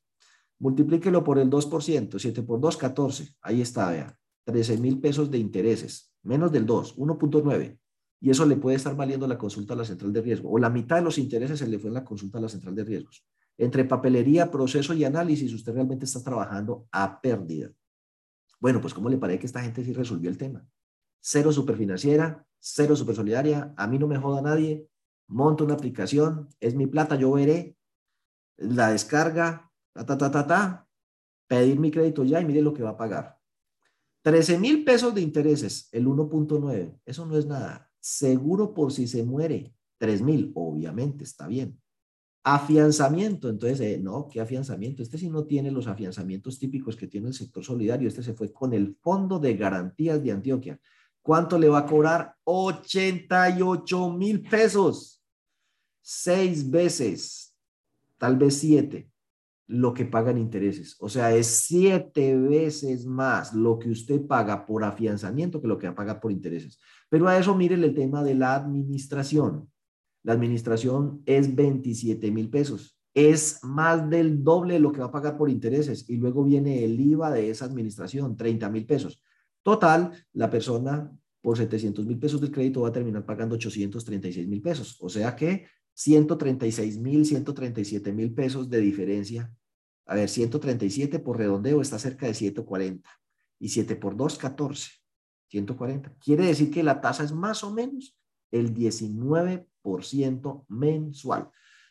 multiplíquelo 0.60 1.24
por 1.24 1.40
el 1.40 1.50
2%, 1.50 2.20
7 2.20 2.44
por 2.44 2.60
2, 2.60 2.78
14. 2.78 3.36
Ahí 3.42 3.62
está, 3.62 3.90
vea. 3.92 4.18
13 4.46 4.78
mil 4.78 5.00
pesos 5.00 5.32
de 5.32 5.38
intereses, 5.38 6.14
menos 6.24 6.52
del 6.52 6.66
2, 6.66 6.98
1.9. 6.98 7.80
Y 8.20 8.30
eso 8.30 8.46
le 8.46 8.58
puede 8.58 8.76
estar 8.76 8.96
valiendo 8.96 9.28
la 9.28 9.38
consulta 9.38 9.74
a 9.74 9.78
la 9.78 9.86
central 9.86 10.14
de 10.14 10.22
riesgo. 10.22 10.52
O 10.52 10.58
la 10.60 10.70
mitad 10.70 10.98
de 10.98 11.04
los 11.04 11.18
intereses 11.18 11.60
se 11.60 11.68
le 11.68 11.80
fue 11.80 11.90
en 11.90 11.96
la 11.96 12.04
consulta 12.04 12.38
a 12.38 12.42
la 12.42 12.50
central 12.50 12.76
de 12.76 12.84
riesgos. 12.84 13.26
Entre 13.58 13.86
papelería, 13.86 14.50
proceso 14.50 14.94
y 14.94 15.04
análisis, 15.04 15.54
usted 15.54 15.74
realmente 15.74 16.06
está 16.06 16.24
trabajando 16.24 16.88
a 16.92 17.22
pérdida. 17.22 17.72
Bueno, 18.60 18.82
pues 18.82 18.94
¿cómo 18.94 19.10
le 19.10 19.18
parece 19.18 19.40
que 19.40 19.46
esta 19.46 19.62
gente 19.62 19.84
sí 19.84 19.94
resolvió 19.94 20.30
el 20.30 20.38
tema? 20.38 20.66
Cero 21.20 21.52
superfinanciera, 21.52 22.46
cero 22.60 22.96
supersolidaria, 22.96 23.74
a 23.78 23.88
mí 23.88 24.00
no 24.00 24.08
me 24.08 24.18
joda 24.18 24.42
nadie, 24.42 24.88
monto 25.28 25.66
una 25.66 25.74
aplicación, 25.74 26.50
es 26.60 26.76
mi 26.76 26.88
plata, 26.88 27.16
yo 27.16 27.32
veré, 27.34 27.78
la 28.58 28.92
descarga, 28.92 29.72
ta, 29.94 30.06
ta, 30.06 30.18
ta, 30.18 30.32
ta, 30.32 30.48
ta, 30.48 30.88
pedir 31.48 31.80
mi 31.80 31.92
crédito 31.92 32.24
ya 32.24 32.40
y 32.40 32.46
mire 32.46 32.62
lo 32.62 32.74
que 32.74 32.84
va 32.84 32.92
a 32.92 32.98
pagar. 32.98 33.38
13 34.24 34.58
mil 34.58 34.86
pesos 34.86 35.14
de 35.14 35.22
intereses, 35.22 35.90
el 35.92 36.08
1.9, 36.08 37.02
eso 37.06 37.26
no 37.26 37.38
es 37.38 37.46
nada. 37.46 37.92
Seguro 38.00 38.74
por 38.74 38.94
si 38.94 39.08
se 39.08 39.24
muere, 39.24 39.76
3 39.98 40.22
mil, 40.22 40.52
obviamente, 40.56 41.26
está 41.26 41.48
bien. 41.48 41.83
Afianzamiento, 42.46 43.48
entonces, 43.48 43.80
eh, 43.80 44.00
no, 44.02 44.28
¿qué 44.28 44.42
afianzamiento? 44.42 45.02
Este 45.02 45.18
sí 45.18 45.30
no 45.30 45.46
tiene 45.46 45.72
los 45.72 45.88
afianzamientos 45.88 46.60
típicos 46.60 46.98
que 46.98 47.08
tiene 47.08 47.28
el 47.28 47.34
sector 47.34 47.64
solidario, 47.64 48.08
este 48.08 48.22
se 48.22 48.34
fue 48.34 48.52
con 48.52 48.74
el 48.74 48.98
Fondo 49.02 49.40
de 49.40 49.56
Garantías 49.56 50.22
de 50.22 50.32
Antioquia. 50.32 50.80
¿Cuánto 51.22 51.58
le 51.58 51.70
va 51.70 51.80
a 51.80 51.86
cobrar? 51.86 52.36
88 52.44 54.10
mil 54.12 54.42
pesos. 54.42 55.24
Seis 56.02 56.70
veces, 56.70 57.56
tal 58.18 58.36
vez 58.36 58.58
siete, 58.58 59.10
lo 59.68 59.94
que 59.94 60.06
pagan 60.06 60.38
intereses. 60.38 60.98
O 61.00 61.08
sea, 61.08 61.34
es 61.34 61.48
siete 61.48 62.38
veces 62.38 63.06
más 63.06 63.54
lo 63.54 63.80
que 63.80 63.90
usted 63.90 64.26
paga 64.28 64.66
por 64.66 64.84
afianzamiento 64.84 65.62
que 65.62 65.68
lo 65.68 65.78
que 65.78 65.88
va 65.88 65.94
a 65.94 65.96
pagar 65.96 66.20
por 66.20 66.34
intereses. 66.34 66.78
Pero 67.08 67.28
a 67.28 67.38
eso 67.38 67.56
miren 67.56 67.84
el 67.84 67.96
tema 67.96 68.22
de 68.22 68.36
la 68.36 68.56
administración. 68.56 69.70
La 70.24 70.34
administración 70.34 71.22
es 71.26 71.54
27 71.54 72.32
mil 72.32 72.50
pesos. 72.50 72.98
Es 73.14 73.60
más 73.64 74.10
del 74.10 74.44
doble 74.44 74.76
de 74.76 74.80
lo 74.80 74.92
que 74.92 75.02
va 75.02 75.08
a 75.08 75.12
pagar 75.12 75.38
por 75.38 75.50
intereses. 75.50 76.10
Y 76.10 76.16
luego 76.16 76.44
viene 76.44 76.84
el 76.84 77.00
IVA 77.00 77.32
de 77.32 77.50
esa 77.50 77.66
administración, 77.66 78.36
30 78.36 78.70
mil 78.70 78.86
pesos. 78.86 79.22
Total, 79.62 80.12
la 80.34 80.50
persona 80.50 81.12
por 81.42 81.58
700 81.58 82.06
mil 82.06 82.18
pesos 82.18 82.40
del 82.40 82.52
crédito 82.52 82.82
va 82.82 82.88
a 82.88 82.94
terminar 82.94 83.26
pagando 83.26 83.56
836 83.56 84.48
mil 84.48 84.62
pesos. 84.62 84.98
O 85.02 85.10
sea 85.10 85.36
que 85.36 85.68
136 85.94 86.98
mil, 87.00 87.26
137 87.26 88.12
mil 88.14 88.34
pesos 88.34 88.70
de 88.70 88.80
diferencia. 88.80 89.54
A 90.06 90.16
ver, 90.16 90.30
137 90.30 91.20
por 91.20 91.38
redondeo 91.38 91.82
está 91.82 92.00
cerca 92.00 92.28
de 92.28 92.34
140. 92.34 93.10
Y 93.60 93.70
7 93.70 93.96
por 93.98 94.16
2, 94.16 94.38
14. 94.38 94.92
140. 95.50 96.16
Quiere 96.20 96.46
decir 96.46 96.72
que 96.72 96.82
la 96.82 97.00
tasa 97.00 97.24
es 97.24 97.32
más 97.32 97.64
o 97.64 97.74
menos 97.74 98.18
el 98.54 98.74
19% 98.74 100.66
mensual. 100.70 101.50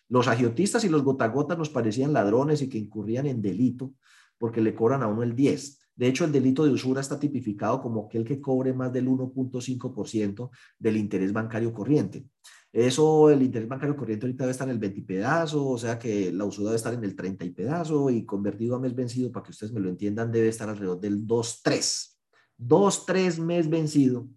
Los 0.08 0.28
agiotistas 0.28 0.84
y 0.84 0.88
los 0.88 1.02
gotagotas 1.02 1.58
nos 1.58 1.70
parecían 1.70 2.12
ladrones 2.12 2.62
y 2.62 2.68
que 2.68 2.78
incurrían 2.78 3.26
en 3.26 3.42
delito 3.42 3.92
porque 4.38 4.60
le 4.60 4.74
cobran 4.74 5.02
a 5.02 5.08
uno 5.08 5.22
el 5.22 5.34
10. 5.34 5.80
De 5.94 6.06
hecho, 6.06 6.24
el 6.24 6.32
delito 6.32 6.64
de 6.64 6.70
usura 6.70 7.00
está 7.00 7.18
tipificado 7.18 7.80
como 7.82 8.06
aquel 8.06 8.24
que 8.24 8.40
cobre 8.40 8.72
más 8.72 8.92
del 8.92 9.08
1.5% 9.08 10.50
del 10.78 10.96
interés 10.96 11.32
bancario 11.32 11.72
corriente. 11.72 12.26
Eso, 12.72 13.30
el 13.30 13.42
interés 13.42 13.68
bancario 13.68 13.96
corriente 13.96 14.26
ahorita 14.26 14.44
debe 14.44 14.52
estar 14.52 14.68
en 14.68 14.72
el 14.72 14.78
20 14.78 15.00
y 15.00 15.02
pedazo, 15.02 15.68
o 15.68 15.76
sea 15.76 15.98
que 15.98 16.32
la 16.32 16.44
usura 16.44 16.66
debe 16.66 16.76
estar 16.76 16.94
en 16.94 17.04
el 17.04 17.14
30 17.14 17.44
y 17.44 17.50
pedazo 17.50 18.08
y 18.08 18.24
convertido 18.24 18.76
a 18.76 18.80
mes 18.80 18.94
vencido, 18.94 19.30
para 19.30 19.44
que 19.44 19.50
ustedes 19.50 19.72
me 19.72 19.80
lo 19.80 19.90
entiendan, 19.90 20.32
debe 20.32 20.48
estar 20.48 20.68
alrededor 20.68 21.00
del 21.00 21.26
2.3. 21.26 22.16
2.3 22.58 23.38
mes 23.38 23.68
vencido 23.68 24.28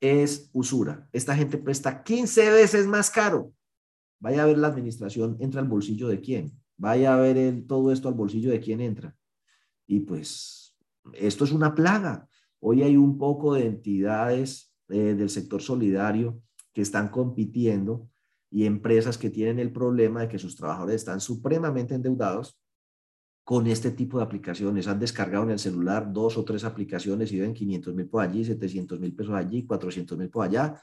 es 0.00 0.50
usura. 0.52 1.08
Esta 1.12 1.34
gente 1.34 1.58
presta 1.58 2.02
15 2.02 2.50
veces 2.50 2.86
más 2.86 3.10
caro. 3.10 3.52
Vaya 4.20 4.42
a 4.42 4.46
ver 4.46 4.58
la 4.58 4.68
administración, 4.68 5.36
entra 5.40 5.60
al 5.60 5.68
bolsillo 5.68 6.08
de 6.08 6.20
quién. 6.20 6.52
Vaya 6.76 7.14
a 7.14 7.20
ver 7.20 7.64
todo 7.66 7.92
esto 7.92 8.08
al 8.08 8.14
bolsillo 8.14 8.50
de 8.50 8.60
quién 8.60 8.80
entra. 8.80 9.16
Y 9.86 10.00
pues 10.00 10.76
esto 11.14 11.44
es 11.44 11.52
una 11.52 11.74
plaga. 11.74 12.28
Hoy 12.60 12.82
hay 12.82 12.96
un 12.96 13.18
poco 13.18 13.54
de 13.54 13.66
entidades 13.66 14.72
eh, 14.88 15.14
del 15.14 15.30
sector 15.30 15.62
solidario 15.62 16.40
que 16.72 16.82
están 16.82 17.08
compitiendo 17.08 18.08
y 18.50 18.64
empresas 18.64 19.18
que 19.18 19.30
tienen 19.30 19.58
el 19.58 19.72
problema 19.72 20.20
de 20.20 20.28
que 20.28 20.38
sus 20.38 20.56
trabajadores 20.56 20.96
están 20.96 21.20
supremamente 21.20 21.94
endeudados 21.94 22.58
con 23.48 23.66
este 23.66 23.92
tipo 23.92 24.18
de 24.18 24.24
aplicaciones. 24.24 24.88
Han 24.88 25.00
descargado 25.00 25.44
en 25.44 25.52
el 25.52 25.58
celular 25.58 26.12
dos 26.12 26.36
o 26.36 26.44
tres 26.44 26.64
aplicaciones 26.64 27.32
y 27.32 27.40
ven 27.40 27.54
500 27.54 27.94
mil 27.94 28.06
por 28.06 28.22
allí, 28.22 28.44
700 28.44 29.00
mil 29.00 29.16
pesos 29.16 29.34
allí, 29.34 29.64
400 29.64 30.18
mil 30.18 30.28
por 30.28 30.44
allá. 30.44 30.78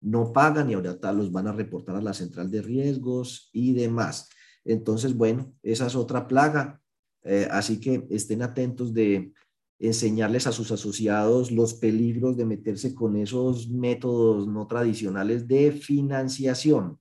No 0.00 0.32
pagan 0.32 0.70
y 0.70 0.74
ahora 0.74 0.96
los 1.12 1.32
van 1.32 1.48
a 1.48 1.52
reportar 1.52 1.96
a 1.96 2.00
la 2.00 2.14
central 2.14 2.52
de 2.52 2.62
riesgos 2.62 3.50
y 3.52 3.72
demás. 3.72 4.28
Entonces, 4.64 5.16
bueno, 5.16 5.56
esa 5.60 5.88
es 5.88 5.96
otra 5.96 6.28
plaga. 6.28 6.80
Eh, 7.24 7.48
así 7.50 7.80
que 7.80 8.06
estén 8.10 8.42
atentos 8.42 8.94
de 8.94 9.32
enseñarles 9.80 10.46
a 10.46 10.52
sus 10.52 10.70
asociados 10.70 11.50
los 11.50 11.74
peligros 11.74 12.36
de 12.36 12.44
meterse 12.44 12.94
con 12.94 13.16
esos 13.16 13.68
métodos 13.68 14.46
no 14.46 14.68
tradicionales 14.68 15.48
de 15.48 15.72
financiación. 15.72 16.96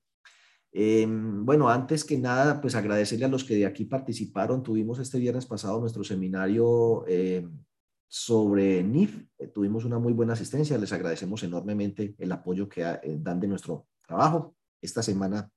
Em, 0.76 1.46
bueno, 1.46 1.70
antes 1.70 2.04
que 2.04 2.18
nada, 2.18 2.60
pues 2.60 2.74
agradecerle 2.74 3.26
a 3.26 3.28
los 3.28 3.44
que 3.44 3.56
de 3.56 3.68
aquí 3.68 3.86
participaron. 3.86 4.64
Tuvimos 4.64 4.98
este 4.98 5.20
viernes 5.20 5.46
pasado 5.46 5.80
nuestro 5.80 6.04
seminario 6.04 7.06
em, 7.08 7.64
sobre 8.08 8.82
NIF. 8.82 9.24
Eh, 9.38 9.48
tuvimos 9.48 9.86
una 9.86 10.00
muy 10.00 10.14
buena 10.14 10.34
asistencia. 10.34 10.78
Les 10.80 10.92
agradecemos 10.92 11.44
enormemente 11.44 12.16
el 12.18 12.32
apoyo 12.32 12.68
que 12.68 12.82
eh, 12.82 13.18
dan 13.20 13.40
de 13.40 13.48
nuestro 13.48 13.88
trabajo. 14.08 14.56
Esta 14.82 15.04
semana 15.04 15.48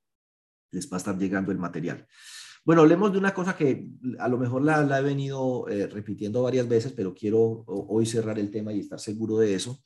les 0.71 0.91
va 0.93 0.97
a 0.97 0.99
estar 0.99 1.17
llegando 1.17 1.51
el 1.51 1.59
material. 1.59 2.07
Bueno, 2.63 2.83
hablemos 2.83 3.11
de 3.11 3.19
una 3.19 3.33
cosa 3.33 3.57
que 3.57 3.89
a 4.19 4.29
lo 4.29 4.37
mejor 4.37 4.63
la, 4.63 4.99
he 4.99 5.03
venido 5.03 5.67
eh, 5.69 5.87
repitiendo 5.87 6.43
varias 6.43 6.69
veces, 6.69 6.93
pero 6.93 7.15
quiero 7.15 7.65
hoy 7.67 8.05
cerrar 8.05 8.39
el 8.39 8.51
tema 8.51 8.73
y 8.73 8.81
estar 8.81 9.01
seguro 9.01 9.39
de 9.39 9.55
eso. 9.55 9.83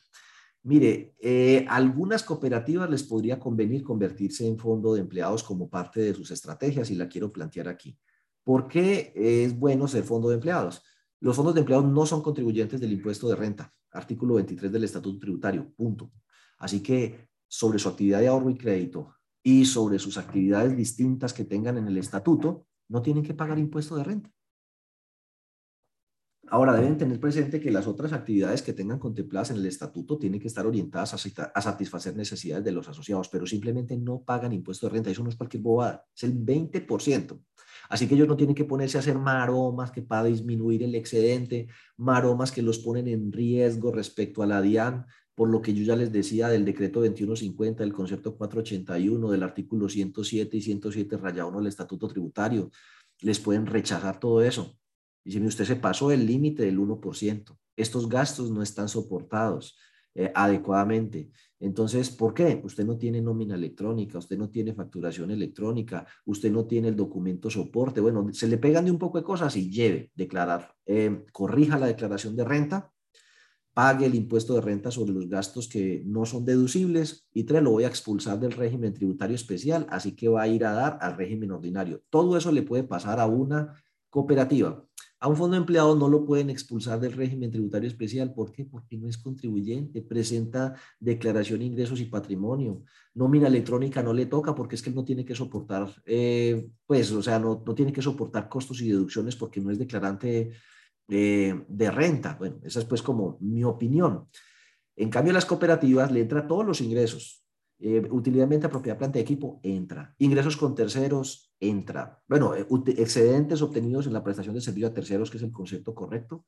Mire, 0.62 1.14
eh, 1.18 1.64
algunas 1.68 2.22
cooperativas 2.22 2.90
les 2.90 3.02
podría 3.02 3.38
convenir 3.38 3.82
convertirse 3.82 4.46
en 4.46 4.58
fondo 4.58 4.94
de 4.94 5.00
empleados 5.00 5.42
como 5.42 5.70
parte 5.70 6.00
de 6.00 6.14
sus 6.14 6.30
estrategias 6.30 6.90
y 6.90 6.96
la 6.96 7.08
quiero 7.08 7.32
plantear 7.32 7.68
aquí. 7.68 7.98
¿Por 8.44 8.68
qué 8.68 9.12
es 9.14 9.58
bueno 9.58 9.88
ser 9.88 10.04
fondo 10.04 10.28
de 10.28 10.34
empleados? 10.34 10.82
Los 11.20 11.36
fondos 11.36 11.54
de 11.54 11.60
empleados 11.60 11.86
no 11.86 12.04
son 12.04 12.22
contribuyentes 12.22 12.80
del 12.80 12.92
impuesto 12.92 13.28
de 13.28 13.36
renta, 13.36 13.72
artículo 13.90 14.34
23 14.34 14.70
del 14.70 14.84
Estatuto 14.84 15.18
Tributario, 15.18 15.72
punto. 15.74 16.12
Así 16.58 16.82
que 16.82 17.28
sobre 17.48 17.78
su 17.78 17.88
actividad 17.88 18.20
de 18.20 18.28
ahorro 18.28 18.50
y 18.50 18.56
crédito 18.56 19.14
y 19.42 19.64
sobre 19.64 19.98
sus 19.98 20.18
actividades 20.18 20.76
distintas 20.76 21.32
que 21.32 21.44
tengan 21.44 21.78
en 21.78 21.88
el 21.88 21.96
estatuto, 21.96 22.66
no 22.88 23.00
tienen 23.02 23.22
que 23.22 23.34
pagar 23.34 23.58
impuesto 23.58 23.96
de 23.96 24.04
renta. 24.04 24.30
Ahora, 26.52 26.74
deben 26.74 26.98
tener 26.98 27.20
presente 27.20 27.60
que 27.60 27.70
las 27.70 27.86
otras 27.86 28.12
actividades 28.12 28.60
que 28.60 28.72
tengan 28.72 28.98
contempladas 28.98 29.52
en 29.52 29.58
el 29.58 29.66
estatuto 29.66 30.18
tienen 30.18 30.40
que 30.40 30.48
estar 30.48 30.66
orientadas 30.66 31.14
a, 31.14 31.60
satisfacer 31.62 32.16
necesidades 32.16 32.64
de 32.64 32.72
los 32.72 32.88
asociados, 32.88 33.28
pero 33.28 33.46
simplemente 33.46 33.96
no 33.96 34.24
pagan 34.24 34.52
impuesto 34.52 34.88
de 34.88 34.94
renta. 34.94 35.10
Eso 35.10 35.22
no 35.22 35.28
es 35.28 35.36
cualquier 35.36 35.62
bobada, 35.62 36.04
es 36.12 36.24
el 36.24 36.34
20%. 36.34 37.40
Así 37.88 38.08
que 38.08 38.16
ellos 38.16 38.26
no 38.26 38.36
tienen 38.36 38.56
que 38.56 38.64
ponerse 38.64 38.98
a 38.98 39.00
hacer 39.00 39.16
maromas 39.16 39.92
que 39.92 40.02
para 40.02 40.24
disminuir 40.24 40.82
el 40.82 40.96
excedente, 40.96 41.68
maromas 41.96 42.50
que 42.50 42.62
los 42.62 42.80
ponen 42.80 43.06
en 43.06 43.30
riesgo 43.30 43.92
respecto 43.92 44.42
a 44.42 44.46
la 44.46 44.60
DIAN, 44.60 45.06
por 45.36 45.48
lo 45.48 45.62
que 45.62 45.72
yo 45.72 45.84
ya 45.84 45.94
les 45.94 46.10
decía 46.10 46.48
del 46.48 46.64
decreto 46.64 46.98
2150, 46.98 47.84
del 47.84 47.92
concepto 47.92 48.36
481, 48.36 49.30
del 49.30 49.42
artículo 49.44 49.88
107 49.88 50.56
y 50.56 50.60
107 50.60 51.16
raya 51.16 51.46
1 51.46 51.58
del 51.58 51.68
estatuto 51.68 52.08
tributario. 52.08 52.72
Les 53.20 53.38
pueden 53.38 53.66
rechazar 53.66 54.18
todo 54.18 54.42
eso 54.42 54.80
Dice, 55.24 55.40
usted 55.40 55.64
se 55.64 55.76
pasó 55.76 56.10
el 56.10 56.26
límite 56.26 56.64
del 56.64 56.78
1%. 56.78 57.56
Estos 57.76 58.08
gastos 58.08 58.50
no 58.50 58.62
están 58.62 58.88
soportados 58.88 59.78
eh, 60.14 60.32
adecuadamente. 60.34 61.30
Entonces, 61.60 62.10
¿por 62.10 62.34
qué? 62.34 62.60
Usted 62.64 62.84
no 62.84 62.96
tiene 62.96 63.20
nómina 63.20 63.54
electrónica, 63.54 64.18
usted 64.18 64.36
no 64.36 64.48
tiene 64.48 64.74
facturación 64.74 65.30
electrónica, 65.30 66.06
usted 66.24 66.50
no 66.50 66.64
tiene 66.66 66.88
el 66.88 66.96
documento 66.96 67.48
soporte. 67.48 68.00
Bueno, 68.00 68.28
se 68.32 68.48
le 68.48 68.58
pegan 68.58 68.86
de 68.86 68.90
un 68.90 68.98
poco 68.98 69.18
de 69.18 69.24
cosas 69.24 69.54
y 69.56 69.70
lleve, 69.70 70.10
declarar, 70.14 70.74
eh, 70.86 71.24
corrija 71.32 71.78
la 71.78 71.86
declaración 71.86 72.34
de 72.34 72.44
renta, 72.44 72.90
pague 73.72 74.06
el 74.06 74.14
impuesto 74.14 74.54
de 74.54 74.62
renta 74.62 74.90
sobre 74.90 75.12
los 75.12 75.28
gastos 75.28 75.68
que 75.68 76.02
no 76.04 76.26
son 76.26 76.44
deducibles 76.44 77.28
y 77.32 77.44
tres, 77.44 77.62
lo 77.62 77.70
voy 77.70 77.84
a 77.84 77.88
expulsar 77.88 78.40
del 78.40 78.52
régimen 78.52 78.92
tributario 78.92 79.36
especial, 79.36 79.86
así 79.90 80.16
que 80.16 80.28
va 80.28 80.42
a 80.42 80.48
ir 80.48 80.64
a 80.64 80.72
dar 80.72 80.98
al 81.00 81.16
régimen 81.16 81.52
ordinario. 81.52 82.02
Todo 82.10 82.36
eso 82.36 82.50
le 82.50 82.62
puede 82.62 82.82
pasar 82.82 83.20
a 83.20 83.26
una 83.26 83.74
cooperativa. 84.08 84.84
A 85.22 85.28
un 85.28 85.36
fondo 85.36 85.54
de 85.54 85.60
empleados 85.60 85.98
no 85.98 86.08
lo 86.08 86.24
pueden 86.24 86.48
expulsar 86.48 86.98
del 86.98 87.12
régimen 87.12 87.50
tributario 87.50 87.86
especial. 87.86 88.32
¿Por 88.32 88.52
qué? 88.52 88.64
Porque 88.64 88.96
no 88.96 89.06
es 89.06 89.18
contribuyente, 89.18 90.00
presenta 90.00 90.74
declaración 90.98 91.58
de 91.58 91.66
ingresos 91.66 92.00
y 92.00 92.06
patrimonio. 92.06 92.84
Nómina 93.14 93.48
electrónica 93.48 94.02
no 94.02 94.14
le 94.14 94.24
toca 94.24 94.54
porque 94.54 94.76
es 94.76 94.82
que 94.82 94.88
él 94.88 94.96
no 94.96 95.04
tiene 95.04 95.26
que 95.26 95.34
soportar, 95.34 95.92
eh, 96.06 96.70
pues, 96.86 97.12
o 97.12 97.22
sea, 97.22 97.38
no, 97.38 97.62
no, 97.66 97.74
tiene 97.74 97.92
que 97.92 98.00
soportar 98.00 98.48
costos 98.48 98.80
y 98.80 98.88
deducciones 98.88 99.36
porque 99.36 99.60
no 99.60 99.70
es 99.70 99.78
declarante 99.78 100.52
eh, 101.08 101.64
de 101.68 101.90
renta. 101.90 102.36
Bueno, 102.38 102.56
esa 102.64 102.78
es 102.78 102.86
pues 102.86 103.02
como 103.02 103.36
mi 103.40 103.62
opinión. 103.62 104.26
En 104.96 105.10
cambio, 105.10 105.34
las 105.34 105.44
cooperativas 105.44 106.10
le 106.10 106.20
entra 106.20 106.46
todos 106.46 106.64
los 106.64 106.80
ingresos, 106.80 107.44
eh, 107.78 108.06
utilidad 108.10 108.48
propiedad, 108.70 108.96
planta 108.96 109.18
de 109.18 109.22
equipo, 109.22 109.60
entra. 109.62 110.14
Ingresos 110.18 110.56
con 110.56 110.74
terceros, 110.74 111.49
entra. 111.60 112.22
Bueno, 112.26 112.54
eh, 112.54 112.66
excedentes 112.96 113.60
obtenidos 113.62 114.06
en 114.06 114.14
la 114.14 114.24
prestación 114.24 114.54
de 114.54 114.60
servicio 114.60 114.88
a 114.88 114.94
terceros, 114.94 115.30
que 115.30 115.36
es 115.36 115.42
el 115.42 115.52
concepto 115.52 115.94
correcto, 115.94 116.44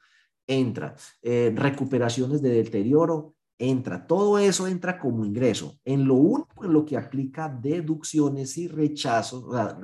entra. 0.46 0.96
Eh, 1.20 1.52
recuperaciones 1.54 2.40
de 2.42 2.50
deterioro, 2.50 3.34
entra. 3.58 4.06
Todo 4.06 4.38
eso 4.38 4.66
entra 4.66 4.98
como 4.98 5.24
ingreso. 5.24 5.78
En 5.84 6.06
lo 6.06 6.14
único 6.14 6.64
en 6.64 6.72
lo 6.72 6.84
que 6.84 6.96
aplica 6.96 7.48
deducciones 7.48 8.56
y 8.58 8.68
rechazos, 8.68 9.44
o 9.44 9.52
sea, 9.52 9.78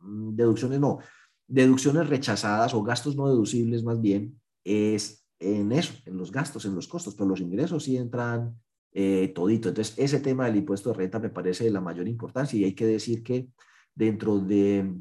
mm, 0.00 0.34
deducciones 0.34 0.80
no, 0.80 0.98
deducciones 1.46 2.08
rechazadas 2.08 2.74
o 2.74 2.82
gastos 2.82 3.14
no 3.14 3.28
deducibles 3.28 3.84
más 3.84 4.00
bien, 4.00 4.40
es 4.64 5.26
en 5.38 5.72
eso, 5.72 5.92
en 6.06 6.16
los 6.16 6.30
gastos, 6.32 6.64
en 6.64 6.74
los 6.74 6.88
costos, 6.88 7.14
pero 7.14 7.28
los 7.28 7.40
ingresos 7.40 7.84
sí 7.84 7.96
entran 7.96 8.56
eh, 8.92 9.32
todito. 9.34 9.68
Entonces, 9.68 9.94
ese 9.98 10.20
tema 10.20 10.46
del 10.46 10.56
impuesto 10.56 10.90
de 10.90 10.96
renta 10.96 11.18
me 11.18 11.30
parece 11.30 11.64
de 11.64 11.70
la 11.70 11.80
mayor 11.80 12.08
importancia 12.08 12.58
y 12.58 12.64
hay 12.64 12.74
que 12.74 12.86
decir 12.86 13.22
que 13.22 13.48
dentro 13.94 14.38
de 14.38 14.94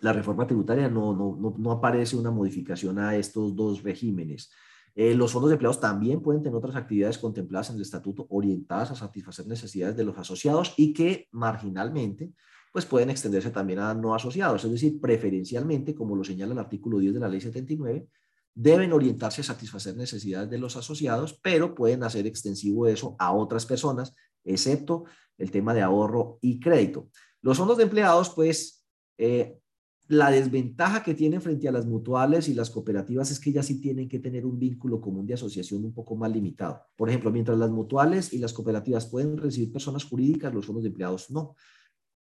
la 0.00 0.12
reforma 0.12 0.46
tributaria 0.46 0.88
no, 0.88 1.14
no, 1.14 1.54
no, 1.56 1.72
aparece 1.72 2.16
una 2.16 2.30
modificación 2.30 2.98
a 2.98 3.16
estos 3.16 3.56
dos 3.56 3.82
regímenes. 3.82 4.50
Eh, 4.94 5.14
los 5.14 5.32
fondos 5.32 5.50
de 5.50 5.54
empleados 5.54 5.80
también 5.80 6.20
pueden 6.20 6.42
tener 6.42 6.56
otras 6.56 6.76
actividades 6.76 7.18
contempladas 7.18 7.70
en 7.70 7.76
el 7.76 7.82
estatuto 7.82 8.26
orientadas 8.30 8.90
a 8.90 8.94
satisfacer 8.94 9.46
necesidades 9.46 9.96
de 9.96 10.04
los 10.04 10.16
asociados 10.18 10.74
y 10.76 10.92
que 10.92 11.26
marginalmente 11.32 12.32
pues 12.74 12.86
pueden 12.86 13.08
extenderse 13.08 13.50
también 13.50 13.78
a 13.78 13.94
no 13.94 14.16
asociados, 14.16 14.64
es 14.64 14.70
decir, 14.72 15.00
preferencialmente, 15.00 15.94
como 15.94 16.16
lo 16.16 16.24
señala 16.24 16.54
el 16.54 16.58
artículo 16.58 16.98
10 16.98 17.14
de 17.14 17.20
la 17.20 17.28
ley 17.28 17.40
79, 17.40 18.08
deben 18.52 18.92
orientarse 18.92 19.42
a 19.42 19.44
satisfacer 19.44 19.96
necesidades 19.96 20.50
de 20.50 20.58
los 20.58 20.76
asociados, 20.76 21.38
pero 21.40 21.72
pueden 21.72 22.02
hacer 22.02 22.26
extensivo 22.26 22.88
eso 22.88 23.14
a 23.20 23.32
otras 23.32 23.64
personas, 23.64 24.12
excepto 24.42 25.04
el 25.38 25.52
tema 25.52 25.72
de 25.72 25.82
ahorro 25.82 26.38
y 26.40 26.58
crédito. 26.58 27.10
Los 27.44 27.58
fondos 27.58 27.76
de 27.76 27.82
empleados, 27.82 28.30
pues, 28.30 28.86
eh, 29.18 29.60
la 30.08 30.30
desventaja 30.30 31.02
que 31.02 31.12
tienen 31.12 31.42
frente 31.42 31.68
a 31.68 31.72
las 31.72 31.84
mutuales 31.84 32.48
y 32.48 32.54
las 32.54 32.70
cooperativas 32.70 33.30
es 33.30 33.38
que 33.38 33.50
ellas 33.50 33.66
sí 33.66 33.82
tienen 33.82 34.08
que 34.08 34.18
tener 34.18 34.46
un 34.46 34.58
vínculo 34.58 34.98
común 34.98 35.26
de 35.26 35.34
asociación 35.34 35.84
un 35.84 35.92
poco 35.92 36.16
más 36.16 36.32
limitado. 36.32 36.80
Por 36.96 37.10
ejemplo, 37.10 37.30
mientras 37.30 37.58
las 37.58 37.68
mutuales 37.68 38.32
y 38.32 38.38
las 38.38 38.54
cooperativas 38.54 39.04
pueden 39.04 39.36
recibir 39.36 39.70
personas 39.70 40.04
jurídicas, 40.04 40.54
los 40.54 40.64
fondos 40.64 40.84
de 40.84 40.88
empleados 40.88 41.30
no. 41.30 41.54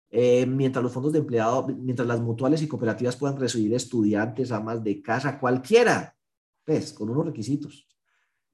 Eh, 0.09 0.47
mientras 0.47 0.83
los 0.83 0.91
fondos 0.91 1.13
de 1.13 1.19
empleados, 1.19 1.67
mientras 1.77 2.09
las 2.09 2.23
mutuales 2.23 2.63
y 2.63 2.67
cooperativas 2.67 3.17
puedan 3.17 3.39
recibir 3.39 3.75
estudiantes, 3.75 4.51
amas 4.53 4.83
de 4.83 5.03
casa, 5.03 5.39
cualquiera, 5.39 6.17
pues, 6.65 6.95
con 6.95 7.11
unos 7.11 7.27
requisitos. 7.27 7.87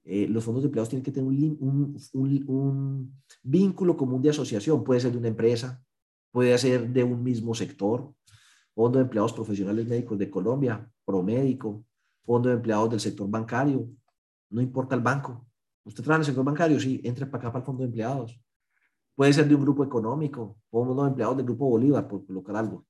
Eh, 0.03 0.27
los 0.27 0.43
fondos 0.43 0.65
de 0.65 0.67
empleados 0.67 0.89
tienen 0.89 1.05
que 1.05 1.13
tener 1.13 1.29
un, 1.29 3.23
vínculo 3.45 3.97
común 3.97 4.21
de 4.21 4.31
asociación. 4.31 4.83
Puede 4.83 4.99
ser 4.99 5.13
de 5.13 5.19
una 5.19 5.29
empresa, 5.29 5.86
puede 6.37 6.59
ser 6.59 6.91
de 6.91 7.03
un 7.03 7.23
mismo 7.23 7.55
sector. 7.55 8.13
Fondo 8.75 8.99
de 8.99 9.05
empleados 9.05 9.33
profesionales 9.33 9.87
médicos 9.89 10.19
de 10.19 10.29
Colombia, 10.29 10.87
Promédico, 11.03 11.87
fondo 12.27 12.51
de 12.51 12.57
empleados 12.57 12.91
del 12.91 13.01
sector 13.01 13.27
bancario, 13.27 13.89
no 14.51 14.61
importa 14.61 14.95
el 14.95 15.01
banco. 15.01 15.47
Usted 15.85 16.05
trabaja 16.05 16.19
en 16.19 16.21
el 16.21 16.27
sector 16.27 16.45
bancario, 16.45 16.79
sí, 16.79 17.01
entre 17.05 17.25
para 17.25 17.39
acá 17.39 17.53
para 17.53 17.61
el 17.61 17.65
fondo 17.65 17.81
de 17.81 17.87
empleados. 17.87 18.39
Puede 19.15 19.33
ser 19.33 19.49
de 19.49 19.55
un 19.55 19.63
grupo 19.63 19.83
económico, 19.83 20.59
fondo 20.71 21.03
de 21.03 21.09
empleados 21.09 21.39
del 21.39 21.47
grupo 21.47 21.71
Bolívar, 21.71 22.07
por 22.07 22.27
colocar 22.27 22.55
algo. 22.55 22.85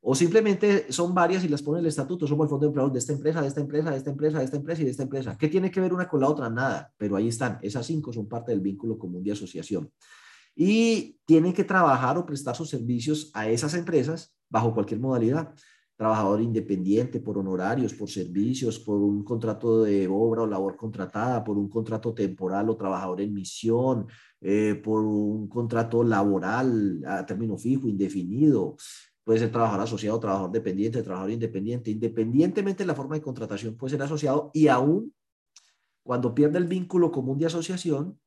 O 0.00 0.16
simplemente 0.16 0.90
son 0.90 1.14
varias 1.14 1.44
y 1.44 1.48
las 1.48 1.62
pone 1.62 1.78
el 1.78 1.86
estatuto, 1.86 2.26
somos 2.26 2.46
el 2.46 2.50
fondo 2.50 2.66
de 2.66 2.70
empleados 2.70 2.92
de 2.94 2.98
esta 2.98 3.12
empresa, 3.12 3.40
de 3.40 3.46
esta 3.46 3.60
empresa, 3.60 3.90
de 3.92 3.96
esta 3.96 4.10
empresa, 4.10 4.38
de 4.40 4.44
esta 4.44 4.56
empresa 4.56 4.82
y 4.82 4.84
de 4.86 4.90
esta 4.90 5.02
empresa. 5.04 5.38
¿Qué 5.38 5.46
tiene 5.46 5.70
que 5.70 5.80
ver 5.80 5.94
una 5.94 6.08
con 6.08 6.18
la 6.18 6.28
otra? 6.28 6.50
Nada, 6.50 6.92
pero 6.96 7.14
ahí 7.14 7.28
están. 7.28 7.60
Esas 7.62 7.86
cinco 7.86 8.12
son 8.12 8.26
parte 8.26 8.50
del 8.50 8.60
vínculo 8.60 8.98
común 8.98 9.22
de 9.22 9.30
asociación. 9.30 9.88
Y 10.60 11.20
tienen 11.24 11.52
que 11.52 11.62
trabajar 11.62 12.18
o 12.18 12.26
prestar 12.26 12.56
sus 12.56 12.68
servicios 12.68 13.30
a 13.32 13.48
esas 13.48 13.74
empresas 13.74 14.34
bajo 14.48 14.74
cualquier 14.74 14.98
modalidad. 14.98 15.54
Trabajador 15.96 16.40
independiente, 16.40 17.20
por 17.20 17.38
honorarios, 17.38 17.94
por 17.94 18.10
servicios, 18.10 18.80
por 18.80 18.96
un 18.98 19.22
contrato 19.22 19.84
de 19.84 20.08
obra 20.08 20.42
o 20.42 20.46
labor 20.48 20.76
contratada, 20.76 21.44
por 21.44 21.56
un 21.56 21.68
contrato 21.68 22.12
temporal 22.12 22.68
o 22.70 22.76
trabajador 22.76 23.20
en 23.20 23.34
misión, 23.34 24.08
eh, 24.40 24.74
por 24.82 25.04
un 25.04 25.48
contrato 25.48 26.02
laboral 26.02 27.04
a 27.06 27.24
término 27.24 27.56
fijo, 27.56 27.86
indefinido, 27.86 28.76
puede 29.22 29.38
ser 29.38 29.52
trabajador 29.52 29.84
asociado, 29.84 30.18
trabajador 30.18 30.50
dependiente, 30.50 31.04
trabajador 31.04 31.34
independiente. 31.34 31.92
Independientemente 31.92 32.82
de 32.82 32.88
la 32.88 32.96
forma 32.96 33.14
de 33.14 33.22
contratación, 33.22 33.76
puede 33.76 33.92
ser 33.92 34.02
asociado 34.02 34.50
y 34.52 34.66
aún 34.66 35.14
cuando 36.02 36.34
pierde 36.34 36.58
el 36.58 36.64
vínculo 36.64 37.12
común 37.12 37.38
de 37.38 37.46
asociación, 37.46 38.18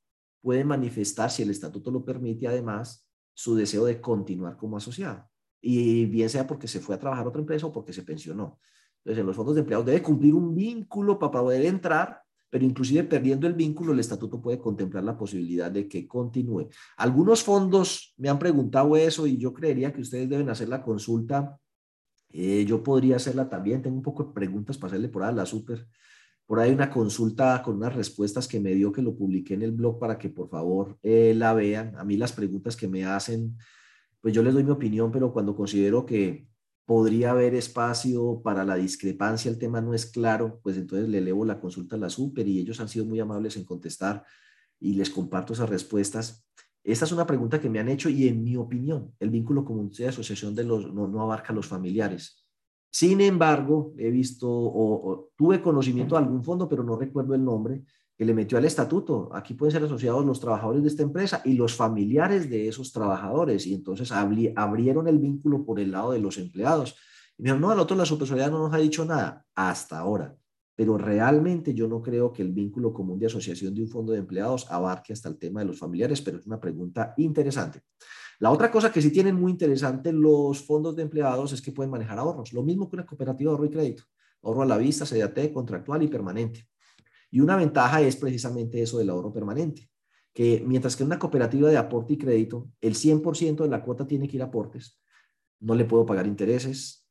puede 0.41 0.63
manifestar, 0.63 1.29
si 1.29 1.43
el 1.43 1.51
estatuto 1.51 1.91
lo 1.91 2.03
permite, 2.03 2.47
además, 2.47 3.07
su 3.33 3.55
deseo 3.55 3.85
de 3.85 4.01
continuar 4.01 4.57
como 4.57 4.77
asociado. 4.77 5.29
Y 5.61 6.05
bien 6.05 6.29
sea 6.29 6.47
porque 6.47 6.67
se 6.67 6.79
fue 6.79 6.95
a 6.95 6.99
trabajar 6.99 7.25
a 7.25 7.29
otra 7.29 7.41
empresa 7.41 7.67
o 7.67 7.71
porque 7.71 7.93
se 7.93 8.03
pensionó. 8.03 8.59
Entonces, 8.97 9.21
en 9.21 9.27
los 9.27 9.35
fondos 9.35 9.55
de 9.55 9.61
empleados 9.61 9.85
debe 9.85 10.01
cumplir 10.01 10.33
un 10.33 10.53
vínculo 10.55 11.17
para 11.17 11.31
poder 11.31 11.65
entrar 11.65 12.21
pero 12.51 12.65
inclusive 12.65 13.05
perdiendo 13.05 13.47
el 13.47 13.53
vínculo, 13.53 13.93
el 13.93 14.01
estatuto 14.01 14.41
puede 14.41 14.59
contemplar 14.59 15.05
la 15.05 15.17
posibilidad 15.17 15.71
de 15.71 15.87
que 15.87 16.05
continúe. 16.05 16.67
Algunos 16.97 17.43
fondos 17.43 18.13
me 18.17 18.27
han 18.27 18.37
preguntado 18.37 18.97
eso 18.97 19.25
y 19.25 19.37
yo 19.37 19.53
creería 19.53 19.93
que 19.93 20.01
ustedes 20.01 20.29
deben 20.29 20.49
hacer 20.49 20.67
la 20.67 20.83
consulta. 20.83 21.57
Eh, 22.29 22.65
yo 22.67 22.83
podría 22.83 23.15
hacerla 23.15 23.49
también. 23.49 23.81
Tengo 23.81 23.95
un 23.95 24.03
poco 24.03 24.25
de 24.25 24.33
preguntas 24.33 24.77
para 24.77 24.91
hacerle 24.91 25.07
por 25.07 25.23
ahí 25.23 25.29
a 25.29 25.31
la 25.31 25.45
super. 25.45 25.87
Por 26.45 26.59
ahí 26.59 26.71
una 26.71 26.89
consulta 26.89 27.61
con 27.63 27.77
unas 27.77 27.95
respuestas 27.95 28.47
que 28.47 28.59
me 28.59 28.73
dio 28.73 28.91
que 28.91 29.01
lo 29.01 29.15
publiqué 29.15 29.53
en 29.53 29.61
el 29.61 29.71
blog 29.71 29.99
para 29.99 30.17
que 30.17 30.29
por 30.29 30.49
favor 30.49 30.97
eh, 31.01 31.33
la 31.35 31.53
vean. 31.53 31.95
A 31.97 32.03
mí 32.03 32.17
las 32.17 32.33
preguntas 32.33 32.75
que 32.75 32.87
me 32.87 33.05
hacen, 33.05 33.57
pues 34.19 34.33
yo 34.33 34.43
les 34.43 34.53
doy 34.53 34.63
mi 34.63 34.71
opinión, 34.71 35.11
pero 35.11 35.31
cuando 35.31 35.55
considero 35.55 36.05
que 36.05 36.47
podría 36.85 37.31
haber 37.31 37.55
espacio 37.55 38.41
para 38.43 38.65
la 38.65 38.75
discrepancia, 38.75 39.49
el 39.49 39.57
tema 39.57 39.79
no 39.79 39.93
es 39.93 40.07
claro, 40.07 40.59
pues 40.61 40.75
entonces 40.77 41.07
le 41.07 41.19
elevo 41.19 41.45
la 41.45 41.59
consulta 41.59 41.95
a 41.95 41.99
la 41.99 42.09
super 42.09 42.47
y 42.47 42.59
ellos 42.59 42.81
han 42.81 42.89
sido 42.89 43.05
muy 43.05 43.19
amables 43.19 43.55
en 43.55 43.63
contestar 43.63 44.25
y 44.79 44.93
les 44.93 45.09
comparto 45.09 45.53
esas 45.53 45.69
respuestas. 45.69 46.45
Esta 46.83 47.05
es 47.05 47.11
una 47.11 47.27
pregunta 47.27 47.61
que 47.61 47.69
me 47.69 47.79
han 47.79 47.89
hecho 47.89 48.09
y 48.09 48.27
en 48.27 48.43
mi 48.43 48.55
opinión, 48.55 49.13
el 49.19 49.29
vínculo 49.29 49.63
común 49.63 49.91
de 49.95 50.07
asociación 50.07 50.55
de 50.55 50.63
los, 50.63 50.91
no, 50.93 51.21
abarca 51.21 51.53
a 51.53 51.55
los 51.55 51.67
familiares. 51.67 52.40
Sin 52.91 53.21
embargo, 53.21 53.93
he 53.97 54.11
visto 54.11 54.49
o, 54.51 55.29
tuve 55.37 55.61
conocimiento 55.61 56.15
de 56.15 56.23
algún 56.23 56.43
fondo, 56.43 56.67
pero 56.67 56.83
no 56.83 56.97
recuerdo 56.97 57.33
el 57.33 57.43
nombre, 57.43 57.83
que 58.17 58.25
le 58.25 58.33
metió 58.33 58.57
al 58.57 58.65
estatuto. 58.65 59.29
Aquí 59.33 59.53
pueden 59.53 59.71
ser 59.71 59.83
asociados 59.83 60.25
los 60.25 60.41
trabajadores 60.41 60.83
de 60.83 60.89
esta 60.89 61.01
empresa 61.01 61.41
y 61.45 61.53
los 61.53 61.73
familiares 61.73 62.49
de 62.49 62.67
esos 62.67 62.91
trabajadores. 62.91 63.65
Y 63.65 63.73
entonces 63.73 64.11
abrieron 64.11 65.07
el 65.07 65.19
vínculo 65.19 65.63
por 65.63 65.79
el 65.79 65.91
lado 65.91 66.11
de 66.11 66.19
los 66.19 66.37
empleados. 66.37 66.97
Y 67.37 67.43
me 67.43 67.45
dijeron, 67.45 67.61
no, 67.61 67.71
al 67.71 67.79
otro 67.79 67.95
la 67.95 68.05
superioridad 68.05 68.51
no 68.51 68.59
nos 68.59 68.73
ha 68.73 68.77
dicho 68.77 69.05
nada 69.05 69.45
hasta 69.55 69.97
ahora. 69.97 70.35
Pero 70.75 70.97
realmente 70.97 71.73
yo 71.73 71.87
no 71.87 72.01
creo 72.01 72.33
que 72.33 72.41
el 72.41 72.51
vínculo 72.51 72.91
común 72.91 73.17
de 73.19 73.27
asociación 73.27 73.73
de 73.73 73.83
un 73.83 73.89
fondo 73.89 74.11
de 74.11 74.19
empleados 74.19 74.69
abarque 74.69 75.13
hasta 75.13 75.29
el 75.29 75.37
tema 75.37 75.61
de 75.61 75.67
los 75.67 75.79
familiares, 75.79 76.21
pero 76.21 76.39
es 76.39 76.45
una 76.45 76.59
pregunta 76.59 77.13
interesante. 77.17 77.83
La 78.41 78.49
otra 78.49 78.71
cosa 78.71 78.91
que 78.91 79.03
sí 79.03 79.11
tienen 79.11 79.35
muy 79.35 79.51
interesante 79.51 80.11
los 80.11 80.63
fondos 80.63 80.95
de 80.95 81.03
empleados 81.03 81.53
es 81.53 81.61
que 81.61 81.71
pueden 81.71 81.91
manejar 81.91 82.17
ahorros, 82.17 82.53
lo 82.53 82.63
mismo 82.63 82.89
que 82.89 82.95
una 82.95 83.05
cooperativa 83.05 83.51
de 83.51 83.53
ahorro 83.53 83.65
y 83.65 83.69
crédito, 83.69 84.03
ahorro 84.41 84.63
a 84.63 84.65
la 84.65 84.79
vista, 84.79 85.05
CDAT, 85.05 85.53
contractual 85.53 86.01
y 86.01 86.07
permanente. 86.07 86.67
Y 87.29 87.39
una 87.39 87.55
ventaja 87.55 88.01
es 88.01 88.15
precisamente 88.15 88.81
eso 88.81 88.97
del 88.97 89.11
ahorro 89.11 89.31
permanente, 89.31 89.87
que 90.33 90.63
mientras 90.65 90.95
que 90.95 91.03
una 91.03 91.19
cooperativa 91.19 91.69
de 91.69 91.77
aporte 91.77 92.13
y 92.13 92.17
crédito, 92.17 92.71
el 92.81 92.95
100% 92.95 93.57
de 93.61 93.69
la 93.69 93.83
cuota 93.83 94.07
tiene 94.07 94.27
que 94.27 94.37
ir 94.37 94.41
a 94.41 94.45
aportes, 94.45 94.99
no 95.59 95.75
le 95.75 95.85
puedo 95.85 96.07
pagar 96.07 96.25
intereses, 96.25 97.07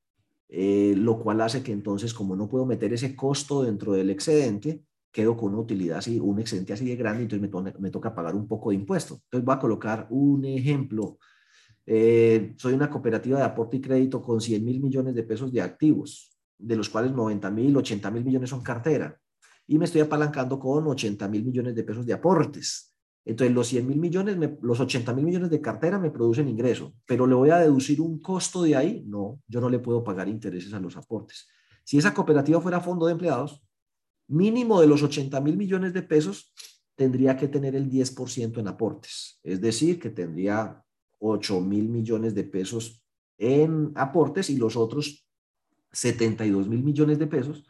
eh, 0.49 0.95
lo 0.97 1.20
cual 1.20 1.43
hace 1.43 1.62
que 1.62 1.70
entonces, 1.70 2.12
como 2.12 2.35
no 2.35 2.49
puedo 2.49 2.66
meter 2.66 2.93
ese 2.93 3.14
costo 3.14 3.62
dentro 3.62 3.93
del 3.93 4.11
excedente, 4.11 4.83
quedo 5.13 5.37
con 5.37 5.53
una 5.53 5.63
utilidad 5.63 5.99
así, 5.99 6.19
un 6.21 6.39
excedente 6.39 6.73
así 6.73 6.87
de 6.87 6.97
grande, 6.97 7.23
entonces 7.23 7.51
me, 7.51 7.73
me 7.79 7.91
toca 7.91 8.15
pagar 8.15 8.35
un 8.35 8.47
poco 8.47 8.71
de 8.71 8.77
impuesto. 8.77 9.21
Entonces 9.25 9.45
voy 9.45 9.55
a 9.55 9.59
colocar 9.59 10.07
un 10.11 10.45
ejemplo. 10.45 11.19
Eh, 11.87 12.55
soy 12.57 12.75
una 12.75 12.89
cooperativa 12.89 13.39
de 13.39 13.45
aporte 13.45 13.79
y 13.79 13.81
crédito 13.81 14.23
con 14.23 14.41
100 14.41 14.65
mil 14.65 14.81
millones 14.81 15.15
de 15.15 15.23
pesos 15.23 15.53
de 15.53 15.61
activos, 15.61 16.37
de 16.59 16.77
los 16.77 16.89
cuales 16.89 17.13
90 17.13 17.51
mil, 17.51 17.77
80 17.77 18.11
mil 18.11 18.25
millones 18.25 18.51
son 18.51 18.63
cartera 18.63 19.19
y 19.71 19.79
me 19.79 19.85
estoy 19.85 20.01
apalancando 20.01 20.59
con 20.59 20.85
80 20.89 21.29
mil 21.29 21.45
millones 21.45 21.77
de 21.77 21.85
pesos 21.85 22.05
de 22.05 22.13
aportes. 22.13 22.93
Entonces, 23.25 23.55
los 23.55 23.69
100 23.69 23.87
mil 23.87 23.99
millones, 23.99 24.37
los 24.63 24.81
80 24.81 25.13
mil 25.15 25.25
millones 25.25 25.49
de 25.49 25.61
cartera 25.61 25.97
me 25.97 26.11
producen 26.11 26.49
ingreso, 26.49 26.95
pero 27.07 27.25
le 27.25 27.37
voy 27.37 27.51
a 27.51 27.59
deducir 27.59 28.01
un 28.01 28.21
costo 28.21 28.65
de 28.65 28.75
ahí. 28.75 29.05
No, 29.07 29.41
yo 29.47 29.61
no 29.61 29.71
le 29.71 29.79
puedo 29.79 30.03
pagar 30.03 30.29
intereses 30.29 30.75
a 30.75 30.81
los 30.81 30.97
aportes. 30.97 31.47
Si 31.85 31.99
esa 31.99 32.13
cooperativa 32.13 32.61
fuera 32.61 32.81
fondo 32.81 33.07
de 33.07 33.13
empleados, 33.13 33.63
mínimo 34.31 34.81
de 34.81 34.87
los 34.87 35.03
80 35.03 35.41
mil 35.41 35.57
millones 35.57 35.93
de 35.93 36.03
pesos, 36.03 36.53
tendría 36.95 37.37
que 37.37 37.49
tener 37.49 37.74
el 37.74 37.91
10% 37.91 38.59
en 38.59 38.68
aportes. 38.68 39.41
Es 39.43 39.61
decir, 39.61 39.99
que 39.99 40.11
tendría 40.11 40.83
8 41.18 41.61
mil 41.61 41.89
millones 41.89 42.35
de 42.35 42.45
pesos 42.45 43.05
en 43.39 43.93
aportes 43.95 44.51
y 44.51 44.57
los 44.57 44.76
otros 44.76 45.26
72 45.93 46.68
mil 46.68 46.83
millones 46.83 47.18
de 47.18 47.26
pesos 47.26 47.64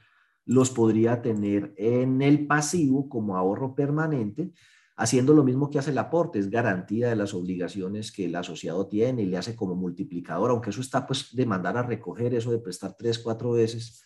los 0.44 0.70
podría 0.70 1.22
tener 1.22 1.72
en 1.76 2.22
el 2.22 2.46
pasivo 2.46 3.08
como 3.08 3.36
ahorro 3.36 3.74
permanente, 3.74 4.52
haciendo 4.96 5.32
lo 5.32 5.44
mismo 5.44 5.70
que 5.70 5.78
hace 5.78 5.92
el 5.92 5.98
aporte, 5.98 6.38
es 6.38 6.50
garantía 6.50 7.08
de 7.08 7.16
las 7.16 7.32
obligaciones 7.34 8.10
que 8.10 8.24
el 8.24 8.34
asociado 8.34 8.88
tiene 8.88 9.22
y 9.22 9.26
le 9.26 9.36
hace 9.36 9.54
como 9.54 9.76
multiplicador, 9.76 10.50
aunque 10.50 10.70
eso 10.70 10.80
está 10.80 11.06
pues 11.06 11.34
de 11.34 11.46
mandar 11.46 11.76
a 11.76 11.82
recoger 11.82 12.34
eso 12.34 12.50
de 12.50 12.58
prestar 12.58 12.96
tres, 12.98 13.18
cuatro 13.18 13.52
veces, 13.52 14.02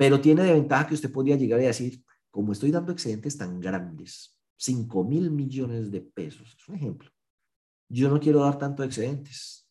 pero 0.00 0.18
tiene 0.18 0.44
de 0.44 0.54
ventaja 0.54 0.86
que 0.86 0.94
usted 0.94 1.12
podría 1.12 1.36
llegar 1.36 1.60
a 1.60 1.64
decir, 1.64 2.02
como 2.30 2.52
estoy 2.52 2.70
dando 2.70 2.90
excedentes 2.90 3.36
tan 3.36 3.60
grandes, 3.60 4.40
5 4.56 5.04
mil 5.04 5.30
millones 5.30 5.90
de 5.90 6.00
pesos, 6.00 6.56
es 6.58 6.68
un 6.70 6.76
ejemplo, 6.76 7.10
yo 7.86 8.08
no 8.08 8.18
quiero 8.18 8.40
dar 8.40 8.56
tanto 8.56 8.82
excedentes, 8.82 9.68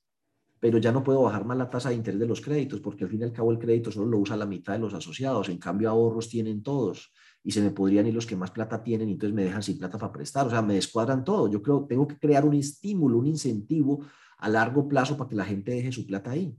pero 0.59 0.77
ya 0.77 0.91
no 0.91 1.03
puedo 1.03 1.23
bajar 1.23 1.45
más 1.45 1.57
la 1.57 1.67
tasa 1.67 1.89
de 1.89 1.95
interés 1.95 2.19
de 2.19 2.27
los 2.27 2.41
créditos, 2.41 2.79
porque 2.79 3.05
al 3.05 3.09
fin 3.09 3.21
y 3.21 3.23
al 3.23 3.33
cabo 3.33 3.51
el 3.51 3.57
crédito 3.57 3.91
solo 3.91 4.05
lo 4.05 4.19
usa 4.19 4.37
la 4.37 4.45
mitad 4.45 4.73
de 4.73 4.79
los 4.79 4.93
asociados, 4.93 5.49
en 5.49 5.57
cambio 5.57 5.89
ahorros 5.89 6.29
tienen 6.29 6.61
todos, 6.61 7.11
y 7.43 7.49
se 7.49 7.61
me 7.61 7.71
podrían 7.71 8.05
ir 8.05 8.13
los 8.13 8.27
que 8.27 8.35
más 8.35 8.51
plata 8.51 8.83
tienen, 8.83 9.09
y 9.09 9.13
entonces 9.13 9.33
me 9.33 9.45
dejan 9.45 9.63
sin 9.63 9.79
plata 9.79 9.97
para 9.97 10.11
prestar, 10.13 10.45
o 10.45 10.51
sea, 10.51 10.61
me 10.61 10.75
descuadran 10.75 11.23
todo. 11.23 11.49
Yo 11.49 11.59
creo, 11.63 11.87
tengo 11.87 12.07
que 12.07 12.19
crear 12.19 12.45
un 12.45 12.53
estímulo, 12.53 13.17
un 13.17 13.25
incentivo 13.25 14.05
a 14.37 14.47
largo 14.47 14.87
plazo 14.87 15.17
para 15.17 15.27
que 15.27 15.35
la 15.35 15.45
gente 15.45 15.71
deje 15.71 15.91
su 15.91 16.05
plata 16.05 16.29
ahí. 16.29 16.55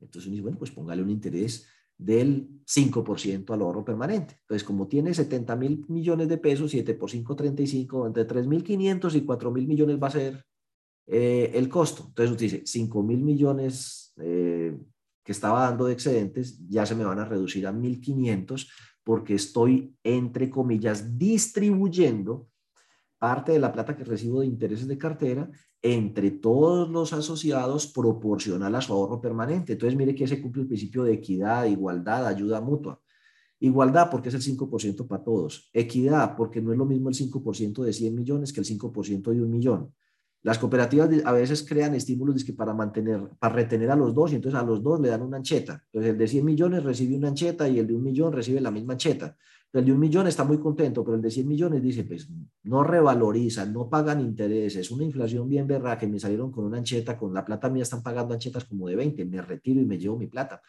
Entonces 0.00 0.42
bueno, 0.42 0.58
pues 0.58 0.72
póngale 0.72 1.04
un 1.04 1.10
interés 1.10 1.68
del 2.04 2.48
5% 2.66 3.52
al 3.52 3.60
ahorro 3.62 3.84
permanente. 3.84 4.36
Entonces, 4.40 4.64
como 4.64 4.88
tiene 4.88 5.14
70 5.14 5.56
mil 5.56 5.84
millones 5.88 6.28
de 6.28 6.38
pesos, 6.38 6.70
7 6.70 6.94
por 6.94 7.10
5, 7.10 7.36
35, 7.36 8.06
entre 8.06 8.26
3.500 8.26 9.14
y 9.14 9.20
4 9.22 9.50
mil 9.50 9.66
millones 9.66 10.02
va 10.02 10.08
a 10.08 10.10
ser 10.10 10.44
eh, 11.06 11.50
el 11.54 11.68
costo. 11.68 12.04
Entonces 12.08 12.30
usted 12.30 12.44
dice, 12.44 12.62
5 12.64 13.02
mil 13.02 13.22
millones 13.22 14.14
eh, 14.18 14.76
que 15.24 15.32
estaba 15.32 15.62
dando 15.62 15.86
de 15.86 15.92
excedentes 15.92 16.58
ya 16.68 16.86
se 16.86 16.94
me 16.94 17.04
van 17.04 17.18
a 17.18 17.24
reducir 17.24 17.66
a 17.66 17.72
1.500 17.72 18.68
porque 19.04 19.34
estoy, 19.34 19.96
entre 20.04 20.48
comillas, 20.48 21.18
distribuyendo 21.18 22.48
parte 23.22 23.52
de 23.52 23.60
la 23.60 23.72
plata 23.72 23.96
que 23.96 24.02
recibo 24.02 24.40
de 24.40 24.48
intereses 24.48 24.88
de 24.88 24.98
cartera 24.98 25.48
entre 25.80 26.32
todos 26.32 26.90
los 26.90 27.12
asociados 27.12 27.86
proporcional 27.86 28.74
a 28.74 28.80
su 28.80 28.92
ahorro 28.92 29.20
permanente. 29.20 29.74
Entonces, 29.74 29.96
mire 29.96 30.12
que 30.12 30.26
se 30.26 30.42
cumple 30.42 30.62
el 30.62 30.66
principio 30.66 31.04
de 31.04 31.12
equidad, 31.12 31.66
igualdad, 31.66 32.26
ayuda 32.26 32.60
mutua. 32.60 33.00
Igualdad 33.60 34.10
porque 34.10 34.30
es 34.30 34.34
el 34.34 34.42
5% 34.42 35.06
para 35.06 35.22
todos. 35.22 35.70
Equidad 35.72 36.34
porque 36.34 36.60
no 36.60 36.72
es 36.72 36.78
lo 36.78 36.84
mismo 36.84 37.10
el 37.10 37.14
5% 37.14 37.84
de 37.84 37.92
100 37.92 38.12
millones 38.12 38.52
que 38.52 38.58
el 38.58 38.66
5% 38.66 39.30
de 39.30 39.40
un 39.40 39.50
millón. 39.52 39.94
Las 40.42 40.58
cooperativas 40.58 41.08
a 41.24 41.30
veces 41.30 41.64
crean 41.64 41.94
estímulos 41.94 42.42
para 42.56 42.74
mantener, 42.74 43.20
para 43.38 43.54
retener 43.54 43.92
a 43.92 43.94
los 43.94 44.12
dos 44.12 44.32
y 44.32 44.34
entonces 44.34 44.60
a 44.60 44.64
los 44.64 44.82
dos 44.82 44.98
le 44.98 45.10
dan 45.10 45.22
una 45.22 45.36
ancheta. 45.36 45.80
Entonces 45.84 46.10
el 46.10 46.18
de 46.18 46.26
100 46.26 46.44
millones 46.44 46.82
recibe 46.82 47.14
una 47.14 47.28
ancheta 47.28 47.68
y 47.68 47.78
el 47.78 47.86
de 47.86 47.94
un 47.94 48.02
millón 48.02 48.32
recibe 48.32 48.60
la 48.60 48.72
misma 48.72 48.94
ancheta. 48.94 49.36
El 49.72 49.86
de 49.86 49.92
un 49.92 49.98
millón 49.98 50.26
está 50.26 50.44
muy 50.44 50.58
contento, 50.58 51.02
pero 51.02 51.16
el 51.16 51.22
de 51.22 51.30
100 51.30 51.48
millones 51.48 51.82
dice, 51.82 52.04
pues 52.04 52.28
no 52.64 52.84
revalorizan, 52.84 53.72
no 53.72 53.88
pagan 53.88 54.20
intereses, 54.20 54.90
una 54.90 55.04
inflación 55.04 55.48
bien 55.48 55.66
verra 55.66 55.98
que 55.98 56.06
me 56.06 56.20
salieron 56.20 56.52
con 56.52 56.64
una 56.64 56.78
ancheta, 56.78 57.16
con 57.16 57.32
la 57.32 57.44
plata 57.44 57.70
mía 57.70 57.82
están 57.82 58.02
pagando 58.02 58.34
anchetas 58.34 58.64
como 58.64 58.88
de 58.88 58.96
20, 58.96 59.24
me 59.24 59.40
retiro 59.40 59.80
y 59.80 59.86
me 59.86 59.98
llevo 59.98 60.18
mi 60.18 60.26
plata. 60.26 60.60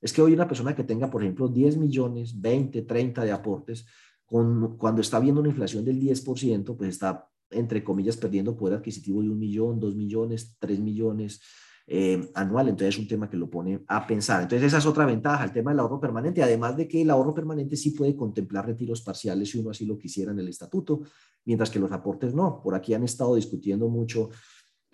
Es 0.00 0.12
que 0.12 0.22
hoy 0.22 0.34
una 0.34 0.46
persona 0.46 0.74
que 0.74 0.84
tenga, 0.84 1.10
por 1.10 1.22
ejemplo, 1.22 1.48
10 1.48 1.78
millones, 1.78 2.40
20, 2.40 2.82
30 2.82 3.24
de 3.24 3.32
aportes, 3.32 3.86
con, 4.24 4.76
cuando 4.76 5.00
está 5.00 5.18
viendo 5.18 5.40
una 5.40 5.50
inflación 5.50 5.84
del 5.84 6.00
10%, 6.00 6.76
pues 6.76 6.90
está 6.90 7.28
entre 7.50 7.84
comillas, 7.84 8.16
perdiendo 8.16 8.56
poder 8.56 8.78
adquisitivo 8.78 9.22
de 9.22 9.30
un 9.30 9.38
millón, 9.38 9.80
dos 9.80 9.94
millones, 9.94 10.56
tres 10.58 10.80
millones 10.80 11.40
eh, 11.86 12.30
anual. 12.34 12.68
Entonces 12.68 12.94
es 12.94 13.00
un 13.00 13.08
tema 13.08 13.28
que 13.28 13.36
lo 13.36 13.50
pone 13.50 13.84
a 13.88 14.06
pensar. 14.06 14.42
Entonces 14.42 14.66
esa 14.66 14.78
es 14.78 14.86
otra 14.86 15.06
ventaja, 15.06 15.44
el 15.44 15.52
tema 15.52 15.70
del 15.70 15.80
ahorro 15.80 16.00
permanente, 16.00 16.42
además 16.42 16.76
de 16.76 16.88
que 16.88 17.02
el 17.02 17.10
ahorro 17.10 17.34
permanente 17.34 17.76
sí 17.76 17.90
puede 17.90 18.16
contemplar 18.16 18.66
retiros 18.66 19.02
parciales 19.02 19.50
si 19.50 19.58
uno 19.58 19.70
así 19.70 19.86
lo 19.86 19.98
quisiera 19.98 20.32
en 20.32 20.38
el 20.38 20.48
estatuto, 20.48 21.02
mientras 21.44 21.70
que 21.70 21.78
los 21.78 21.92
aportes 21.92 22.34
no. 22.34 22.60
Por 22.62 22.74
aquí 22.74 22.94
han 22.94 23.04
estado 23.04 23.34
discutiendo 23.34 23.88
mucho 23.88 24.30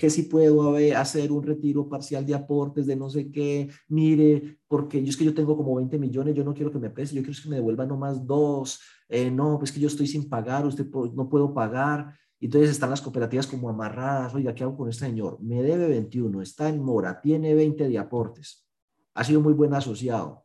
que 0.01 0.09
si 0.09 0.23
puedo 0.23 0.77
hacer 0.97 1.31
un 1.31 1.43
retiro 1.43 1.87
parcial 1.87 2.25
de 2.25 2.35
aportes 2.35 2.87
de 2.87 2.97
no 2.97 3.11
sé 3.11 3.31
qué, 3.31 3.69
mire, 3.89 4.59
porque 4.67 5.03
yo 5.03 5.11
es 5.11 5.17
que 5.17 5.27
yo 5.27 5.35
tengo 5.35 5.55
como 5.59 5.75
20 5.75 5.99
millones, 5.99 6.35
yo 6.35 6.43
no 6.43 6.55
quiero 6.55 6.73
que 6.73 6.79
me 6.79 6.89
preste, 6.89 7.15
yo 7.15 7.23
quiero 7.23 7.39
que 7.41 7.51
me 7.51 7.57
devuelvan 7.57 7.89
nomás 7.89 8.27
dos, 8.27 8.81
eh, 9.11 9.31
no, 9.31 9.59
pues 9.59 9.71
que 9.71 9.79
yo 9.79 9.89
estoy 9.89 10.07
sin 10.07 10.27
pagar, 10.27 10.65
usted 10.65 10.87
no 11.15 11.29
puedo 11.29 11.53
pagar, 11.53 12.15
entonces 12.47 12.71
están 12.71 12.91
las 12.91 13.03
cooperativas 13.03 13.47
como 13.47 13.69
amarradas, 13.69 14.35
oiga, 14.35 14.55
¿qué 14.55 14.65
hago 14.65 14.77
con 14.77 14.89
este 14.89 15.07
señor? 15.07 15.39
Me 15.41 15.63
debe 15.63 15.89
21, 15.89 16.41
está 16.41 16.69
en 16.69 16.83
mora, 16.83 17.21
tiene 17.21 17.55
20 17.55 17.89
de 17.89 17.99
aportes, 17.99 18.67
ha 19.15 19.25
sido 19.25 19.41
muy 19.41 19.53
buen 19.53 19.75
asociado. 19.75 20.43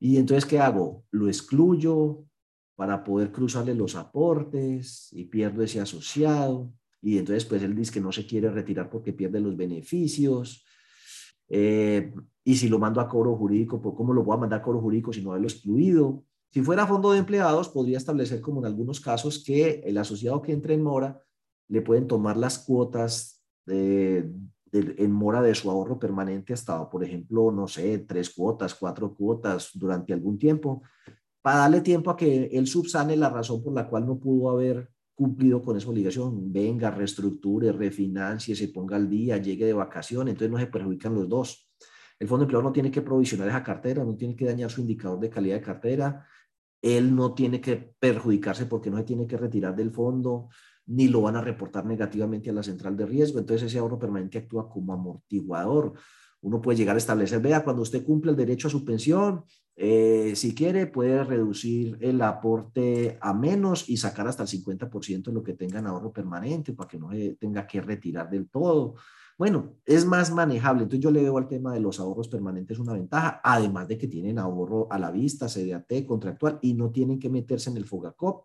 Y 0.00 0.16
entonces, 0.16 0.46
¿qué 0.46 0.58
hago? 0.58 1.04
Lo 1.12 1.28
excluyo 1.28 2.24
para 2.74 3.04
poder 3.04 3.30
cruzarle 3.30 3.74
los 3.74 3.94
aportes 3.94 5.08
y 5.12 5.26
pierdo 5.26 5.62
ese 5.62 5.80
asociado. 5.80 6.72
Y 7.00 7.18
entonces, 7.18 7.44
pues 7.44 7.62
él 7.62 7.76
dice 7.76 7.92
que 7.92 8.00
no 8.00 8.10
se 8.10 8.26
quiere 8.26 8.50
retirar 8.50 8.90
porque 8.90 9.12
pierde 9.12 9.38
los 9.40 9.56
beneficios. 9.56 10.64
Eh, 11.48 12.12
y 12.42 12.56
si 12.56 12.68
lo 12.68 12.80
mando 12.80 13.00
a 13.00 13.08
cobro 13.08 13.36
jurídico, 13.36 13.80
pues, 13.80 13.94
¿cómo 13.96 14.12
lo 14.12 14.24
voy 14.24 14.36
a 14.36 14.40
mandar 14.40 14.60
a 14.60 14.62
cobro 14.62 14.80
jurídico 14.80 15.12
si 15.12 15.22
no 15.22 15.30
haberlo 15.30 15.46
excluido? 15.46 16.24
Si 16.52 16.60
fuera 16.60 16.86
fondo 16.86 17.12
de 17.12 17.18
empleados, 17.18 17.70
podría 17.70 17.96
establecer 17.96 18.42
como 18.42 18.60
en 18.60 18.66
algunos 18.66 19.00
casos 19.00 19.42
que 19.42 19.80
el 19.86 19.96
asociado 19.96 20.42
que 20.42 20.52
entre 20.52 20.74
en 20.74 20.82
mora 20.82 21.22
le 21.68 21.80
pueden 21.80 22.06
tomar 22.06 22.36
las 22.36 22.58
cuotas 22.58 23.42
de, 23.64 24.30
en 24.72 25.12
mora 25.12 25.40
de 25.40 25.54
su 25.54 25.70
ahorro 25.70 25.98
permanente 25.98 26.52
hasta, 26.52 26.90
por 26.90 27.04
ejemplo, 27.04 27.50
no 27.50 27.66
sé, 27.68 28.00
tres 28.00 28.28
cuotas, 28.30 28.74
cuatro 28.74 29.14
cuotas 29.14 29.70
durante 29.72 30.12
algún 30.12 30.38
tiempo, 30.38 30.82
para 31.40 31.58
darle 31.58 31.80
tiempo 31.80 32.10
a 32.10 32.16
que 32.16 32.44
él 32.52 32.66
subsane 32.66 33.16
la 33.16 33.30
razón 33.30 33.62
por 33.62 33.72
la 33.72 33.88
cual 33.88 34.06
no 34.06 34.18
pudo 34.18 34.50
haber 34.50 34.90
cumplido 35.14 35.62
con 35.62 35.78
esa 35.78 35.88
obligación. 35.88 36.52
Venga, 36.52 36.90
reestructure, 36.90 37.72
refinancie, 37.72 38.54
se 38.54 38.68
ponga 38.68 38.96
al 38.96 39.08
día, 39.08 39.38
llegue 39.38 39.64
de 39.64 39.72
vacaciones, 39.72 40.32
entonces 40.32 40.50
no 40.52 40.58
se 40.58 40.66
perjudican 40.66 41.14
los 41.14 41.28
dos. 41.30 41.70
El 42.18 42.28
fondo 42.28 42.40
de 42.40 42.44
empleo 42.44 42.62
no 42.62 42.72
tiene 42.72 42.90
que 42.90 43.02
provisionar 43.02 43.48
esa 43.48 43.62
cartera, 43.62 44.04
no 44.04 44.14
tiene 44.16 44.36
que 44.36 44.44
dañar 44.44 44.70
su 44.70 44.82
indicador 44.82 45.18
de 45.18 45.30
calidad 45.30 45.56
de 45.56 45.62
cartera, 45.62 46.26
él 46.82 47.14
no 47.14 47.32
tiene 47.32 47.60
que 47.60 47.94
perjudicarse 47.98 48.66
porque 48.66 48.90
no 48.90 48.98
se 48.98 49.04
tiene 49.04 49.26
que 49.26 49.36
retirar 49.36 49.74
del 49.74 49.92
fondo, 49.92 50.48
ni 50.86 51.08
lo 51.08 51.22
van 51.22 51.36
a 51.36 51.40
reportar 51.40 51.86
negativamente 51.86 52.50
a 52.50 52.52
la 52.52 52.62
central 52.62 52.96
de 52.96 53.06
riesgo. 53.06 53.38
Entonces 53.38 53.68
ese 53.68 53.78
ahorro 53.78 53.98
permanente 53.98 54.38
actúa 54.38 54.68
como 54.68 54.92
amortiguador. 54.92 55.94
Uno 56.40 56.60
puede 56.60 56.76
llegar 56.76 56.96
a 56.96 56.98
establecer, 56.98 57.40
vea, 57.40 57.62
cuando 57.62 57.82
usted 57.82 58.04
cumple 58.04 58.32
el 58.32 58.36
derecho 58.36 58.66
a 58.66 58.70
su 58.70 58.84
pensión, 58.84 59.44
eh, 59.76 60.32
si 60.34 60.54
quiere, 60.54 60.88
puede 60.88 61.22
reducir 61.22 61.96
el 62.00 62.20
aporte 62.20 63.16
a 63.20 63.32
menos 63.32 63.88
y 63.88 63.96
sacar 63.96 64.26
hasta 64.26 64.42
el 64.42 64.48
50% 64.48 65.30
de 65.30 65.32
lo 65.32 65.42
que 65.42 65.54
tenga 65.54 65.78
en 65.78 65.86
ahorro 65.86 66.12
permanente 66.12 66.72
para 66.72 66.88
que 66.88 66.98
no 66.98 67.12
se 67.12 67.36
tenga 67.36 67.64
que 67.64 67.80
retirar 67.80 68.28
del 68.28 68.48
todo. 68.48 68.96
Bueno, 69.38 69.76
es 69.84 70.04
más 70.04 70.32
manejable. 70.32 70.84
Entonces 70.84 71.02
yo 71.02 71.10
le 71.10 71.22
veo 71.22 71.38
al 71.38 71.48
tema 71.48 71.72
de 71.72 71.80
los 71.80 71.98
ahorros 71.98 72.28
permanentes 72.28 72.78
una 72.78 72.92
ventaja, 72.92 73.40
además 73.42 73.88
de 73.88 73.98
que 73.98 74.08
tienen 74.08 74.38
ahorro 74.38 74.86
a 74.90 74.98
la 74.98 75.10
vista, 75.10 75.48
CDAT, 75.48 76.06
contractual, 76.06 76.58
y 76.62 76.74
no 76.74 76.90
tienen 76.90 77.18
que 77.18 77.28
meterse 77.28 77.70
en 77.70 77.76
el 77.76 77.84
FOGACOP, 77.84 78.44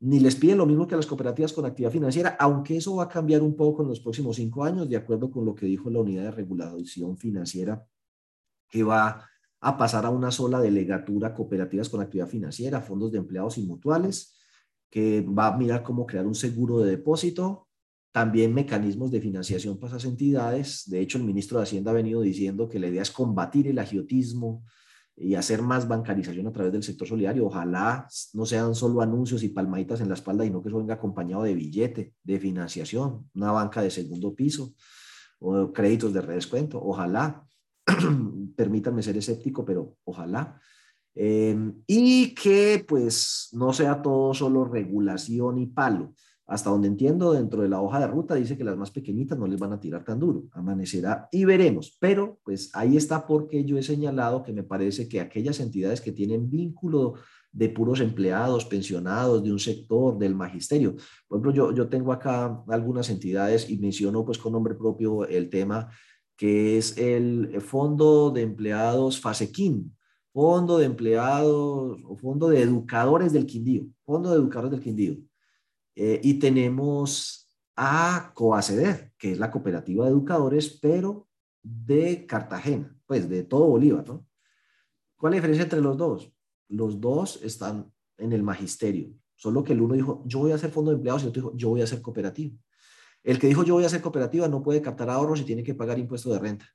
ni 0.00 0.20
les 0.20 0.36
piden 0.36 0.58
lo 0.58 0.66
mismo 0.66 0.86
que 0.86 0.94
a 0.94 0.96
las 0.96 1.06
cooperativas 1.06 1.52
con 1.52 1.66
actividad 1.66 1.90
financiera, 1.90 2.36
aunque 2.38 2.76
eso 2.76 2.96
va 2.96 3.04
a 3.04 3.08
cambiar 3.08 3.42
un 3.42 3.56
poco 3.56 3.82
en 3.82 3.88
los 3.88 4.00
próximos 4.00 4.36
cinco 4.36 4.64
años, 4.64 4.88
de 4.88 4.96
acuerdo 4.96 5.30
con 5.30 5.44
lo 5.44 5.54
que 5.54 5.66
dijo 5.66 5.90
la 5.90 6.00
unidad 6.00 6.24
de 6.24 6.30
regulación 6.30 7.16
financiera, 7.16 7.84
que 8.68 8.82
va 8.82 9.24
a 9.60 9.76
pasar 9.76 10.06
a 10.06 10.10
una 10.10 10.30
sola 10.30 10.60
delegatura 10.60 11.34
cooperativas 11.34 11.88
con 11.88 12.00
actividad 12.00 12.28
financiera, 12.28 12.80
fondos 12.80 13.10
de 13.10 13.18
empleados 13.18 13.58
y 13.58 13.66
mutuales, 13.66 14.36
que 14.88 15.20
va 15.20 15.48
a 15.48 15.56
mirar 15.56 15.82
cómo 15.82 16.06
crear 16.06 16.26
un 16.26 16.34
seguro 16.34 16.78
de 16.78 16.90
depósito, 16.90 17.67
también 18.12 18.54
mecanismos 18.54 19.10
de 19.10 19.20
financiación 19.20 19.78
para 19.78 19.96
esas 19.96 20.10
entidades. 20.10 20.84
De 20.86 21.00
hecho, 21.00 21.18
el 21.18 21.24
ministro 21.24 21.58
de 21.58 21.64
Hacienda 21.64 21.90
ha 21.90 21.94
venido 21.94 22.20
diciendo 22.20 22.68
que 22.68 22.78
la 22.78 22.88
idea 22.88 23.02
es 23.02 23.10
combatir 23.10 23.68
el 23.68 23.78
agiotismo 23.78 24.64
y 25.20 25.34
hacer 25.34 25.62
más 25.62 25.88
bancarización 25.88 26.46
a 26.46 26.52
través 26.52 26.72
del 26.72 26.82
sector 26.82 27.06
solidario. 27.06 27.46
Ojalá 27.46 28.08
no 28.34 28.46
sean 28.46 28.74
solo 28.74 29.00
anuncios 29.00 29.42
y 29.42 29.48
palmaditas 29.48 30.00
en 30.00 30.08
la 30.08 30.14
espalda, 30.14 30.44
sino 30.44 30.62
que 30.62 30.68
eso 30.68 30.78
venga 30.78 30.94
acompañado 30.94 31.42
de 31.42 31.54
billete, 31.54 32.14
de 32.22 32.40
financiación, 32.40 33.28
una 33.34 33.52
banca 33.52 33.82
de 33.82 33.90
segundo 33.90 34.34
piso 34.34 34.74
o 35.40 35.72
créditos 35.72 36.12
de 36.12 36.20
redescuento. 36.20 36.80
Ojalá, 36.82 37.44
permítanme 38.56 39.02
ser 39.02 39.16
escéptico, 39.16 39.64
pero 39.64 39.96
ojalá. 40.04 40.60
Em, 41.14 41.82
y 41.86 42.32
que 42.34 42.84
pues 42.86 43.48
no 43.52 43.72
sea 43.72 44.00
todo 44.00 44.32
solo 44.34 44.64
regulación 44.64 45.58
y 45.58 45.66
palo 45.66 46.14
hasta 46.48 46.70
donde 46.70 46.88
entiendo, 46.88 47.34
dentro 47.34 47.60
de 47.60 47.68
la 47.68 47.82
hoja 47.82 48.00
de 48.00 48.06
ruta 48.06 48.34
dice 48.34 48.56
que 48.56 48.64
las 48.64 48.76
más 48.76 48.90
pequeñitas 48.90 49.38
no 49.38 49.46
les 49.46 49.60
van 49.60 49.74
a 49.74 49.80
tirar 49.80 50.02
tan 50.02 50.18
duro. 50.18 50.44
Amanecerá 50.52 51.28
y 51.30 51.44
veremos. 51.44 51.98
Pero 52.00 52.40
pues 52.42 52.70
ahí 52.72 52.96
está 52.96 53.26
porque 53.26 53.66
yo 53.66 53.76
he 53.76 53.82
señalado 53.82 54.42
que 54.42 54.54
me 54.54 54.62
parece 54.62 55.10
que 55.10 55.20
aquellas 55.20 55.60
entidades 55.60 56.00
que 56.00 56.10
tienen 56.10 56.48
vínculo 56.48 57.16
de 57.52 57.68
puros 57.68 58.00
empleados, 58.00 58.64
pensionados, 58.64 59.44
de 59.44 59.52
un 59.52 59.58
sector, 59.58 60.16
del 60.16 60.34
magisterio. 60.34 60.96
Por 61.26 61.36
ejemplo, 61.36 61.52
yo, 61.52 61.74
yo 61.74 61.86
tengo 61.90 62.12
acá 62.12 62.64
algunas 62.68 63.10
entidades 63.10 63.68
y 63.68 63.76
menciono 63.76 64.24
pues 64.24 64.38
con 64.38 64.52
nombre 64.52 64.74
propio 64.74 65.26
el 65.26 65.50
tema 65.50 65.90
que 66.34 66.78
es 66.78 66.96
el 66.96 67.60
Fondo 67.60 68.30
de 68.30 68.42
Empleados 68.42 69.20
FASEQUIN, 69.20 69.94
Fondo 70.32 70.78
de 70.78 70.86
Empleados 70.86 72.00
o 72.04 72.16
Fondo 72.16 72.48
de 72.48 72.62
Educadores 72.62 73.34
del 73.34 73.44
Quindío, 73.44 73.86
Fondo 74.06 74.30
de 74.30 74.36
Educadores 74.36 74.70
del 74.70 74.80
Quindío. 74.80 75.27
Eh, 76.00 76.20
y 76.22 76.34
tenemos 76.34 77.50
a 77.74 78.30
Coaceder, 78.32 79.12
que 79.18 79.32
es 79.32 79.38
la 79.40 79.50
cooperativa 79.50 80.04
de 80.04 80.12
educadores, 80.12 80.78
pero 80.80 81.26
de 81.60 82.24
Cartagena, 82.24 82.96
pues 83.04 83.28
de 83.28 83.42
todo 83.42 83.66
Bolívar, 83.66 84.06
¿no? 84.06 84.24
¿Cuál 85.16 85.32
es 85.32 85.38
la 85.38 85.40
diferencia 85.40 85.64
entre 85.64 85.80
los 85.80 85.96
dos? 85.96 86.32
Los 86.68 87.00
dos 87.00 87.40
están 87.42 87.92
en 88.16 88.32
el 88.32 88.44
magisterio, 88.44 89.12
solo 89.34 89.64
que 89.64 89.72
el 89.72 89.80
uno 89.80 89.94
dijo, 89.94 90.22
yo 90.24 90.38
voy 90.38 90.52
a 90.52 90.54
hacer 90.54 90.70
fondo 90.70 90.92
de 90.92 90.98
empleados 90.98 91.22
y 91.22 91.24
el 91.24 91.30
otro 91.30 91.42
dijo, 91.42 91.56
yo 91.56 91.70
voy 91.70 91.80
a 91.80 91.84
hacer 91.84 92.00
cooperativa. 92.00 92.56
El 93.24 93.40
que 93.40 93.48
dijo, 93.48 93.64
yo 93.64 93.74
voy 93.74 93.82
a 93.82 93.86
hacer 93.86 94.00
cooperativa 94.00 94.46
no 94.46 94.62
puede 94.62 94.80
captar 94.80 95.10
ahorros 95.10 95.40
y 95.40 95.44
tiene 95.44 95.64
que 95.64 95.74
pagar 95.74 95.98
impuesto 95.98 96.32
de 96.32 96.38
renta. 96.38 96.66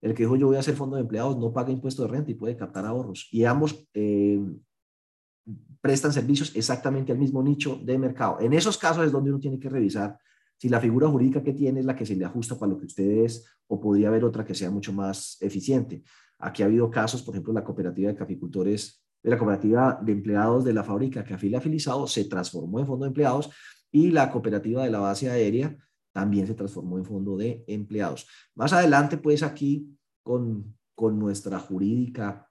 El 0.00 0.12
que 0.12 0.24
dijo, 0.24 0.34
yo 0.34 0.48
voy 0.48 0.56
a 0.56 0.60
hacer 0.60 0.74
fondo 0.74 0.96
de 0.96 1.02
empleados 1.02 1.38
no 1.38 1.52
paga 1.52 1.70
impuesto 1.70 2.02
de 2.02 2.08
renta 2.08 2.32
y 2.32 2.34
puede 2.34 2.56
captar 2.56 2.84
ahorros. 2.84 3.28
Y 3.30 3.44
ambos 3.44 3.88
eh, 3.94 4.40
prestan 5.80 6.12
servicios 6.12 6.54
exactamente 6.54 7.12
al 7.12 7.18
mismo 7.18 7.42
nicho 7.42 7.80
de 7.82 7.98
mercado. 7.98 8.38
En 8.40 8.52
esos 8.52 8.78
casos 8.78 9.04
es 9.04 9.12
donde 9.12 9.30
uno 9.30 9.40
tiene 9.40 9.58
que 9.58 9.68
revisar 9.68 10.18
si 10.56 10.68
la 10.68 10.80
figura 10.80 11.08
jurídica 11.08 11.42
que 11.42 11.52
tiene 11.52 11.80
es 11.80 11.86
la 11.86 11.96
que 11.96 12.06
se 12.06 12.14
le 12.14 12.24
ajusta 12.24 12.56
para 12.56 12.70
lo 12.70 12.78
que 12.78 12.86
usted 12.86 13.24
es 13.24 13.44
o 13.66 13.80
podría 13.80 14.08
haber 14.08 14.24
otra 14.24 14.44
que 14.44 14.54
sea 14.54 14.70
mucho 14.70 14.92
más 14.92 15.36
eficiente. 15.40 16.04
Aquí 16.38 16.62
ha 16.62 16.66
habido 16.66 16.88
casos, 16.88 17.22
por 17.22 17.34
ejemplo, 17.34 17.52
la 17.52 17.64
cooperativa 17.64 18.10
de 18.10 18.16
caficultores, 18.16 19.02
de 19.22 19.30
la 19.30 19.38
cooperativa 19.38 19.98
de 20.00 20.12
empleados 20.12 20.64
de 20.64 20.72
la 20.72 20.84
fábrica 20.84 21.24
que 21.24 21.34
afila 21.34 21.58
afilizado 21.58 22.06
se 22.06 22.24
transformó 22.26 22.78
en 22.78 22.86
fondo 22.86 23.04
de 23.04 23.08
empleados 23.08 23.50
y 23.90 24.10
la 24.10 24.30
cooperativa 24.30 24.84
de 24.84 24.90
la 24.90 25.00
base 25.00 25.30
aérea 25.30 25.76
también 26.12 26.46
se 26.46 26.54
transformó 26.54 26.98
en 26.98 27.04
fondo 27.04 27.36
de 27.36 27.64
empleados. 27.66 28.28
Más 28.54 28.72
adelante, 28.72 29.16
pues 29.16 29.42
aquí 29.42 29.96
con, 30.22 30.76
con 30.94 31.18
nuestra 31.18 31.58
jurídica 31.58 32.48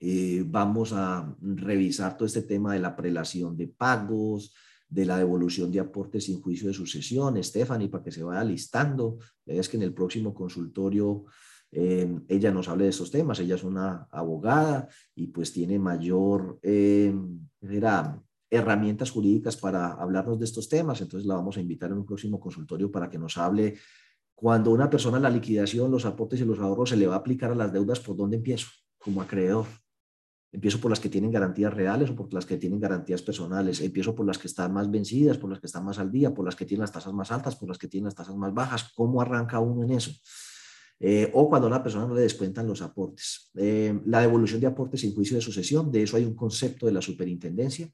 eh, 0.00 0.42
vamos 0.46 0.92
a 0.92 1.36
revisar 1.40 2.16
todo 2.16 2.26
este 2.26 2.42
tema 2.42 2.72
de 2.72 2.80
la 2.80 2.96
prelación 2.96 3.56
de 3.56 3.68
pagos, 3.68 4.54
de 4.88 5.04
la 5.04 5.18
devolución 5.18 5.70
de 5.70 5.80
aportes 5.80 6.24
sin 6.24 6.40
juicio 6.40 6.68
de 6.68 6.74
sucesión. 6.74 7.42
Stephanie, 7.42 7.88
para 7.88 8.02
que 8.02 8.10
se 8.10 8.22
vaya 8.22 8.42
listando, 8.42 9.18
es 9.46 9.68
que 9.68 9.76
en 9.76 9.84
el 9.84 9.94
próximo 9.94 10.34
consultorio 10.34 11.26
eh, 11.70 12.18
ella 12.28 12.50
nos 12.50 12.68
hable 12.68 12.84
de 12.84 12.90
estos 12.90 13.10
temas. 13.10 13.38
Ella 13.38 13.54
es 13.54 13.62
una 13.62 14.08
abogada 14.10 14.88
y 15.14 15.28
pues 15.28 15.52
tiene 15.52 15.78
mayor 15.78 16.58
eh, 16.62 17.14
herramientas 18.50 19.10
jurídicas 19.10 19.56
para 19.56 19.92
hablarnos 19.92 20.38
de 20.38 20.46
estos 20.46 20.68
temas. 20.68 21.00
Entonces 21.00 21.26
la 21.26 21.36
vamos 21.36 21.56
a 21.56 21.60
invitar 21.60 21.90
en 21.90 21.98
un 21.98 22.06
próximo 22.06 22.40
consultorio 22.40 22.90
para 22.90 23.08
que 23.08 23.18
nos 23.18 23.38
hable 23.38 23.76
cuando 24.34 24.70
una 24.70 24.88
persona 24.88 25.20
la 25.20 25.28
liquidación, 25.28 25.90
los 25.90 26.06
aportes 26.06 26.40
y 26.40 26.46
los 26.46 26.58
ahorros 26.58 26.88
se 26.88 26.96
le 26.96 27.06
va 27.06 27.14
a 27.14 27.18
aplicar 27.18 27.50
a 27.50 27.54
las 27.54 27.70
deudas, 27.70 28.00
¿por 28.00 28.16
dónde 28.16 28.38
empiezo? 28.38 28.68
Como 28.98 29.20
acreedor. 29.20 29.66
Empiezo 30.52 30.80
por 30.80 30.90
las 30.90 30.98
que 30.98 31.08
tienen 31.08 31.30
garantías 31.30 31.72
reales 31.72 32.10
o 32.10 32.16
por 32.16 32.32
las 32.34 32.44
que 32.44 32.56
tienen 32.56 32.80
garantías 32.80 33.22
personales. 33.22 33.80
Empiezo 33.80 34.14
por 34.14 34.26
las 34.26 34.36
que 34.36 34.48
están 34.48 34.72
más 34.72 34.90
vencidas, 34.90 35.38
por 35.38 35.48
las 35.48 35.60
que 35.60 35.66
están 35.66 35.84
más 35.84 35.98
al 35.98 36.10
día, 36.10 36.34
por 36.34 36.44
las 36.44 36.56
que 36.56 36.64
tienen 36.64 36.80
las 36.82 36.92
tasas 36.92 37.12
más 37.12 37.30
altas, 37.30 37.54
por 37.54 37.68
las 37.68 37.78
que 37.78 37.86
tienen 37.86 38.06
las 38.06 38.16
tasas 38.16 38.34
más 38.34 38.52
bajas. 38.52 38.92
¿Cómo 38.94 39.22
arranca 39.22 39.60
uno 39.60 39.84
en 39.84 39.92
eso? 39.92 40.10
Eh, 41.02 41.30
o 41.32 41.48
cuando 41.48 41.66
a 41.66 41.70
una 41.70 41.82
persona 41.82 42.06
no 42.06 42.14
le 42.14 42.22
descuentan 42.22 42.66
los 42.66 42.82
aportes. 42.82 43.50
Eh, 43.54 43.98
la 44.04 44.20
devolución 44.20 44.60
de 44.60 44.66
aportes 44.66 45.00
sin 45.00 45.14
juicio 45.14 45.34
de 45.36 45.40
sucesión, 45.40 45.90
de 45.90 46.02
eso 46.02 46.16
hay 46.16 46.26
un 46.26 46.34
concepto 46.34 46.84
de 46.84 46.92
la 46.92 47.00
superintendencia. 47.00 47.90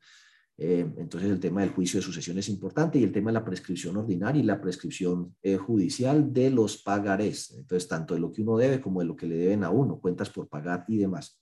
Eh, 0.58 0.90
entonces 0.96 1.30
el 1.30 1.38
tema 1.38 1.60
del 1.60 1.70
juicio 1.70 2.00
de 2.00 2.04
sucesión 2.04 2.38
es 2.38 2.48
importante 2.48 2.98
y 2.98 3.04
el 3.04 3.12
tema 3.12 3.30
de 3.30 3.34
la 3.34 3.44
prescripción 3.44 3.96
ordinaria 3.98 4.40
y 4.40 4.44
la 4.44 4.60
prescripción 4.60 5.36
judicial 5.60 6.32
de 6.32 6.50
los 6.50 6.78
pagarés. 6.78 7.52
Entonces, 7.56 7.86
tanto 7.86 8.14
de 8.14 8.20
lo 8.20 8.32
que 8.32 8.42
uno 8.42 8.56
debe 8.56 8.80
como 8.80 9.00
de 9.00 9.06
lo 9.06 9.14
que 9.14 9.26
le 9.26 9.36
deben 9.36 9.62
a 9.62 9.70
uno, 9.70 10.00
cuentas 10.00 10.30
por 10.30 10.48
pagar 10.48 10.84
y 10.88 10.96
demás. 10.96 11.38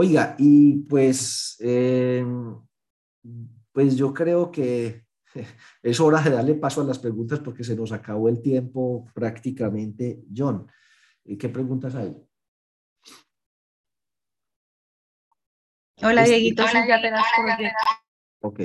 Oiga, 0.00 0.36
y 0.38 0.76
pues, 0.84 1.56
eh, 1.58 2.24
pues 3.72 3.96
yo 3.96 4.14
creo 4.14 4.48
que 4.48 5.02
es 5.82 5.98
hora 5.98 6.22
de 6.22 6.30
darle 6.30 6.54
paso 6.54 6.82
a 6.82 6.84
las 6.84 7.00
preguntas 7.00 7.40
porque 7.40 7.64
se 7.64 7.74
nos 7.74 7.90
acabó 7.90 8.28
el 8.28 8.40
tiempo 8.40 9.10
prácticamente. 9.12 10.22
John, 10.32 10.70
¿qué 11.36 11.48
preguntas 11.48 11.96
hay? 11.96 12.16
Hola, 16.00 16.22
este, 16.22 16.36
Dieguito, 16.36 16.62
sí, 16.68 16.78
ya 16.86 17.02
te 17.02 17.10
das 17.10 17.24
por 17.34 18.52
Ok, 18.52 18.60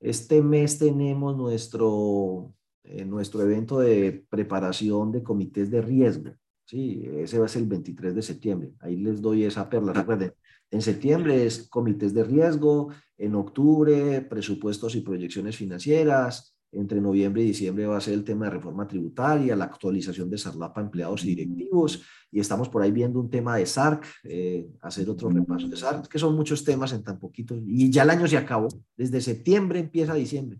este 0.00 0.42
mes 0.42 0.80
tenemos 0.80 1.36
nuestro, 1.36 2.56
eh, 2.82 3.04
nuestro 3.04 3.42
evento 3.42 3.78
de 3.78 4.26
preparación 4.28 5.12
de 5.12 5.22
comités 5.22 5.70
de 5.70 5.80
riesgo. 5.80 6.32
Sí, 6.64 7.08
ese 7.18 7.38
va 7.38 7.44
a 7.46 7.48
ser 7.48 7.62
el 7.62 7.68
23 7.68 8.16
de 8.16 8.22
septiembre. 8.22 8.72
Ahí 8.80 8.96
les 8.96 9.22
doy 9.22 9.44
esa 9.44 9.70
perla. 9.70 9.92
Recuerden, 9.92 10.34
en 10.72 10.82
septiembre 10.82 11.46
es 11.46 11.68
comités 11.68 12.12
de 12.14 12.24
riesgo, 12.24 12.88
en 13.18 13.34
octubre 13.34 14.22
presupuestos 14.22 14.96
y 14.96 15.02
proyecciones 15.02 15.56
financieras, 15.56 16.56
entre 16.72 17.02
noviembre 17.02 17.42
y 17.42 17.48
diciembre 17.48 17.86
va 17.86 17.98
a 17.98 18.00
ser 18.00 18.14
el 18.14 18.24
tema 18.24 18.46
de 18.46 18.52
reforma 18.52 18.88
tributaria, 18.88 19.54
la 19.54 19.66
actualización 19.66 20.30
de 20.30 20.38
SARLAPA 20.38 20.80
empleados 20.80 21.24
y 21.24 21.34
directivos, 21.34 22.02
y 22.30 22.40
estamos 22.40 22.70
por 22.70 22.80
ahí 22.80 22.90
viendo 22.90 23.20
un 23.20 23.28
tema 23.28 23.56
de 23.56 23.66
SARC, 23.66 24.06
eh, 24.24 24.66
hacer 24.80 25.10
otro 25.10 25.28
repaso 25.28 25.68
de 25.68 25.76
SARC, 25.76 26.08
que 26.08 26.18
son 26.18 26.34
muchos 26.34 26.64
temas 26.64 26.94
en 26.94 27.04
tan 27.04 27.18
poquito, 27.18 27.54
y 27.54 27.90
ya 27.90 28.04
el 28.04 28.10
año 28.10 28.26
se 28.26 28.38
acabó, 28.38 28.68
desde 28.96 29.20
septiembre 29.20 29.80
empieza 29.80 30.14
diciembre. 30.14 30.58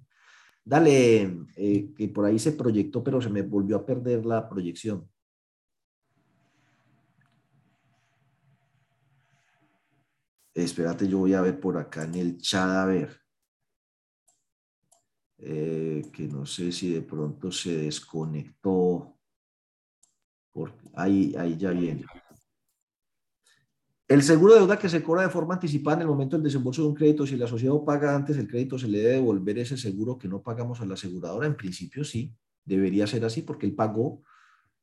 Dale, 0.63 1.39
eh, 1.57 1.91
que 1.97 2.09
por 2.09 2.27
ahí 2.27 2.39
se 2.39 2.53
proyectó, 2.53 3.03
pero 3.03 3.21
se 3.23 3.31
me 3.31 3.41
volvió 3.41 3.77
a 3.77 3.87
perder 3.87 4.27
la 4.27 4.47
proyección. 4.47 5.09
Espérate, 10.55 11.09
yo 11.09 11.19
voy 11.19 11.35
a 11.35 11.41
ver 11.41 11.59
por 11.59 11.77
acá 11.79 12.05
en 12.05 12.15
el 12.15 12.39
chat, 12.39 12.69
a 12.69 12.85
ver. 12.87 13.21
Eh, 15.39 16.03
que 16.13 16.29
no 16.29 16.47
sé 16.47 16.71
si 16.71 16.93
de 16.93 17.03
pronto 17.03 17.51
se 17.51 17.77
desconectó. 17.79 19.19
ahí, 20.95 21.35
ahí 21.37 21.57
ya 21.57 21.71
viene. 21.71 22.05
El 24.07 24.23
seguro 24.23 24.53
de 24.53 24.61
deuda 24.61 24.79
que 24.79 24.91
se 24.91 25.03
cobra 25.03 25.23
de 25.23 25.31
forma 25.31 25.55
anticipada 25.55 25.97
en 25.97 26.03
el 26.03 26.09
momento 26.09 26.37
del 26.37 26.45
desembolso 26.45 26.83
de 26.83 26.89
un 26.89 26.95
crédito, 26.95 27.27
si 27.27 27.37
la 27.37 27.47
sociedad 27.47 27.75
paga 27.85 28.15
antes 28.15 28.37
el 28.37 28.47
crédito, 28.47 28.79
se 28.79 28.87
le 28.87 28.99
debe 28.99 29.15
devolver 29.15 29.59
ese 29.59 29.77
seguro 29.79 30.19
que 30.19 30.29
no 30.29 30.43
pagamos 30.43 30.81
a 30.81 30.87
la 30.87 30.95
aseguradora. 30.95 31.47
En 31.47 31.57
principio 31.57 32.05
sí, 32.05 32.37
debería 32.65 33.07
ser 33.07 33.25
así 33.25 33.43
porque 33.43 33.67
él 33.67 33.75
pagó 33.75 34.23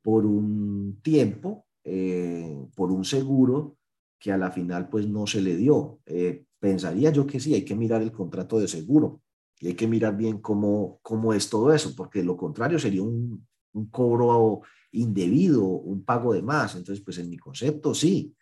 por 0.02 0.26
un 0.26 1.00
tiempo, 1.04 1.68
eh, 1.84 2.68
por 2.76 2.92
un 2.92 3.06
seguro 3.06 3.79
que 4.20 4.32
a 4.32 4.38
la 4.38 4.52
final 4.52 4.90
pues 4.90 5.08
no 5.08 5.26
se 5.26 5.42
le 5.42 5.56
dio. 5.56 6.00
Eh, 6.06 6.44
pensaría 6.60 7.12
yo 7.12 7.26
que 7.26 7.40
sí, 7.40 7.54
hay 7.54 7.64
que 7.64 7.76
mirar 7.76 8.02
el 8.02 8.12
contrato 8.12 8.60
de 8.60 8.68
seguro 8.68 9.22
y 9.60 9.68
hay 9.68 9.74
que 9.76 9.88
mirar 9.88 10.16
bien 10.16 10.40
cómo, 10.40 11.00
cómo 11.02 11.34
es 11.34 11.50
todo 11.50 11.74
eso, 11.74 11.94
porque 11.96 12.24
lo 12.24 12.38
contrario 12.38 12.80
sería 12.80 13.02
un, 13.02 13.48
un 13.74 13.86
cobro 13.88 14.62
indebido, 14.92 15.64
un 15.64 16.04
pago 16.04 16.34
de 16.34 16.42
más. 16.42 16.76
Entonces, 16.76 17.04
pues 17.04 17.18
en 17.18 17.30
mi 17.30 17.38
concepto 17.38 17.94
sí, 17.94 18.36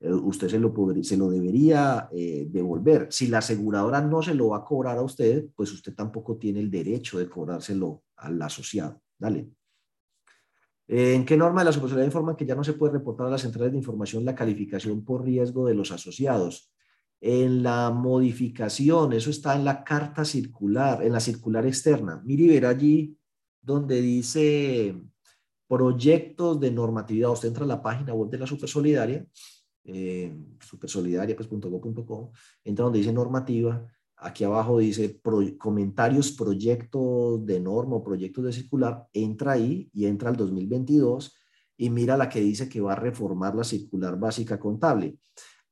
eh, 0.00 0.12
usted 0.12 0.48
se 0.48 0.58
lo, 0.58 0.74
se 1.02 1.16
lo 1.16 1.30
debería 1.30 2.08
eh, 2.12 2.46
devolver. 2.50 3.08
Si 3.10 3.26
la 3.26 3.38
aseguradora 3.38 4.00
no 4.00 4.22
se 4.22 4.34
lo 4.34 4.48
va 4.48 4.58
a 4.58 4.64
cobrar 4.64 4.98
a 4.98 5.02
usted, 5.02 5.46
pues 5.54 5.72
usted 5.72 5.94
tampoco 5.94 6.36
tiene 6.36 6.60
el 6.60 6.70
derecho 6.70 7.18
de 7.18 7.28
cobrárselo 7.28 8.02
al 8.16 8.40
asociado. 8.40 9.02
Dale. 9.18 9.50
¿En 10.92 11.24
qué 11.24 11.36
norma 11.36 11.60
de 11.60 11.66
la 11.66 11.72
superioridad 11.72 12.04
informa 12.04 12.36
que 12.36 12.44
ya 12.44 12.56
no 12.56 12.64
se 12.64 12.72
puede 12.72 12.94
reportar 12.94 13.28
a 13.28 13.30
las 13.30 13.42
centrales 13.42 13.70
de 13.70 13.78
información 13.78 14.24
la 14.24 14.34
calificación 14.34 15.04
por 15.04 15.24
riesgo 15.24 15.64
de 15.68 15.74
los 15.76 15.92
asociados? 15.92 16.72
En 17.20 17.62
la 17.62 17.92
modificación, 17.92 19.12
eso 19.12 19.30
está 19.30 19.54
en 19.54 19.64
la 19.64 19.84
carta 19.84 20.24
circular, 20.24 21.04
en 21.04 21.12
la 21.12 21.20
circular 21.20 21.64
externa. 21.64 22.20
Mire 22.24 22.42
y 22.42 22.48
verá 22.48 22.70
allí 22.70 23.16
donde 23.62 24.00
dice 24.00 25.00
proyectos 25.68 26.58
de 26.58 26.72
normatividad. 26.72 27.30
Usted 27.30 27.50
entra 27.50 27.62
a 27.62 27.68
la 27.68 27.80
página 27.80 28.12
web 28.12 28.28
de 28.28 28.38
la 28.38 28.46
Supersolidaria, 28.48 29.24
eh, 29.84 30.36
supersolidaria.com, 30.58 32.32
entra 32.64 32.82
donde 32.82 32.98
dice 32.98 33.12
normativa 33.12 33.86
Aquí 34.22 34.44
abajo 34.44 34.78
dice 34.78 35.20
comentarios, 35.58 36.32
proyectos 36.32 37.44
de 37.46 37.60
norma 37.60 37.96
o 37.96 38.04
proyectos 38.04 38.44
de 38.44 38.52
circular. 38.52 39.06
Entra 39.12 39.52
ahí 39.52 39.88
y 39.92 40.06
entra 40.06 40.28
al 40.28 40.36
2022 40.36 41.36
y 41.76 41.90
mira 41.90 42.16
la 42.16 42.28
que 42.28 42.40
dice 42.40 42.68
que 42.68 42.80
va 42.80 42.92
a 42.92 42.96
reformar 42.96 43.54
la 43.54 43.64
circular 43.64 44.18
básica 44.18 44.60
contable. 44.60 45.18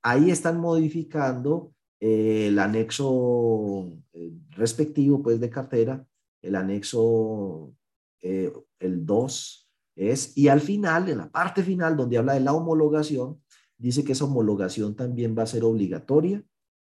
Ahí 0.02 0.30
están 0.30 0.60
modificando 0.60 1.72
eh, 2.00 2.46
el 2.48 2.58
anexo 2.58 3.92
eh, 4.12 4.32
respectivo 4.50 5.22
pues, 5.22 5.40
de 5.40 5.50
cartera 5.50 6.06
el 6.42 6.54
anexo, 6.54 7.74
eh, 8.22 8.52
el 8.78 9.04
2 9.06 9.70
es, 9.96 10.36
y 10.36 10.48
al 10.48 10.60
final, 10.60 11.08
en 11.08 11.18
la 11.18 11.30
parte 11.30 11.62
final, 11.62 11.96
donde 11.96 12.18
habla 12.18 12.34
de 12.34 12.40
la 12.40 12.52
homologación, 12.52 13.42
dice 13.76 14.04
que 14.04 14.12
esa 14.12 14.24
homologación 14.24 14.94
también 14.94 15.36
va 15.36 15.42
a 15.42 15.46
ser 15.46 15.64
obligatoria 15.64 16.42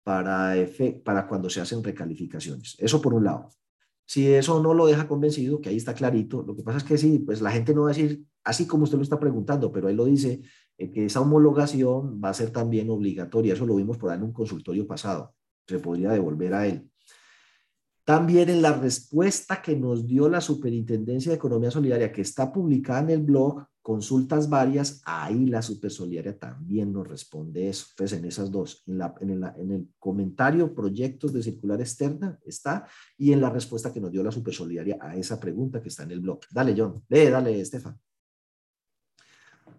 para, 0.08 0.56
para 1.04 1.28
cuando 1.28 1.50
se 1.50 1.60
hacen 1.60 1.84
recalificaciones. 1.84 2.78
Eso 2.80 3.02
por 3.02 3.14
un 3.14 3.26
lado. 3.26 3.50
Si 4.06 4.26
eso 4.26 4.64
no 4.64 4.74
lo 4.74 4.86
deja 4.86 5.06
convencido, 5.06 5.60
que 5.60 5.68
ahí 5.68 5.76
está 5.76 5.94
clarito, 5.94 6.44
lo 6.44 6.56
que 6.56 6.64
pasa 6.64 6.78
es 6.78 6.86
que 6.86 6.98
sí, 6.98 7.20
pues 7.20 7.42
la 7.42 7.52
gente 7.52 7.76
no 7.76 7.82
va 7.82 7.90
a 7.90 7.94
decir, 7.94 8.24
así 8.46 8.66
como 8.66 8.86
usted 8.86 8.96
lo 8.96 9.04
está 9.04 9.20
preguntando, 9.20 9.70
pero 9.70 9.90
ahí 9.90 9.96
lo 9.96 10.06
dice, 10.06 10.40
eh, 10.78 10.92
que 10.94 11.08
esa 11.08 11.20
homologación 11.20 12.22
va 12.24 12.30
a 12.30 12.34
ser 12.34 12.52
también 12.52 12.90
obligatoria. 12.90 13.54
Eso 13.54 13.66
lo 13.66 13.76
vimos 13.76 13.98
por 13.98 14.10
ahí 14.10 14.18
en 14.18 14.24
un 14.24 14.32
consultorio 14.32 14.88
pasado. 14.88 15.36
Se 15.68 15.78
podría 15.78 16.12
devolver 16.12 16.54
a 16.54 16.66
él. 16.66 16.90
También 18.06 18.48
en 18.48 18.62
la 18.62 18.72
respuesta 18.72 19.62
que 19.62 19.76
nos 19.76 20.08
dio 20.08 20.30
la 20.30 20.40
Superintendencia 20.40 21.34
de 21.34 21.36
Economía 21.36 21.70
Solidaria, 21.70 22.14
que 22.14 22.22
está 22.22 22.54
publicada 22.54 23.02
en 23.02 23.10
el 23.10 23.24
blog, 23.24 23.66
consultas 23.88 24.50
varias, 24.50 25.02
ahí 25.06 25.46
la 25.46 25.62
Supersolidaria 25.62 26.38
también 26.38 26.92
nos 26.92 27.08
responde 27.08 27.70
eso. 27.70 27.86
Entonces, 27.92 28.20
en 28.20 28.26
esas 28.26 28.52
dos, 28.52 28.84
en, 28.86 28.98
la, 28.98 29.16
en, 29.22 29.30
en, 29.32 29.72
el 29.72 29.88
comentario 29.98 30.76
proyectos 30.76 31.32
de 31.32 31.42
circular 31.42 31.80
externa 31.80 32.38
está, 32.44 32.86
y 33.18 33.32
en 33.32 33.40
la 33.40 33.50
respuesta 33.50 33.94
que 33.94 34.02
nos 34.02 34.12
dio 34.12 34.22
la 34.24 34.32
Supersolidaria 34.34 34.98
a 35.00 35.16
esa 35.16 35.40
pregunta 35.40 35.82
que 35.82 35.88
está 35.88 36.04
en 36.04 36.12
el 36.12 36.20
blog. 36.20 36.42
Dale, 36.52 36.76
John. 36.78 37.02
Lee, 37.08 37.30
dale, 37.30 37.62
Estefan. 37.62 37.98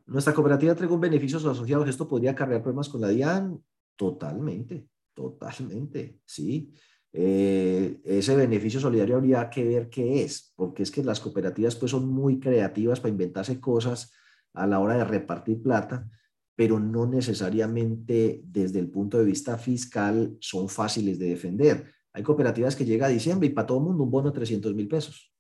Nuestra 0.07 0.33
cooperativa 0.33 0.73
entrega 0.73 0.95
un 0.95 1.03
beneficio 1.03 1.37
a 1.37 1.41
sus 1.43 1.51
asociados. 1.51 1.87
¿Esto 1.87 2.09
podría 2.09 2.31
acarrear 2.31 2.63
problemas 2.63 2.89
con 2.89 3.03
la 3.03 3.09
DIAN? 3.09 3.63
Totalmente, 3.95 4.89
totalmente, 5.13 6.19
sí. 6.25 6.73
Eh, 7.13 8.01
ese 8.05 8.37
beneficio 8.37 8.81
solidario 8.81 9.17
habría 9.17 9.49
que 9.49 9.65
ver 9.65 9.89
qué 9.89 10.23
es, 10.23 10.53
porque 10.55 10.83
es 10.83 10.91
que 10.91 11.03
las 11.03 11.21
cooperativas 11.21 11.75
pues 11.77 11.91
son 11.91 12.09
muy 12.09 12.39
creativas 12.39 13.01
para 13.01 13.11
inventarse 13.11 13.61
cosas 13.61 14.13
a 14.53 14.67
la 14.67 14.79
hora 14.79 14.97
de 14.97 15.05
repartir 15.05 15.63
plata, 15.63 16.09
pero 16.55 16.79
no 16.81 17.07
necesariamente 17.07 18.43
desde 18.45 18.79
el 18.81 18.91
punto 18.91 19.19
de 19.19 19.25
vista 19.25 19.57
fiscal 19.57 20.37
son 20.41 20.69
fáciles 20.69 21.19
de 21.19 21.29
defender. 21.29 21.93
Hay 22.13 22.23
cooperativas 22.23 22.75
que 22.75 22.85
llega 22.85 23.07
a 23.07 23.11
diciembre 23.11 23.49
y 23.49 23.51
para 23.51 23.67
todo 23.67 23.79
el 23.79 23.85
mundo 23.85 24.05
un 24.05 24.11
bono 24.11 24.31
de 24.31 24.35
300 24.35 24.75
mil 24.75 24.89
pesos. 24.89 25.33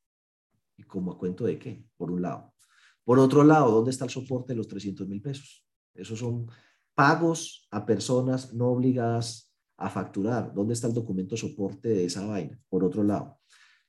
¿Y 0.76 0.84
como 0.84 1.12
a 1.12 1.18
cuento 1.18 1.44
de 1.44 1.58
qué? 1.58 1.84
Por 1.96 2.10
un 2.10 2.22
lado. 2.22 2.54
Por 3.02 3.18
otro 3.18 3.42
lado, 3.42 3.72
¿dónde 3.72 3.90
está 3.90 4.04
el 4.04 4.10
soporte 4.10 4.52
de 4.52 4.58
los 4.58 4.68
300 4.68 5.08
mil 5.08 5.20
pesos? 5.20 5.66
Esos 5.94 6.18
son 6.18 6.46
pagos 6.94 7.66
a 7.70 7.84
personas 7.84 8.54
no 8.54 8.68
obligadas 8.68 9.47
a 9.78 9.88
facturar. 9.88 10.52
¿Dónde 10.54 10.74
está 10.74 10.88
el 10.88 10.94
documento 10.94 11.36
soporte 11.36 11.88
de 11.88 12.04
esa 12.04 12.26
vaina? 12.26 12.60
Por 12.68 12.84
otro 12.84 13.02
lado. 13.02 13.38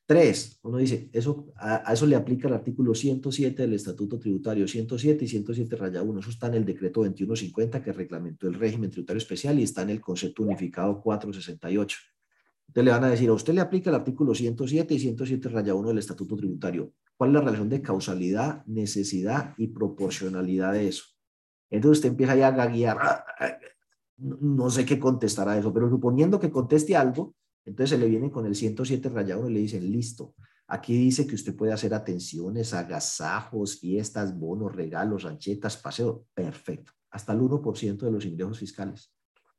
Tres, 0.05 0.59
uno 0.63 0.77
dice, 0.77 1.09
eso, 1.13 1.51
a, 1.55 1.93
eso 1.93 2.07
le 2.07 2.15
aplica 2.15 2.47
el 2.47 2.55
artículo 2.55 2.95
107 2.95 3.61
del 3.61 3.73
Estatuto 3.73 4.17
Tributario, 4.17 4.67
107 4.67 5.23
y 5.23 5.27
107 5.27 5.75
raya 5.75 6.01
1. 6.01 6.19
Eso 6.19 6.29
está 6.31 6.47
en 6.47 6.55
el 6.55 6.65
decreto 6.65 7.01
2150 7.01 7.83
que 7.83 7.93
reglamentó 7.93 8.47
el 8.47 8.55
régimen 8.55 8.89
tributario 8.89 9.19
especial 9.19 9.59
y 9.59 9.63
está 9.63 9.83
en 9.83 9.91
el 9.91 10.01
concepto 10.01 10.41
unificado 10.41 10.99
468. 11.01 11.97
Entonces 12.67 12.85
le 12.85 12.91
van 12.91 13.03
a 13.03 13.09
decir, 13.09 13.29
a 13.29 13.33
usted 13.33 13.53
le 13.53 13.61
aplica 13.61 13.89
el 13.89 13.95
artículo 13.95 14.33
107 14.33 14.93
y 14.93 14.99
107 14.99 15.49
raya 15.49 15.75
1 15.75 15.89
del 15.89 15.97
Estatuto 15.97 16.35
Tributario. 16.35 16.93
¿Cuál 17.15 17.31
es 17.31 17.33
la 17.33 17.41
relación 17.41 17.69
de 17.69 17.81
causalidad, 17.81 18.65
necesidad 18.65 19.53
y 19.57 19.67
proporcionalidad 19.67 20.73
de 20.73 20.87
eso? 20.87 21.03
Entonces 21.69 21.99
usted 21.99 22.09
empieza 22.09 22.35
ya 22.35 22.47
a 22.47 22.51
gaguear, 22.51 22.97
no 24.19 24.69
sé 24.69 24.85
qué 24.85 24.99
contestará 24.99 25.57
eso, 25.57 25.73
pero 25.73 25.89
suponiendo 25.89 26.39
que 26.39 26.51
conteste 26.51 26.95
algo, 26.95 27.35
entonces 27.65 27.97
se 27.97 28.03
le 28.03 28.09
viene 28.09 28.31
con 28.31 28.45
el 28.45 28.55
107 28.55 29.09
rayado 29.09 29.49
y 29.49 29.53
le 29.53 29.59
dicen, 29.59 29.89
listo, 29.91 30.35
aquí 30.67 30.97
dice 30.97 31.27
que 31.27 31.35
usted 31.35 31.55
puede 31.55 31.73
hacer 31.73 31.93
atenciones, 31.93 32.73
agasajos, 32.73 33.79
fiestas, 33.79 34.37
bonos, 34.37 34.75
regalos, 34.75 35.23
ranchetas, 35.23 35.77
paseo, 35.77 36.25
perfecto, 36.33 36.91
hasta 37.11 37.33
el 37.33 37.39
1% 37.39 37.97
de 37.97 38.11
los 38.11 38.25
ingresos 38.25 38.59
fiscales. 38.59 39.13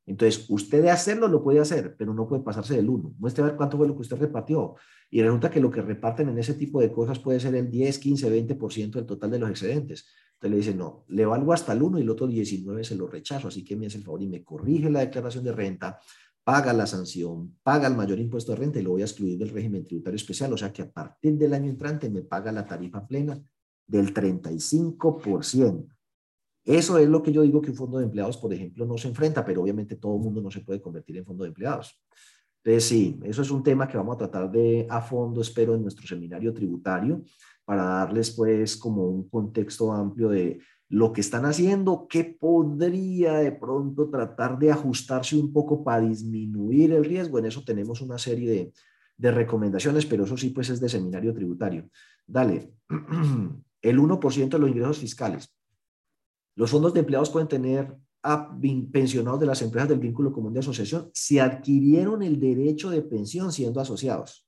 Entonces, 0.07 0.47
usted 0.49 0.83
de 0.83 0.91
hacerlo 0.91 1.29
lo 1.29 1.43
puede 1.43 1.61
hacer, 1.61 1.95
pero 1.97 2.13
no 2.13 2.27
puede 2.27 2.43
pasarse 2.43 2.75
del 2.75 2.89
1. 2.89 3.15
Muestre 3.19 3.45
a 3.45 3.47
ver 3.47 3.57
cuánto 3.57 3.77
fue 3.77 3.87
lo 3.87 3.95
que 3.95 4.01
usted 4.01 4.17
repartió. 4.17 4.75
Y 5.09 5.23
resulta 5.23 5.51
que 5.51 5.61
lo 5.61 5.71
que 5.71 5.83
reparten 5.83 6.29
en 6.29 6.39
ese 6.39 6.55
tipo 6.55 6.81
de 6.81 6.91
cosas 6.91 7.19
puede 7.21 7.39
ser 7.39 7.55
el 7.55 7.71
10, 7.71 7.99
15, 7.99 8.59
20% 8.59 8.91
del 8.91 9.07
total 9.07 9.31
de 9.31 9.39
los 9.39 9.51
excedentes. 9.51 10.09
Entonces 10.41 10.51
le 10.51 10.57
dice, 10.57 10.75
no, 10.75 11.05
le 11.09 11.27
valgo 11.27 11.53
hasta 11.53 11.75
el 11.75 11.83
1 11.83 11.99
y 11.99 12.03
el 12.03 12.09
otro 12.09 12.27
19 12.27 12.83
se 12.83 12.95
lo 12.95 13.07
rechazo, 13.07 13.49
así 13.49 13.63
que 13.63 13.77
me 13.77 13.89
hace 13.89 13.99
el 13.99 14.05
favor 14.05 14.23
y 14.23 14.27
me 14.27 14.43
corrige 14.43 14.89
la 14.89 15.01
declaración 15.01 15.45
de 15.45 15.53
renta, 15.53 16.01
paga 16.43 16.73
la 16.73 16.87
sanción, 16.87 17.59
paga 17.63 17.87
el 17.89 17.95
mayor 17.95 18.19
impuesto 18.19 18.53
de 18.53 18.59
renta 18.59 18.81
y 18.81 18.83
lo 18.83 18.93
voy 18.93 19.03
a 19.03 19.05
excluir 19.05 19.39
del 19.39 19.51
régimen 19.51 19.85
tributario 19.85 20.17
especial, 20.17 20.51
o 20.55 20.57
sea 20.57 20.73
que 20.73 20.81
a 20.81 20.91
partir 20.91 21.37
del 21.37 21.53
año 21.53 21.69
entrante 21.69 22.09
me 22.09 22.23
paga 22.23 22.51
la 22.53 22.67
tarifa 22.67 23.07
plena 23.07 23.39
del 23.87 24.15
35%. 24.15 25.95
Eso 26.65 26.97
es 26.97 27.09
lo 27.09 27.23
que 27.23 27.33
yo 27.33 27.43
digo 27.43 27.61
que 27.61 27.73
un 27.73 27.77
fondo 27.77 27.99
de 27.99 28.05
empleados, 28.05 28.39
por 28.39 28.55
ejemplo, 28.55 28.87
no 28.87 28.97
se 28.97 29.09
enfrenta, 29.09 29.45
pero 29.45 29.61
obviamente 29.61 29.97
todo 29.97 30.17
el 30.17 30.23
mundo 30.23 30.41
no 30.41 30.51
se 30.51 30.61
puede 30.61 30.81
convertir 30.81 31.19
en 31.19 31.27
fondo 31.27 31.45
de 31.45 31.49
empleados. 31.49 32.01
Entonces, 32.65 32.85
sí, 32.89 33.21
eso 33.25 33.43
es 33.43 33.51
un 33.51 33.63
tema 33.63 33.87
que 33.87 33.99
vamos 33.99 34.15
a 34.15 34.19
tratar 34.19 34.51
de 34.51 34.87
a 34.89 35.03
fondo, 35.03 35.43
espero, 35.43 35.75
en 35.75 35.83
nuestro 35.83 36.07
seminario 36.07 36.55
tributario 36.55 37.23
para 37.71 37.85
darles 37.85 38.33
pues 38.33 38.77
como 38.77 39.05
un 39.07 39.29
contexto 39.29 39.93
amplio 39.93 40.29
de 40.29 40.59
lo 40.89 41.13
que 41.13 41.21
están 41.21 41.45
haciendo, 41.45 42.09
qué 42.11 42.25
podría 42.25 43.35
de 43.35 43.53
pronto 43.53 44.11
tratar 44.11 44.59
de 44.59 44.73
ajustarse 44.73 45.37
un 45.37 45.53
poco 45.53 45.85
para 45.85 46.01
disminuir 46.01 46.91
el 46.91 47.05
riesgo. 47.05 47.39
En 47.39 47.47
eso 47.47 47.63
tenemos 47.65 48.01
una 48.01 48.19
serie 48.19 48.51
de, 48.51 48.73
de 49.17 49.31
recomendaciones, 49.31 50.05
pero 50.05 50.25
eso 50.25 50.37
sí 50.37 50.51
pues 50.51 50.69
es 50.69 50.81
de 50.81 50.89
seminario 50.89 51.33
tributario. 51.33 51.89
Dale, 52.27 52.75
el 53.83 54.01
1% 54.01 54.49
de 54.49 54.59
los 54.59 54.69
ingresos 54.69 54.99
fiscales. 54.99 55.55
Los 56.57 56.73
fondos 56.73 56.93
de 56.93 56.99
empleados 56.99 57.31
pueden 57.31 57.47
tener 57.47 57.97
a 58.25 58.53
pensionados 58.91 59.39
de 59.39 59.47
las 59.47 59.63
empresas 59.63 59.91
del 59.91 60.01
vínculo 60.01 60.33
común 60.33 60.53
de 60.53 60.59
asociación 60.59 61.09
si 61.15 61.39
adquirieron 61.39 62.25
el 62.25 62.41
derecho 62.41 62.91
de 62.91 63.03
pensión 63.03 63.53
siendo 63.53 63.81
asociados. 63.81 64.45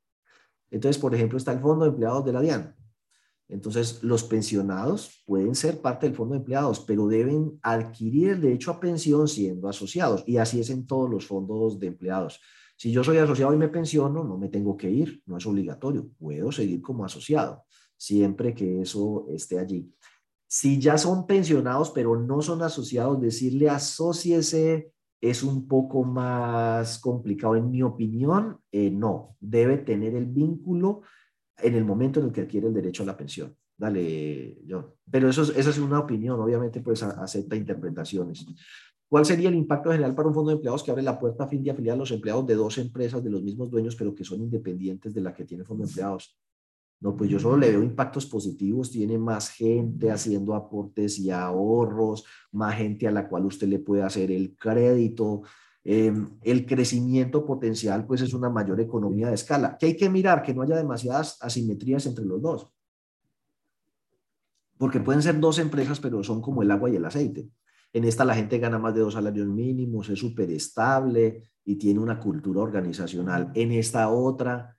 Entonces, 0.72 1.00
por 1.00 1.14
ejemplo, 1.14 1.38
está 1.38 1.52
el 1.52 1.60
fondo 1.60 1.84
de 1.84 1.90
empleados 1.90 2.24
de 2.24 2.32
la 2.32 2.40
DIAN. 2.40 2.81
Entonces, 3.53 4.03
los 4.03 4.24
pensionados 4.24 5.22
pueden 5.26 5.55
ser 5.55 5.82
parte 5.82 6.07
del 6.07 6.16
fondo 6.16 6.32
de 6.32 6.38
empleados, 6.38 6.80
pero 6.80 7.07
deben 7.07 7.59
adquirir 7.62 8.30
el 8.30 8.40
derecho 8.40 8.70
a 8.70 8.80
pensión 8.80 9.28
siendo 9.28 9.68
asociados. 9.68 10.24
Y 10.26 10.38
así 10.38 10.59
es 10.59 10.70
en 10.70 10.86
todos 10.86 11.11
los 11.11 11.26
fondos 11.26 11.78
de 11.78 11.88
empleados. 11.88 12.40
Si 12.76 12.90
yo 12.90 13.05
soy 13.05 13.18
asociado 13.18 13.53
y 13.53 13.59
me 13.59 13.68
pensiono, 13.68 14.24
no 14.24 14.38
me 14.38 14.48
tengo 14.48 14.74
que 14.74 14.90
ir, 14.90 15.22
no 15.26 15.36
es 15.36 15.44
obligatorio. 15.44 16.09
Puedo 16.18 16.50
seguir 16.50 16.80
como 16.80 17.05
asociado, 17.05 17.64
siempre 17.94 18.55
que 18.55 18.80
eso 18.80 19.26
esté 19.28 19.59
allí. 19.59 19.92
Si 20.48 20.80
ya 20.80 20.96
son 20.96 21.26
pensionados, 21.26 21.90
pero 21.90 22.18
no 22.18 22.40
son 22.40 22.62
asociados, 22.62 23.20
decirle 23.20 23.68
asociese 23.68 24.92
es 25.20 25.42
un 25.42 25.68
poco 25.68 26.05
más 26.05 26.98
complicado. 26.98 27.55
En 27.57 27.70
mi 27.70 27.82
opinión, 27.82 28.59
eh, 28.72 28.90
no. 28.90 29.36
Debe 29.40 29.76
tener 29.76 30.14
el 30.14 30.24
vínculo 30.24 31.03
en 31.59 31.74
el 31.74 31.84
momento 31.84 32.20
en 32.20 32.26
el 32.26 32.32
que 32.32 32.42
adquiere 32.42 32.68
el 32.68 32.74
derecho 32.74 33.03
a 33.03 33.07
la 33.07 33.16
pensión. 33.16 33.55
Dale, 33.76 34.59
John. 34.68 34.86
Pero 35.11 35.28
eso 35.28 35.42
esa 35.42 35.70
es 35.70 35.78
una 35.78 35.98
opinión, 35.98 36.38
obviamente, 36.40 36.80
pues 36.80 37.03
acepta 37.03 37.57
interpretaciones. 37.57 38.46
¿Cuál 39.09 39.26
sería 39.26 39.48
el 39.48 39.57
impacto 39.57 39.90
general 39.90 40.14
para 40.14 40.28
un 40.28 40.34
fondo 40.34 40.50
de 40.50 40.55
empleados 40.55 40.82
que 40.82 40.90
abre 40.90 41.03
la 41.03 41.18
puerta 41.18 41.44
a 41.44 41.48
fin 41.48 41.62
de 41.62 41.70
afiliar 41.70 41.96
a 41.96 41.98
los 41.98 42.11
empleados 42.11 42.46
de 42.46 42.55
dos 42.55 42.78
empresas 42.78 43.22
de 43.22 43.28
los 43.28 43.42
mismos 43.42 43.70
dueños, 43.70 43.94
pero 43.96 44.14
que 44.14 44.24
son 44.24 44.40
independientes 44.40 45.12
de 45.12 45.20
la 45.20 45.34
que 45.34 45.44
tiene 45.44 45.62
el 45.62 45.66
fondo 45.66 45.84
de 45.84 45.90
empleados? 45.90 46.38
No, 47.00 47.16
pues 47.16 47.28
yo 47.28 47.40
solo 47.40 47.57
le 47.57 47.70
veo 47.70 47.82
impactos 47.82 48.26
positivos. 48.26 48.90
Tiene 48.90 49.18
más 49.18 49.50
gente 49.50 50.11
haciendo 50.11 50.55
aportes 50.55 51.18
y 51.18 51.30
ahorros, 51.30 52.24
más 52.53 52.76
gente 52.76 53.09
a 53.09 53.11
la 53.11 53.28
cual 53.28 53.46
usted 53.46 53.66
le 53.66 53.80
puede 53.80 54.03
hacer 54.03 54.30
el 54.30 54.57
crédito, 54.57 55.42
Em, 55.84 56.38
el 56.42 56.64
crecimiento 56.64 57.44
potencial 57.44 58.06
pues 58.06 58.20
es 58.20 58.34
una 58.34 58.48
mayor 58.48 58.80
economía 58.80 59.28
de 59.28 59.34
escala. 59.34 59.76
Que 59.78 59.86
hay 59.86 59.96
que 59.96 60.08
mirar 60.08 60.42
que 60.42 60.54
no 60.54 60.62
haya 60.62 60.76
demasiadas 60.76 61.38
asimetrías 61.40 62.06
entre 62.06 62.24
los 62.24 62.40
dos. 62.40 62.72
Porque 64.78 65.00
pueden 65.00 65.22
ser 65.22 65.38
dos 65.38 65.58
empresas, 65.58 66.00
pero 66.00 66.22
son 66.22 66.40
como 66.40 66.62
el 66.62 66.70
agua 66.70 66.90
y 66.90 66.96
el 66.96 67.04
aceite. 67.04 67.48
En 67.92 68.04
esta 68.04 68.24
la 68.24 68.34
gente 68.34 68.58
gana 68.58 68.78
más 68.78 68.94
de 68.94 69.00
dos 69.00 69.14
salarios 69.14 69.46
mínimos, 69.46 70.08
es 70.08 70.18
súper 70.18 70.50
estable 70.50 71.50
y 71.64 71.76
tiene 71.76 72.00
una 72.00 72.18
cultura 72.18 72.60
organizacional. 72.60 73.52
En 73.54 73.70
esta 73.72 74.08
otra, 74.08 74.76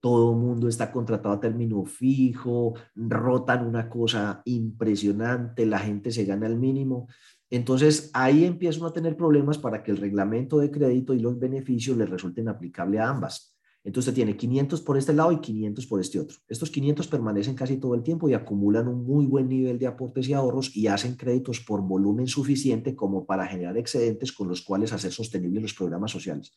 todo 0.00 0.32
mundo 0.34 0.68
está 0.68 0.90
contratado 0.90 1.34
a 1.34 1.40
término 1.40 1.84
fijo, 1.84 2.74
rotan 2.94 3.66
una 3.66 3.88
cosa 3.90 4.42
impresionante, 4.44 5.66
la 5.66 5.78
gente 5.78 6.10
se 6.10 6.24
gana 6.24 6.46
el 6.46 6.56
mínimo. 6.56 7.08
Entonces 7.50 8.10
ahí 8.12 8.44
empiezan 8.44 8.84
a 8.84 8.92
tener 8.92 9.16
problemas 9.16 9.58
para 9.58 9.82
que 9.82 9.90
el 9.90 9.96
reglamento 9.96 10.58
de 10.58 10.70
crédito 10.70 11.14
y 11.14 11.20
los 11.20 11.38
beneficios 11.38 11.96
les 11.96 12.10
resulten 12.10 12.48
aplicables 12.48 13.00
a 13.00 13.08
ambas. 13.08 13.58
Entonces 13.84 14.12
tiene 14.12 14.36
500 14.36 14.82
por 14.82 14.98
este 14.98 15.14
lado 15.14 15.32
y 15.32 15.40
500 15.40 15.86
por 15.86 16.00
este 16.00 16.20
otro. 16.20 16.36
Estos 16.46 16.70
500 16.70 17.06
permanecen 17.06 17.54
casi 17.54 17.78
todo 17.78 17.94
el 17.94 18.02
tiempo 18.02 18.28
y 18.28 18.34
acumulan 18.34 18.86
un 18.86 19.04
muy 19.04 19.24
buen 19.24 19.48
nivel 19.48 19.78
de 19.78 19.86
aportes 19.86 20.28
y 20.28 20.34
ahorros 20.34 20.76
y 20.76 20.88
hacen 20.88 21.14
créditos 21.14 21.60
por 21.60 21.80
volumen 21.80 22.26
suficiente 22.26 22.94
como 22.94 23.24
para 23.24 23.46
generar 23.46 23.78
excedentes 23.78 24.32
con 24.32 24.48
los 24.48 24.62
cuales 24.62 24.92
hacer 24.92 25.12
sostenibles 25.12 25.62
los 25.62 25.74
programas 25.74 26.10
sociales. 26.10 26.52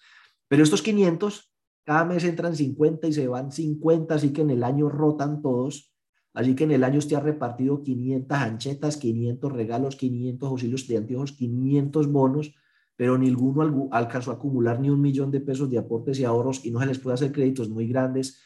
Pero 0.48 0.64
estos 0.64 0.82
500 0.82 1.54
Cada 1.84 2.06
mes 2.06 2.24
entran 2.24 2.56
50 2.56 3.08
y 3.08 3.14
se 3.14 3.28
van 3.28 3.52
50, 3.52 4.14
así 4.14 4.32
que 4.32 4.42
en 4.42 4.52
el 4.52 4.64
año 4.64 4.88
rotan 4.88 5.42
todos. 5.42 5.91
Así 6.34 6.56
que 6.56 6.64
en 6.64 6.72
el 6.72 6.84
año 6.84 7.00
usted 7.00 7.18
ha 7.18 7.20
repartido 7.20 7.84
500 7.84 8.38
anchetas, 8.38 8.98
500 8.98 9.52
regalos, 9.52 9.96
500 9.96 10.50
auxilios 10.50 10.88
de 10.88 10.98
anteojos, 10.98 11.34
500 11.34 12.12
bonos, 12.12 12.56
pero 12.96 13.18
ninguno 13.18 13.90
alcanzó 13.92 14.32
a 14.32 14.36
acumular 14.36 14.80
ni 14.80 14.90
un 14.90 15.02
millón 15.02 15.32
de 15.32 15.42
pesos 15.42 15.70
de 15.70 15.78
aportes 15.78 16.20
y 16.20 16.24
ahorros 16.24 16.66
y 16.66 16.72
no 16.72 16.80
se 16.80 16.86
les 16.86 17.00
puede 17.00 17.16
hacer 17.16 17.32
créditos 17.32 17.70
muy 17.70 17.88
grandes 17.88 18.42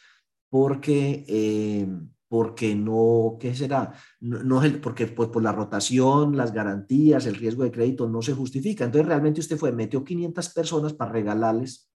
porque, 0.50 1.26
eh, 1.28 1.88
porque 2.28 2.76
no, 2.76 3.38
¿qué 3.40 3.54
será? 3.54 3.94
No, 4.20 4.64
es 4.64 4.74
porque 4.78 5.08
pues, 5.08 5.30
por 5.30 5.44
la 5.44 5.52
rotación, 5.52 6.38
las 6.38 6.54
garantías, 6.54 7.26
el 7.28 7.36
riesgo 7.36 7.64
de 7.64 7.72
crédito 7.72 8.10
no 8.10 8.22
se 8.22 8.34
justifica. 8.34 8.86
Entonces 8.86 9.08
realmente 9.08 9.42
usted 9.42 9.58
fue, 9.58 9.72
metió 9.72 10.04
500 10.04 10.50
personas 10.50 10.94
para 10.94 11.12
regalarles 11.12 11.92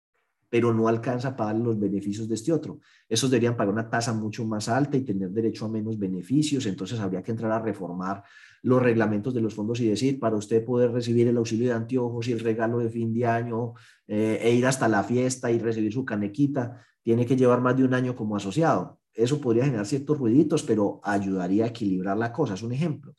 pero 0.50 0.74
no 0.74 0.88
alcanza 0.88 1.36
para 1.36 1.52
darle 1.52 1.66
los 1.66 1.80
beneficios 1.80 2.28
de 2.28 2.36
este 2.36 2.54
otro. 2.54 2.80
Esos 3.10 3.30
deberían 3.30 3.58
pagar 3.58 3.74
una 3.74 3.89
tasa 3.89 4.14
mucho 4.14 4.45
más 4.45 4.70
alta 4.70 4.98
y 4.98 5.02
tener 5.02 5.30
derecho 5.30 5.66
a 5.66 5.70
menos 5.70 6.00
beneficios, 6.00 6.66
entonces 6.66 7.00
habría 7.00 7.22
que 7.22 7.32
entrar 7.32 7.52
a 7.52 7.60
reformar 7.60 8.24
los 8.64 8.82
reglamentos 8.82 9.34
de 9.34 9.41
los 9.41 9.54
fondos 9.54 9.80
y 9.80 9.88
decir, 9.88 10.20
para 10.20 10.36
usted 10.36 10.64
poder 10.64 10.91
recibir 10.91 11.28
el 11.28 11.38
auxilio 11.38 11.68
de 11.68 11.74
anteojos 11.74 12.28
y 12.28 12.32
el 12.32 12.39
regalo 12.39 12.80
de 12.80 12.89
fin 12.89 13.14
de 13.14 13.26
año 13.26 13.74
eh, 14.08 14.39
e 14.41 14.54
ir 14.54 14.66
hasta 14.66 14.88
la 14.88 15.04
fiesta 15.04 15.52
y 15.52 15.60
recibir 15.60 15.93
su 15.93 16.06
canequita, 16.06 16.82
tiene 17.04 17.26
que 17.26 17.36
llevar 17.36 17.62
más 17.62 17.78
de 17.78 17.84
un 17.84 17.93
año 17.93 18.16
como 18.16 18.36
asociado. 18.36 19.00
Eso 19.14 19.41
podría 19.41 19.66
generar 19.66 19.86
ciertos 19.86 20.18
ruiditos, 20.18 20.64
pero 20.64 21.00
ayudaría 21.04 21.66
a 21.66 21.68
equilibrar 21.70 22.18
la 22.18 22.32
cosa, 22.32 22.54
es 22.54 22.62
un 22.62 22.72
ejemplo, 22.72 23.16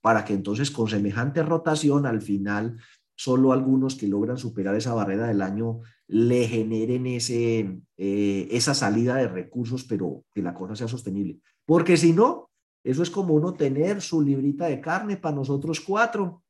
para 0.00 0.24
que 0.24 0.32
entonces 0.32 0.70
con 0.70 0.88
semejante 0.88 1.42
rotación 1.42 2.06
al 2.06 2.22
final 2.22 2.78
solo 3.22 3.52
algunos 3.52 3.94
que 3.94 4.08
logran 4.08 4.36
superar 4.36 4.74
esa 4.74 4.94
barrera 4.94 5.28
del 5.28 5.42
año 5.42 5.80
le 6.08 6.48
generen 6.48 7.06
ese, 7.06 7.80
eh, 7.96 8.48
esa 8.50 8.74
salida 8.74 9.14
de 9.14 9.28
recursos, 9.28 9.84
pero 9.84 10.24
que 10.34 10.42
la 10.42 10.52
cosa 10.52 10.74
sea 10.74 10.88
sostenible. 10.88 11.38
Porque 11.64 11.96
si 11.96 12.12
no, 12.12 12.50
eso 12.82 13.04
es 13.04 13.10
como 13.10 13.34
uno 13.34 13.54
tener 13.54 14.00
su 14.00 14.22
librita 14.22 14.66
de 14.66 14.80
carne 14.80 15.16
para 15.18 15.36
nosotros 15.36 15.80
cuatro 15.80 16.42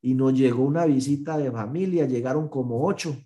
y 0.00 0.14
nos 0.14 0.32
llegó 0.32 0.62
una 0.62 0.86
visita 0.86 1.36
de 1.36 1.50
familia, 1.50 2.06
llegaron 2.06 2.48
como 2.48 2.86
ocho 2.86 3.16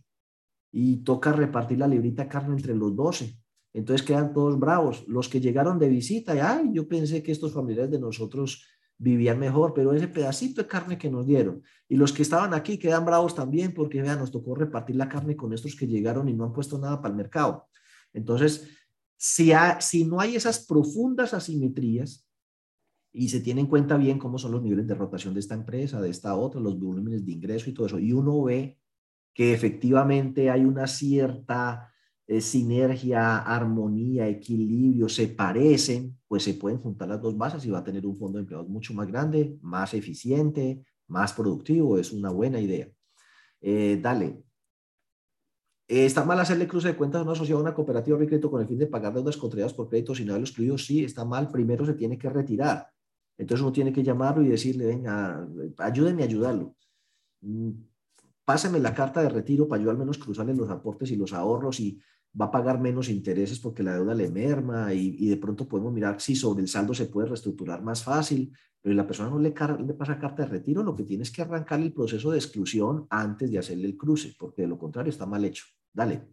y 0.72 1.04
toca 1.04 1.30
repartir 1.30 1.80
la 1.80 1.88
librita 1.88 2.22
de 2.22 2.30
carne 2.30 2.54
entre 2.56 2.74
los 2.74 2.96
doce. 2.96 3.38
Entonces 3.74 4.06
quedan 4.06 4.32
todos 4.32 4.58
bravos. 4.58 5.04
Los 5.08 5.28
que 5.28 5.40
llegaron 5.40 5.78
de 5.78 5.90
visita, 5.90 6.34
y, 6.34 6.38
ay, 6.38 6.70
yo 6.72 6.88
pensé 6.88 7.22
que 7.22 7.32
estos 7.32 7.52
familiares 7.52 7.90
de 7.90 8.00
nosotros 8.00 8.64
vivían 8.98 9.38
mejor, 9.38 9.74
pero 9.74 9.92
ese 9.92 10.08
pedacito 10.08 10.62
de 10.62 10.68
carne 10.68 10.98
que 10.98 11.10
nos 11.10 11.26
dieron. 11.26 11.62
Y 11.88 11.96
los 11.96 12.12
que 12.12 12.22
estaban 12.22 12.54
aquí 12.54 12.78
quedan 12.78 13.04
bravos 13.04 13.34
también 13.34 13.74
porque, 13.74 14.02
vean, 14.02 14.18
nos 14.18 14.30
tocó 14.30 14.54
repartir 14.54 14.96
la 14.96 15.08
carne 15.08 15.36
con 15.36 15.52
estos 15.52 15.74
que 15.74 15.86
llegaron 15.86 16.28
y 16.28 16.32
no 16.32 16.44
han 16.44 16.52
puesto 16.52 16.78
nada 16.78 17.00
para 17.00 17.12
el 17.12 17.16
mercado. 17.16 17.66
Entonces, 18.12 18.68
si, 19.16 19.52
si 19.80 20.04
no 20.04 20.20
hay 20.20 20.36
esas 20.36 20.64
profundas 20.66 21.34
asimetrías 21.34 22.28
y 23.12 23.28
se 23.28 23.40
tiene 23.40 23.60
en 23.60 23.66
cuenta 23.66 23.96
bien 23.96 24.18
cómo 24.18 24.38
son 24.38 24.52
los 24.52 24.62
niveles 24.62 24.86
de 24.86 24.94
rotación 24.94 25.34
de 25.34 25.40
esta 25.40 25.54
empresa, 25.54 26.00
de 26.00 26.10
esta 26.10 26.34
otra, 26.34 26.60
los 26.60 26.78
volúmenes 26.78 27.24
de 27.24 27.32
ingreso 27.32 27.70
y 27.70 27.74
todo 27.74 27.86
eso, 27.86 27.98
y 27.98 28.12
uno 28.12 28.42
ve 28.42 28.78
que 29.32 29.52
efectivamente 29.52 30.50
hay 30.50 30.64
una 30.64 30.86
cierta 30.86 31.93
eh, 32.26 32.40
sinergia, 32.40 33.38
armonía, 33.38 34.26
equilibrio, 34.28 35.08
se 35.08 35.28
parecen, 35.28 36.18
pues 36.26 36.42
se 36.42 36.54
pueden 36.54 36.78
juntar 36.78 37.08
las 37.08 37.20
dos 37.20 37.36
bases 37.36 37.64
y 37.66 37.70
va 37.70 37.80
a 37.80 37.84
tener 37.84 38.06
un 38.06 38.16
fondo 38.16 38.38
de 38.38 38.42
empleados 38.42 38.68
mucho 38.68 38.94
más 38.94 39.06
grande, 39.06 39.58
más 39.60 39.92
eficiente, 39.94 40.84
más 41.08 41.32
productivo. 41.32 41.98
Es 41.98 42.12
una 42.12 42.30
buena 42.30 42.60
idea. 42.60 42.88
Eh, 43.60 43.98
dale. 44.00 44.42
¿Está 45.86 46.24
mal 46.24 46.40
hacerle 46.40 46.66
cruce 46.66 46.88
de 46.88 46.96
cuentas 46.96 47.20
a 47.20 47.22
una 47.22 47.32
asociación 47.32 47.58
a 47.58 47.62
una 47.62 47.74
cooperativa 47.74 48.16
de 48.16 48.26
crédito 48.26 48.50
con 48.50 48.62
el 48.62 48.66
fin 48.66 48.78
de 48.78 48.86
pagar 48.86 49.12
deudas 49.12 49.36
contraídas 49.36 49.74
por 49.74 49.90
crédito 49.90 50.14
sin 50.14 50.30
haberlo 50.30 50.46
excluido? 50.46 50.78
Sí, 50.78 51.04
está 51.04 51.26
mal. 51.26 51.50
Primero 51.50 51.84
se 51.84 51.92
tiene 51.92 52.16
que 52.16 52.30
retirar. 52.30 52.88
Entonces 53.36 53.62
uno 53.62 53.72
tiene 53.72 53.92
que 53.92 54.02
llamarlo 54.02 54.42
y 54.42 54.48
decirle, 54.48 54.86
venga, 54.86 55.46
ayúdenme 55.78 56.22
a 56.22 56.26
ayudarlo. 56.26 56.74
Mm, 57.42 57.70
páseme 58.44 58.78
la 58.78 58.94
carta 58.94 59.22
de 59.22 59.28
retiro 59.28 59.68
para 59.68 59.82
yo 59.82 59.90
al 59.90 59.98
menos 59.98 60.18
cruzarle 60.18 60.54
los 60.54 60.70
aportes 60.70 61.10
y 61.10 61.16
los 61.16 61.32
ahorros 61.32 61.80
y 61.80 62.00
va 62.40 62.46
a 62.46 62.50
pagar 62.50 62.80
menos 62.80 63.08
intereses 63.08 63.58
porque 63.60 63.82
la 63.82 63.94
deuda 63.94 64.14
le 64.14 64.28
merma 64.30 64.92
y, 64.92 65.28
de 65.28 65.36
pronto 65.36 65.68
podemos 65.68 65.92
mirar 65.92 66.20
si 66.20 66.34
sobre 66.34 66.62
el 66.62 66.68
saldo 66.68 66.94
se 66.94 67.06
puede 67.06 67.28
reestructurar 67.28 67.82
más 67.82 68.02
fácil, 68.02 68.52
pero 68.80 68.94
la 68.94 69.06
persona 69.06 69.30
no 69.30 69.38
le, 69.38 69.54
le, 69.86 69.94
pasa 69.94 70.18
carta 70.18 70.42
de 70.42 70.48
retiro, 70.48 70.82
lo 70.82 70.94
que 70.96 71.04
tiene 71.04 71.22
es 71.22 71.30
que 71.30 71.42
arrancar 71.42 71.80
el 71.80 71.92
proceso 71.92 72.30
de 72.30 72.38
exclusión 72.38 73.06
antes 73.08 73.50
de 73.50 73.58
hacerle 73.58 73.86
el 73.86 73.96
cruce, 73.96 74.34
porque 74.38 74.62
de 74.62 74.68
lo 74.68 74.78
contrario 74.78 75.10
está 75.10 75.26
mal 75.26 75.44
hecho. 75.44 75.64
Dale. 75.92 76.28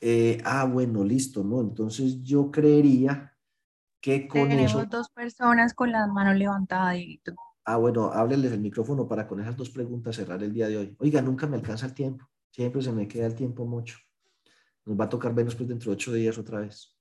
Eh, 0.00 0.40
ah, 0.44 0.64
bueno, 0.64 1.04
listo, 1.04 1.44
¿no? 1.44 1.60
Entonces 1.60 2.22
yo 2.22 2.50
creería 2.50 3.36
que 4.00 4.26
con 4.26 4.48
Tenemos 4.48 4.88
dos 4.88 5.10
personas 5.10 5.74
con 5.74 5.92
las 5.92 6.08
manos 6.08 6.36
levantadas, 6.36 6.96
Ah, 7.64 7.76
bueno, 7.76 8.10
hábleles 8.12 8.52
el 8.52 8.60
micrófono 8.60 9.06
para 9.06 9.28
con 9.28 9.40
esas 9.40 9.56
dos 9.56 9.70
preguntas 9.70 10.16
cerrar 10.16 10.42
el 10.42 10.52
día 10.52 10.68
de 10.68 10.78
hoy. 10.78 10.96
Oiga, 10.98 11.20
nunca 11.20 11.46
me 11.46 11.56
alcanza 11.56 11.86
el 11.86 11.94
tiempo. 11.94 12.26
Siempre 12.50 12.82
se 12.82 12.92
me 12.92 13.06
queda 13.06 13.26
el 13.26 13.34
tiempo 13.34 13.66
mucho. 13.66 13.98
Nos 14.84 14.98
va 14.98 15.04
a 15.04 15.08
tocar 15.08 15.34
vernos 15.34 15.54
pues 15.54 15.68
dentro 15.68 15.90
de 15.90 15.94
ocho 15.94 16.12
días 16.12 16.38
otra 16.38 16.60
vez. 16.60 16.96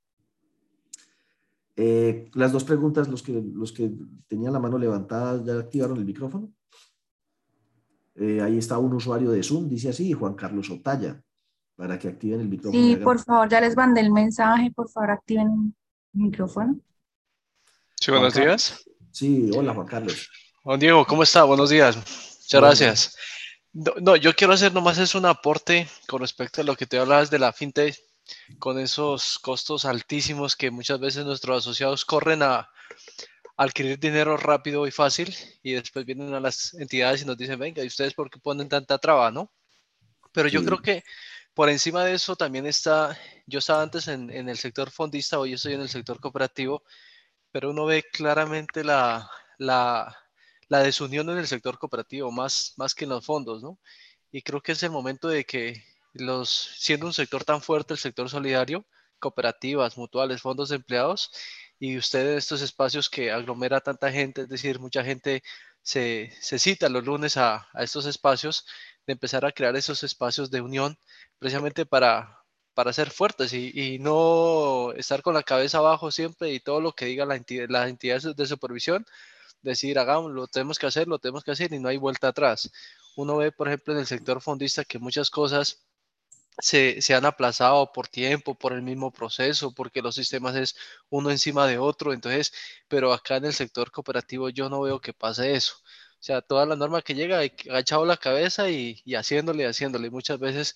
Eh, 1.76 2.30
las 2.34 2.52
dos 2.52 2.66
preguntas, 2.66 3.08
los 3.08 3.24
que, 3.24 3.42
los 3.54 3.72
que 3.72 3.90
tenían 4.28 4.52
la 4.52 4.60
mano 4.60 4.78
levantada, 4.78 5.42
¿ya 5.44 5.58
activaron 5.58 5.98
el 5.98 6.06
micrófono? 6.06 6.52
Eh, 8.16 8.42
ahí 8.42 8.58
está 8.58 8.78
un 8.78 8.94
usuario 8.94 9.32
de 9.32 9.42
Zoom, 9.42 9.70
dice 9.70 9.90
así, 9.90 10.12
Juan 10.12 10.34
Carlos 10.34 10.70
Otaya, 10.70 11.24
para 11.78 11.98
que 11.98 12.10
activen 12.10 12.42
el 12.42 12.50
micrófono. 12.50 12.84
Sí, 12.84 12.98
por 12.98 13.18
favor, 13.20 13.48
ya 13.48 13.62
les 13.62 13.78
mandé 13.78 14.02
el 14.02 14.12
mensaje, 14.12 14.72
por 14.76 14.90
favor, 14.90 15.12
activen 15.12 15.74
el 16.14 16.22
micrófono. 16.22 16.78
Sí, 17.96 18.12
buenos 18.12 18.34
días. 18.34 18.84
Sí, 19.12 19.50
hola 19.56 19.74
Juan 19.74 19.88
Carlos. 19.88 20.30
Juan 20.70 20.80
Diego, 20.80 21.04
¿cómo 21.04 21.24
está? 21.24 21.46
Buenos 21.46 21.72
días. 21.72 21.96
Muchas 21.96 22.62
gracias. 22.62 23.18
No, 23.74 24.16
yo 24.16 24.36
quiero 24.36 24.54
hacer 24.54 24.72
nomás 24.72 25.00
es 25.00 25.16
un 25.16 25.26
aporte 25.26 25.90
con 26.08 26.22
respecto 26.22 26.62
a 26.62 26.64
lo 26.64 26.76
que 26.76 26.86
te 26.86 27.00
hablabas 27.00 27.32
de 27.32 27.40
la 27.40 27.52
fintech, 27.52 27.98
con 28.60 28.78
esos 28.78 29.40
costos 29.40 29.84
altísimos 29.86 30.56
que 30.56 30.70
muchas 30.70 31.00
veces 31.00 31.26
nuestros 31.26 31.64
asociados 31.64 32.06
corren 32.06 32.44
a, 32.44 32.70
adquirir 33.58 33.98
dinero 33.98 34.38
rápido 34.38 34.86
y 34.86 34.92
fácil 34.92 35.36
y 35.64 35.72
después 35.72 36.06
vienen 36.06 36.36
a 36.36 36.40
las 36.40 36.76
entidades 36.76 37.24
y 37.24 37.26
nos 37.26 37.36
dicen, 37.36 37.58
venga, 37.58 37.84
¿y 37.84 37.88
ustedes 37.88 38.14
por 38.14 38.30
qué 38.30 38.38
ponen 38.38 38.70
tanta 38.70 39.00
traba, 39.00 39.32
no? 39.32 39.52
Pero 40.32 40.50
yo 40.50 40.64
creo 40.64 40.84
que 40.84 41.04
por 41.56 41.70
encima 41.70 42.06
de 42.06 42.14
eso 42.14 42.36
también 42.36 42.68
está, 42.68 43.18
yo 43.48 43.58
estaba 43.58 43.82
antes 43.82 44.08
en, 44.08 44.30
en 44.30 44.48
el 44.48 44.58
sector 44.60 44.92
fondista, 44.92 45.40
hoy 45.40 45.54
estoy 45.54 45.74
en 45.74 45.82
el 45.82 45.90
sector 45.90 46.20
cooperativo, 46.20 46.84
pero 47.52 47.72
uno 47.72 47.88
ve 47.88 48.04
claramente 48.04 48.84
la, 48.84 49.28
la 49.58 50.16
la 50.70 50.82
desunión 50.84 51.30
en 51.30 51.38
el 51.40 51.48
sector 51.48 51.78
cooperativo, 51.80 52.32
más, 52.32 52.74
más 52.78 52.96
que 52.96 53.06
en 53.06 53.12
los 53.12 53.26
fondos, 53.26 53.64
¿no? 53.64 53.80
Y 54.32 54.42
creo 54.44 54.62
que 54.62 54.74
es 54.74 54.84
el 54.84 54.92
momento 54.92 55.28
de 55.28 55.46
que 55.46 55.84
los, 56.14 56.50
siendo 56.78 57.08
un 57.08 57.14
sector 57.14 57.44
tan 57.44 57.62
fuerte, 57.62 57.94
el 57.94 58.00
sector 58.00 58.30
solidario, 58.30 58.86
cooperativas, 59.20 59.98
mutuales, 59.98 60.42
fondos 60.42 60.70
de 60.70 60.78
empleados, 60.78 61.32
y 61.80 61.98
ustedes 61.98 62.38
estos 62.44 62.62
espacios 62.62 63.10
que 63.10 63.32
aglomera 63.32 63.82
tanta 63.82 64.12
gente, 64.12 64.42
es 64.42 64.50
decir, 64.50 64.80
mucha 64.80 65.04
gente 65.04 65.44
se, 65.82 66.32
se 66.42 66.60
cita 66.60 66.90
los 66.90 67.06
lunes 67.06 67.38
a, 67.38 67.68
a, 67.74 67.84
estos 67.84 68.06
espacios, 68.06 68.66
de 69.08 69.14
empezar 69.14 69.46
a 69.46 69.52
crear 69.52 69.76
esos 69.76 70.04
espacios 70.04 70.52
de 70.52 70.62
unión, 70.62 70.98
precisamente 71.40 71.86
para, 71.86 72.44
para 72.74 72.94
ser 72.94 73.12
fuertes 73.12 73.54
y, 73.54 73.72
y 73.74 74.00
no 74.00 74.94
estar 74.94 75.22
con 75.22 75.34
la 75.34 75.44
cabeza 75.44 75.80
abajo 75.80 76.12
siempre 76.12 76.54
y 76.54 76.60
todo 76.60 76.82
lo 76.82 76.94
que 76.94 77.06
diga 77.06 77.26
la 77.26 77.36
entidad, 77.36 77.68
las 77.70 77.90
entidades 77.90 78.36
de 78.36 78.46
supervisión, 78.46 79.06
decir, 79.62 80.00
hagamos, 80.00 80.32
lo 80.32 80.48
tenemos 80.48 80.80
que 80.80 80.88
hacer, 80.88 81.08
lo 81.08 81.20
tenemos 81.20 81.44
que 81.44 81.52
hacer 81.52 81.74
y 81.74 81.80
no 81.80 81.90
hay 81.90 81.98
vuelta 81.98 82.30
atrás. 82.30 82.72
Uno 83.16 83.38
ve, 83.38 83.52
por 83.52 83.68
ejemplo, 83.68 83.94
en 83.94 84.00
el 84.00 84.08
sector 84.08 84.42
fondista 84.42 84.86
que 84.86 85.00
muchas 85.00 85.30
cosas 85.30 85.86
se, 86.60 87.02
se, 87.02 87.16
han 87.16 87.26
aplazado 87.26 87.92
por 87.94 88.08
tiempo, 88.08 88.56
por 88.56 88.74
el 88.74 88.82
mismo 88.82 89.12
proceso, 89.12 89.74
porque 89.74 90.02
los 90.02 90.16
sistemas 90.16 90.56
es 90.56 90.76
uno 91.10 91.32
encima 91.32 91.68
de 91.68 91.78
otro. 91.78 92.14
Entonces, 92.14 92.54
pero 92.88 93.14
acá 93.14 93.38
en 93.38 93.46
el 93.46 93.54
sector 93.54 93.92
cooperativo 93.92 94.50
yo 94.50 94.70
no 94.70 94.82
veo 94.82 95.00
que 95.02 95.14
pase 95.14 95.54
eso. 95.56 95.76
O 96.20 96.24
sea, 96.24 96.42
toda 96.42 96.66
la 96.66 96.76
norma 96.76 97.02
que 97.02 97.16
llega, 97.16 97.40
ha 97.40 97.80
echado 97.80 98.06
la 98.06 98.18
cabeza 98.18 98.70
y, 98.70 99.02
y 99.06 99.16
haciéndole, 99.16 99.66
haciéndole. 99.68 100.10
Muchas 100.10 100.40
veces 100.40 100.76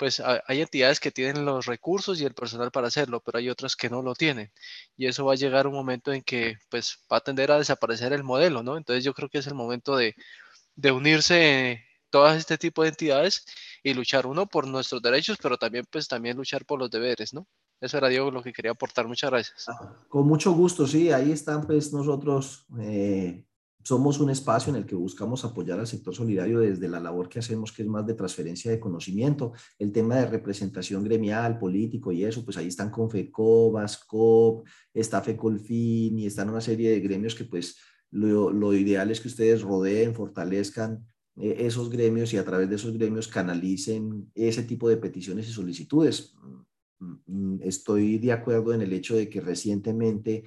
pues 0.00 0.18
hay 0.18 0.62
entidades 0.62 0.98
que 0.98 1.10
tienen 1.10 1.44
los 1.44 1.66
recursos 1.66 2.18
y 2.18 2.24
el 2.24 2.32
personal 2.32 2.70
para 2.70 2.86
hacerlo, 2.86 3.20
pero 3.20 3.36
hay 3.36 3.50
otras 3.50 3.76
que 3.76 3.90
no 3.90 4.00
lo 4.00 4.14
tienen. 4.14 4.50
Y 4.96 5.06
eso 5.06 5.26
va 5.26 5.34
a 5.34 5.36
llegar 5.36 5.66
un 5.66 5.74
momento 5.74 6.10
en 6.10 6.22
que 6.22 6.56
pues 6.70 7.04
va 7.12 7.18
a 7.18 7.20
tender 7.20 7.52
a 7.52 7.58
desaparecer 7.58 8.14
el 8.14 8.24
modelo, 8.24 8.62
¿no? 8.62 8.78
Entonces 8.78 9.04
yo 9.04 9.12
creo 9.12 9.28
que 9.28 9.36
es 9.36 9.46
el 9.46 9.52
momento 9.52 9.96
de, 9.96 10.14
de 10.74 10.90
unirse 10.90 11.84
todas 12.08 12.38
este 12.38 12.56
tipo 12.56 12.82
de 12.82 12.88
entidades 12.88 13.44
y 13.82 13.92
luchar 13.92 14.26
uno 14.26 14.46
por 14.46 14.66
nuestros 14.66 15.02
derechos, 15.02 15.36
pero 15.42 15.58
también 15.58 15.84
pues 15.90 16.08
también 16.08 16.38
luchar 16.38 16.64
por 16.64 16.78
los 16.78 16.90
deberes, 16.90 17.34
¿no? 17.34 17.46
Eso 17.78 17.98
era 17.98 18.08
Diego 18.08 18.30
lo 18.30 18.42
que 18.42 18.54
quería 18.54 18.70
aportar. 18.70 19.06
Muchas 19.06 19.28
gracias. 19.28 19.66
Con 20.08 20.26
mucho 20.26 20.52
gusto, 20.52 20.86
sí. 20.86 21.12
Ahí 21.12 21.30
están 21.30 21.66
pues 21.66 21.92
nosotros 21.92 22.64
eh, 22.80 23.44
somos 23.82 24.20
un 24.20 24.30
espacio 24.30 24.70
en 24.70 24.76
el 24.76 24.86
que 24.86 24.94
buscamos 24.94 25.44
apoyar 25.44 25.80
al 25.80 25.86
sector 25.86 26.14
solidario 26.14 26.60
desde 26.60 26.88
la 26.88 27.00
labor 27.00 27.28
que 27.28 27.38
hacemos, 27.38 27.72
que 27.72 27.82
es 27.82 27.88
más 27.88 28.06
de 28.06 28.14
transferencia 28.14 28.70
de 28.70 28.80
conocimiento, 28.80 29.52
el 29.78 29.92
tema 29.92 30.16
de 30.16 30.26
representación 30.26 31.02
gremial, 31.02 31.58
político 31.58 32.12
y 32.12 32.24
eso, 32.24 32.44
pues 32.44 32.56
ahí 32.56 32.68
están 32.68 32.90
Confecobas, 32.90 33.98
COP, 34.04 34.66
está 34.92 35.22
FECOLFIN 35.22 36.18
y 36.18 36.26
están 36.26 36.50
una 36.50 36.60
serie 36.60 36.90
de 36.90 37.00
gremios 37.00 37.34
que 37.34 37.44
pues 37.44 37.76
lo, 38.10 38.74
ideal 38.74 39.10
es 39.10 39.20
que 39.20 39.28
ustedes 39.28 39.62
rodeen, 39.62 40.14
fortalezcan 40.14 41.06
eh, 41.36 41.56
esos 41.60 41.90
gremios 41.90 42.32
y 42.34 42.38
a 42.38 42.44
través 42.44 42.68
de 42.68 42.76
esos 42.76 42.92
gremios 42.92 43.28
canalicen 43.28 44.30
ese 44.34 44.64
tipo 44.64 44.88
de 44.88 44.96
peticiones 44.96 45.48
y 45.48 45.52
solicitudes. 45.52 46.34
Mm, 46.98 47.14
mm, 47.26 47.60
estoy 47.62 48.18
de 48.18 48.32
acuerdo 48.32 48.74
en 48.74 48.82
el 48.82 48.92
hecho 48.92 49.16
de 49.16 49.28
que 49.28 49.40
recientemente 49.40 50.44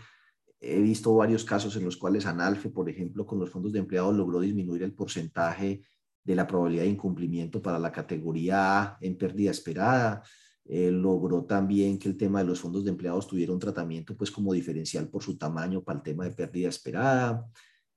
he 0.64 0.82
visto 0.82 1.14
varios 1.16 1.44
casos 1.44 1.76
en 1.76 1.84
los 1.84 1.98
cuales 1.98 2.26
Analfe, 2.26 2.70
por 2.70 2.90
ejemplo, 2.90 3.26
con 3.26 3.40
los 3.40 3.50
fondos 3.50 3.74
de 3.74 3.80
empleados 3.80 4.16
logró 4.16 4.40
disminuir 4.40 4.84
el 4.84 4.94
porcentaje 4.94 5.82
de 6.24 6.36
la 6.36 6.48
probabilidad 6.48 6.84
de 6.84 6.90
incumplimiento 6.90 7.62
para 7.62 7.78
la 7.78 7.92
categoría 7.92 8.82
A 8.82 8.98
en 9.02 9.18
pérdida 9.18 9.52
esperada. 9.52 10.24
Eh, 10.66 10.90
logró 10.90 11.44
también 11.44 12.00
que 12.00 12.08
el 12.08 12.16
tema 12.16 12.40
de 12.40 12.46
los 12.46 12.62
fondos 12.62 12.86
de 12.86 12.92
empleados 12.92 13.28
tuviera 13.28 13.52
un 13.52 13.60
tratamiento 13.60 14.16
pues 14.16 14.32
como 14.32 14.54
diferencial 14.54 15.10
por 15.10 15.22
su 15.22 15.38
tamaño 15.38 15.84
para 15.84 15.98
el 15.98 16.04
tema 16.04 16.24
de 16.24 16.32
pérdida 16.32 16.70
esperada. 16.70 17.46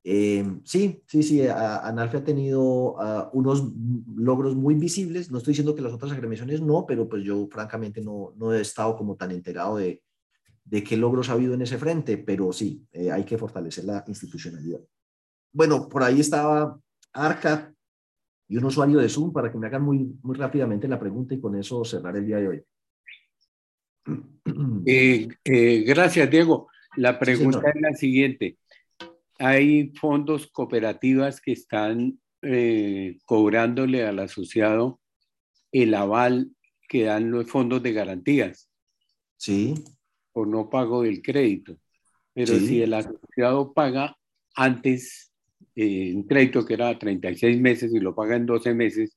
Eh, 0.03 0.45
sí, 0.65 1.03
sí, 1.07 1.23
sí, 1.23 1.47
Analfe 1.47 2.19
ha 2.19 2.25
tenido 2.25 3.01
ah, 3.01 3.31
unos 3.33 3.73
logros 4.17 4.57
muy 4.57 4.75
visibles. 4.75 5.31
No 5.31 5.39
estoy 5.39 5.53
diciendo 5.53 5.75
que 5.75 5.83
las 5.83 5.93
otras 5.93 6.13
agremiaciones 6.13 6.61
no, 6.61 6.85
pero 6.87 7.09
pues 7.09 7.23
yo 7.23 7.49
francamente 7.49 8.01
no, 8.01 8.33
no 8.37 8.53
he 8.53 8.61
estado 8.61 8.97
como 8.97 9.17
tan 9.17 9.31
enterado 9.31 9.77
de, 9.77 10.03
de 10.67 10.83
qué 10.83 10.97
logros 10.97 11.31
ha 11.31 11.35
habido 11.35 11.55
en 11.55 11.63
ese 11.63 11.79
frente, 11.79 12.19
pero 12.19 12.53
sí, 12.53 12.85
eh, 12.93 13.11
hay 13.11 13.25
que 13.25 13.39
fortalecer 13.39 13.85
la 13.85 14.05
institucionalidad. 14.09 14.81
Bueno, 15.53 15.89
por 15.89 16.03
ahí 16.03 16.21
estaba 16.21 16.79
Arca 17.13 17.73
y 18.49 18.57
un 18.57 18.65
usuario 18.65 18.99
de 18.99 19.09
Zoom 19.09 19.33
para 19.33 19.51
que 19.51 19.59
me 19.59 19.69
hagan 19.69 19.83
muy, 19.83 20.13
muy 20.23 20.37
rápidamente 20.37 20.89
la 20.89 20.99
pregunta 20.99 21.35
y 21.35 21.41
con 21.41 21.57
eso 21.57 21.85
cerrar 21.85 22.17
el 22.17 22.27
día 22.27 22.39
de 22.39 22.49
hoy. 22.49 22.63
Eh, 24.87 25.27
eh, 25.45 25.85
gracias, 25.85 26.31
Diego. 26.31 26.69
La 26.97 27.19
pregunta 27.19 27.71
es 27.75 27.81
la 27.81 27.93
siguiente. 27.93 28.57
Hay 29.39 29.93
fondos 29.99 30.47
cooperativas 30.49 31.41
que 31.41 31.53
están 31.53 32.21
cobrándole 33.25 34.07
al 34.07 34.21
asociado 34.21 35.01
el 35.73 35.95
aval 35.95 36.53
que 36.89 37.05
dan 37.05 37.33
los 37.33 37.51
fondos 37.51 37.83
de 37.83 37.93
garantías. 37.93 38.71
Sí 39.37 39.75
o 40.37 40.45
no 40.45 40.69
pago 40.69 41.03
el 41.03 41.23
crédito. 41.23 41.79
Pero 42.35 42.59
si 42.59 42.83
el 42.83 42.93
asociado 42.93 43.73
paga 43.73 44.19
antes 44.55 45.33
eh, 45.75 46.13
un 46.15 46.25
crédito 46.25 46.67
que 46.67 46.75
era 46.75 46.99
36 46.99 47.59
meses 47.59 47.95
y 47.95 48.01
lo 48.01 48.15
paga 48.15 48.37
en 48.37 48.45
12 48.45 48.75
meses, 48.75 49.17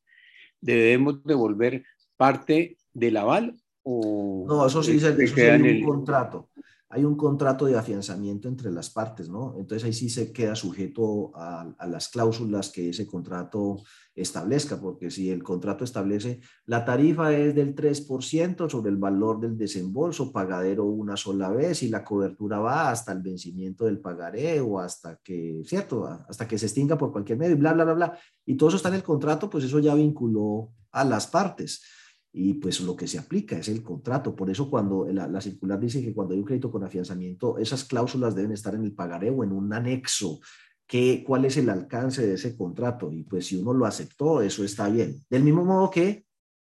¿debemos 0.61 1.22
devolver 1.26 1.84
parte 2.15 2.78
del 2.93 3.17
aval? 3.17 3.57
O 3.84 4.45
no, 4.47 4.65
eso 4.65 4.82
sí, 4.82 4.97
se, 4.97 5.13
queda 5.34 5.55
en 5.55 5.65
el 5.65 5.84
contrato 5.84 6.47
hay 6.92 7.06
un 7.06 7.16
contrato 7.16 7.66
de 7.66 7.78
afianzamiento 7.78 8.48
entre 8.48 8.72
las 8.72 8.90
partes, 8.90 9.30
¿no? 9.30 9.54
Entonces 9.60 9.86
ahí 9.86 9.94
sí 9.94 10.10
se 10.10 10.34
queda 10.34 10.56
sujeto 10.56 11.32
a, 11.36 11.76
las 11.88 12.10
cláusulas 12.10 12.72
que 12.72 12.90
ese 12.90 13.06
contrato 13.06 13.78
establezca, 14.16 14.82
porque 14.82 15.12
si 15.12 15.30
el 15.30 15.44
contrato 15.44 15.84
establece 15.84 16.42
la 16.66 16.84
tarifa 16.84 17.32
es 17.32 17.54
del 17.54 17.76
3% 17.76 18.68
sobre 18.68 18.90
el 18.90 18.98
valor 18.98 19.40
del 19.40 19.56
desembolso 19.56 20.32
pagadero 20.32 20.86
una 20.86 21.16
sola 21.16 21.50
vez 21.52 21.84
y 21.84 21.90
la 21.90 22.04
cobertura 22.04 22.58
va 22.58 22.90
hasta 22.90 23.12
el 23.12 23.22
vencimiento 23.22 23.86
del 23.86 24.00
pagaré 24.00 24.60
o 24.60 24.80
hasta 24.80 25.18
que, 25.24 25.62
¿cierto? 25.66 26.08
Hasta 26.08 26.48
que 26.48 26.58
se 26.58 26.66
extinga 26.66 26.98
por 26.98 27.12
cualquier 27.12 27.38
medio 27.38 27.54
y 27.54 27.60
bla, 27.60 27.74
bla, 27.74 27.84
bla, 27.84 27.94
bla. 27.94 28.20
Y 28.48 28.58
todo 28.58 28.70
eso 28.70 28.78
está 28.78 28.90
en 28.90 28.96
el 28.96 29.04
contrato, 29.04 29.48
pues 29.48 29.64
eso 29.64 29.78
ya 29.78 29.94
vinculó 29.94 30.72
a 30.92 31.04
las 31.04 31.28
partes 31.28 31.84
y 32.32 32.54
pues 32.56 32.80
lo 32.82 32.96
que 32.96 33.08
se 33.08 33.18
aplica 33.18 33.58
es 33.58 33.70
el 33.70 33.82
contrato. 33.82 34.36
Por 34.36 34.50
eso 34.50 34.70
cuando 34.70 35.08
la, 35.12 35.42
circular 35.42 35.80
dice 35.80 36.04
que 36.04 36.14
cuando 36.14 36.34
hay 36.34 36.40
un 36.40 36.46
crédito 36.46 36.72
con 36.72 36.84
afianzamiento, 36.84 37.58
esas 37.58 37.86
cláusulas 37.86 38.36
deben 38.36 38.52
estar 38.52 38.76
en 38.76 38.84
el 38.84 38.94
pagaré 38.94 39.30
o 39.30 39.44
en 39.44 39.52
un 39.52 39.74
anexo. 39.74 40.40
Que, 40.86 41.24
¿Cuál 41.26 41.46
es 41.46 41.58
el 41.58 41.70
alcance 41.70 42.26
de 42.26 42.36
ese 42.36 42.56
contrato? 42.56 43.12
Y 43.12 43.24
pues 43.24 43.48
si 43.48 43.58
uno 43.58 43.74
lo 43.74 43.86
aceptó, 43.86 44.42
eso 44.42 44.64
está 44.64 44.90
bien. 44.90 45.24
Del 45.30 45.44
mismo 45.44 45.66
modo 45.66 45.90
que 45.90 46.26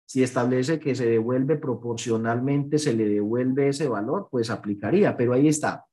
si 0.06 0.22
establece 0.22 0.80
que 0.80 0.96
se 0.96 1.08
devuelve 1.08 1.58
proporcionalmente, 1.58 2.78
se 2.78 2.94
le 2.94 3.08
devuelve 3.08 3.70
ese 3.70 3.88
valor, 3.88 4.28
pues 4.30 4.50
aplicaría. 4.50 5.16
Pero 5.16 5.34
ahí 5.34 5.48
está. 5.48 5.86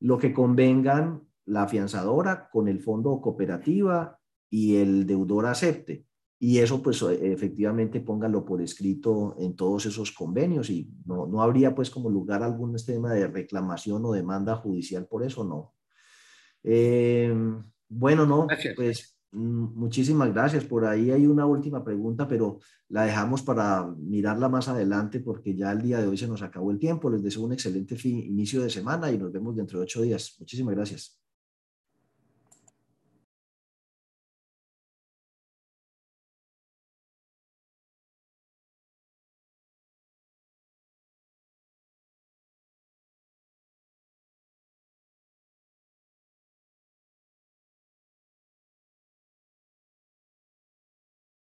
Lo 0.00 0.18
que 0.18 0.32
convengan 0.32 1.22
la 1.46 1.64
afianzadora 1.64 2.48
con 2.50 2.68
el 2.68 2.80
fondo 2.80 3.20
cooperativa 3.20 4.18
y 4.50 4.76
el 4.76 5.06
deudor 5.06 5.46
acepte 5.46 6.06
y 6.42 6.58
eso 6.58 6.82
pues 6.82 7.02
e, 7.02 7.32
efectivamente 7.32 8.00
póngalo 8.00 8.44
por 8.46 8.62
escrito 8.62 9.36
en 9.38 9.54
todos 9.54 9.84
esos 9.84 10.10
convenios 10.10 10.70
y 10.70 10.90
no, 11.04 11.26
no 11.26 11.42
habría 11.42 11.74
pues 11.74 11.90
como 11.90 12.08
lugar 12.08 12.42
algún 12.42 12.74
tema 12.84 13.12
de 13.12 13.28
reclamación 13.28 14.02
o 14.06 14.12
demanda 14.12 14.56
judicial 14.56 15.06
por 15.06 15.22
eso, 15.22 15.44
no. 15.44 15.74
Em, 16.62 17.62
bueno, 17.88 18.24
no, 18.24 18.46
pues 18.74 19.18
mm, 19.32 19.78
muchísimas 19.78 20.32
gracias. 20.32 20.64
Por 20.64 20.86
ahí 20.86 21.10
hay 21.10 21.26
una 21.26 21.44
última 21.44 21.84
pregunta, 21.84 22.26
pero 22.26 22.58
la 22.88 23.04
dejamos 23.04 23.42
para 23.42 23.86
mirarla 23.98 24.48
más 24.48 24.68
adelante 24.68 25.20
porque 25.20 25.54
ya 25.54 25.72
el 25.72 25.82
día 25.82 26.00
de 26.00 26.06
hoy 26.08 26.16
se 26.16 26.28
nos 26.28 26.42
acabó 26.42 26.70
el 26.70 26.78
tiempo. 26.78 27.10
Les 27.10 27.22
deseo 27.22 27.42
un 27.42 27.52
excelente 27.52 27.96
fin, 27.96 28.18
inicio 28.18 28.62
de 28.62 28.70
semana 28.70 29.10
y 29.12 29.18
nos 29.18 29.30
vemos 29.32 29.56
dentro 29.56 29.78
de 29.78 29.84
ocho 29.84 30.02
días. 30.02 30.36
Muchísimas 30.38 30.74
gracias. 30.74 31.19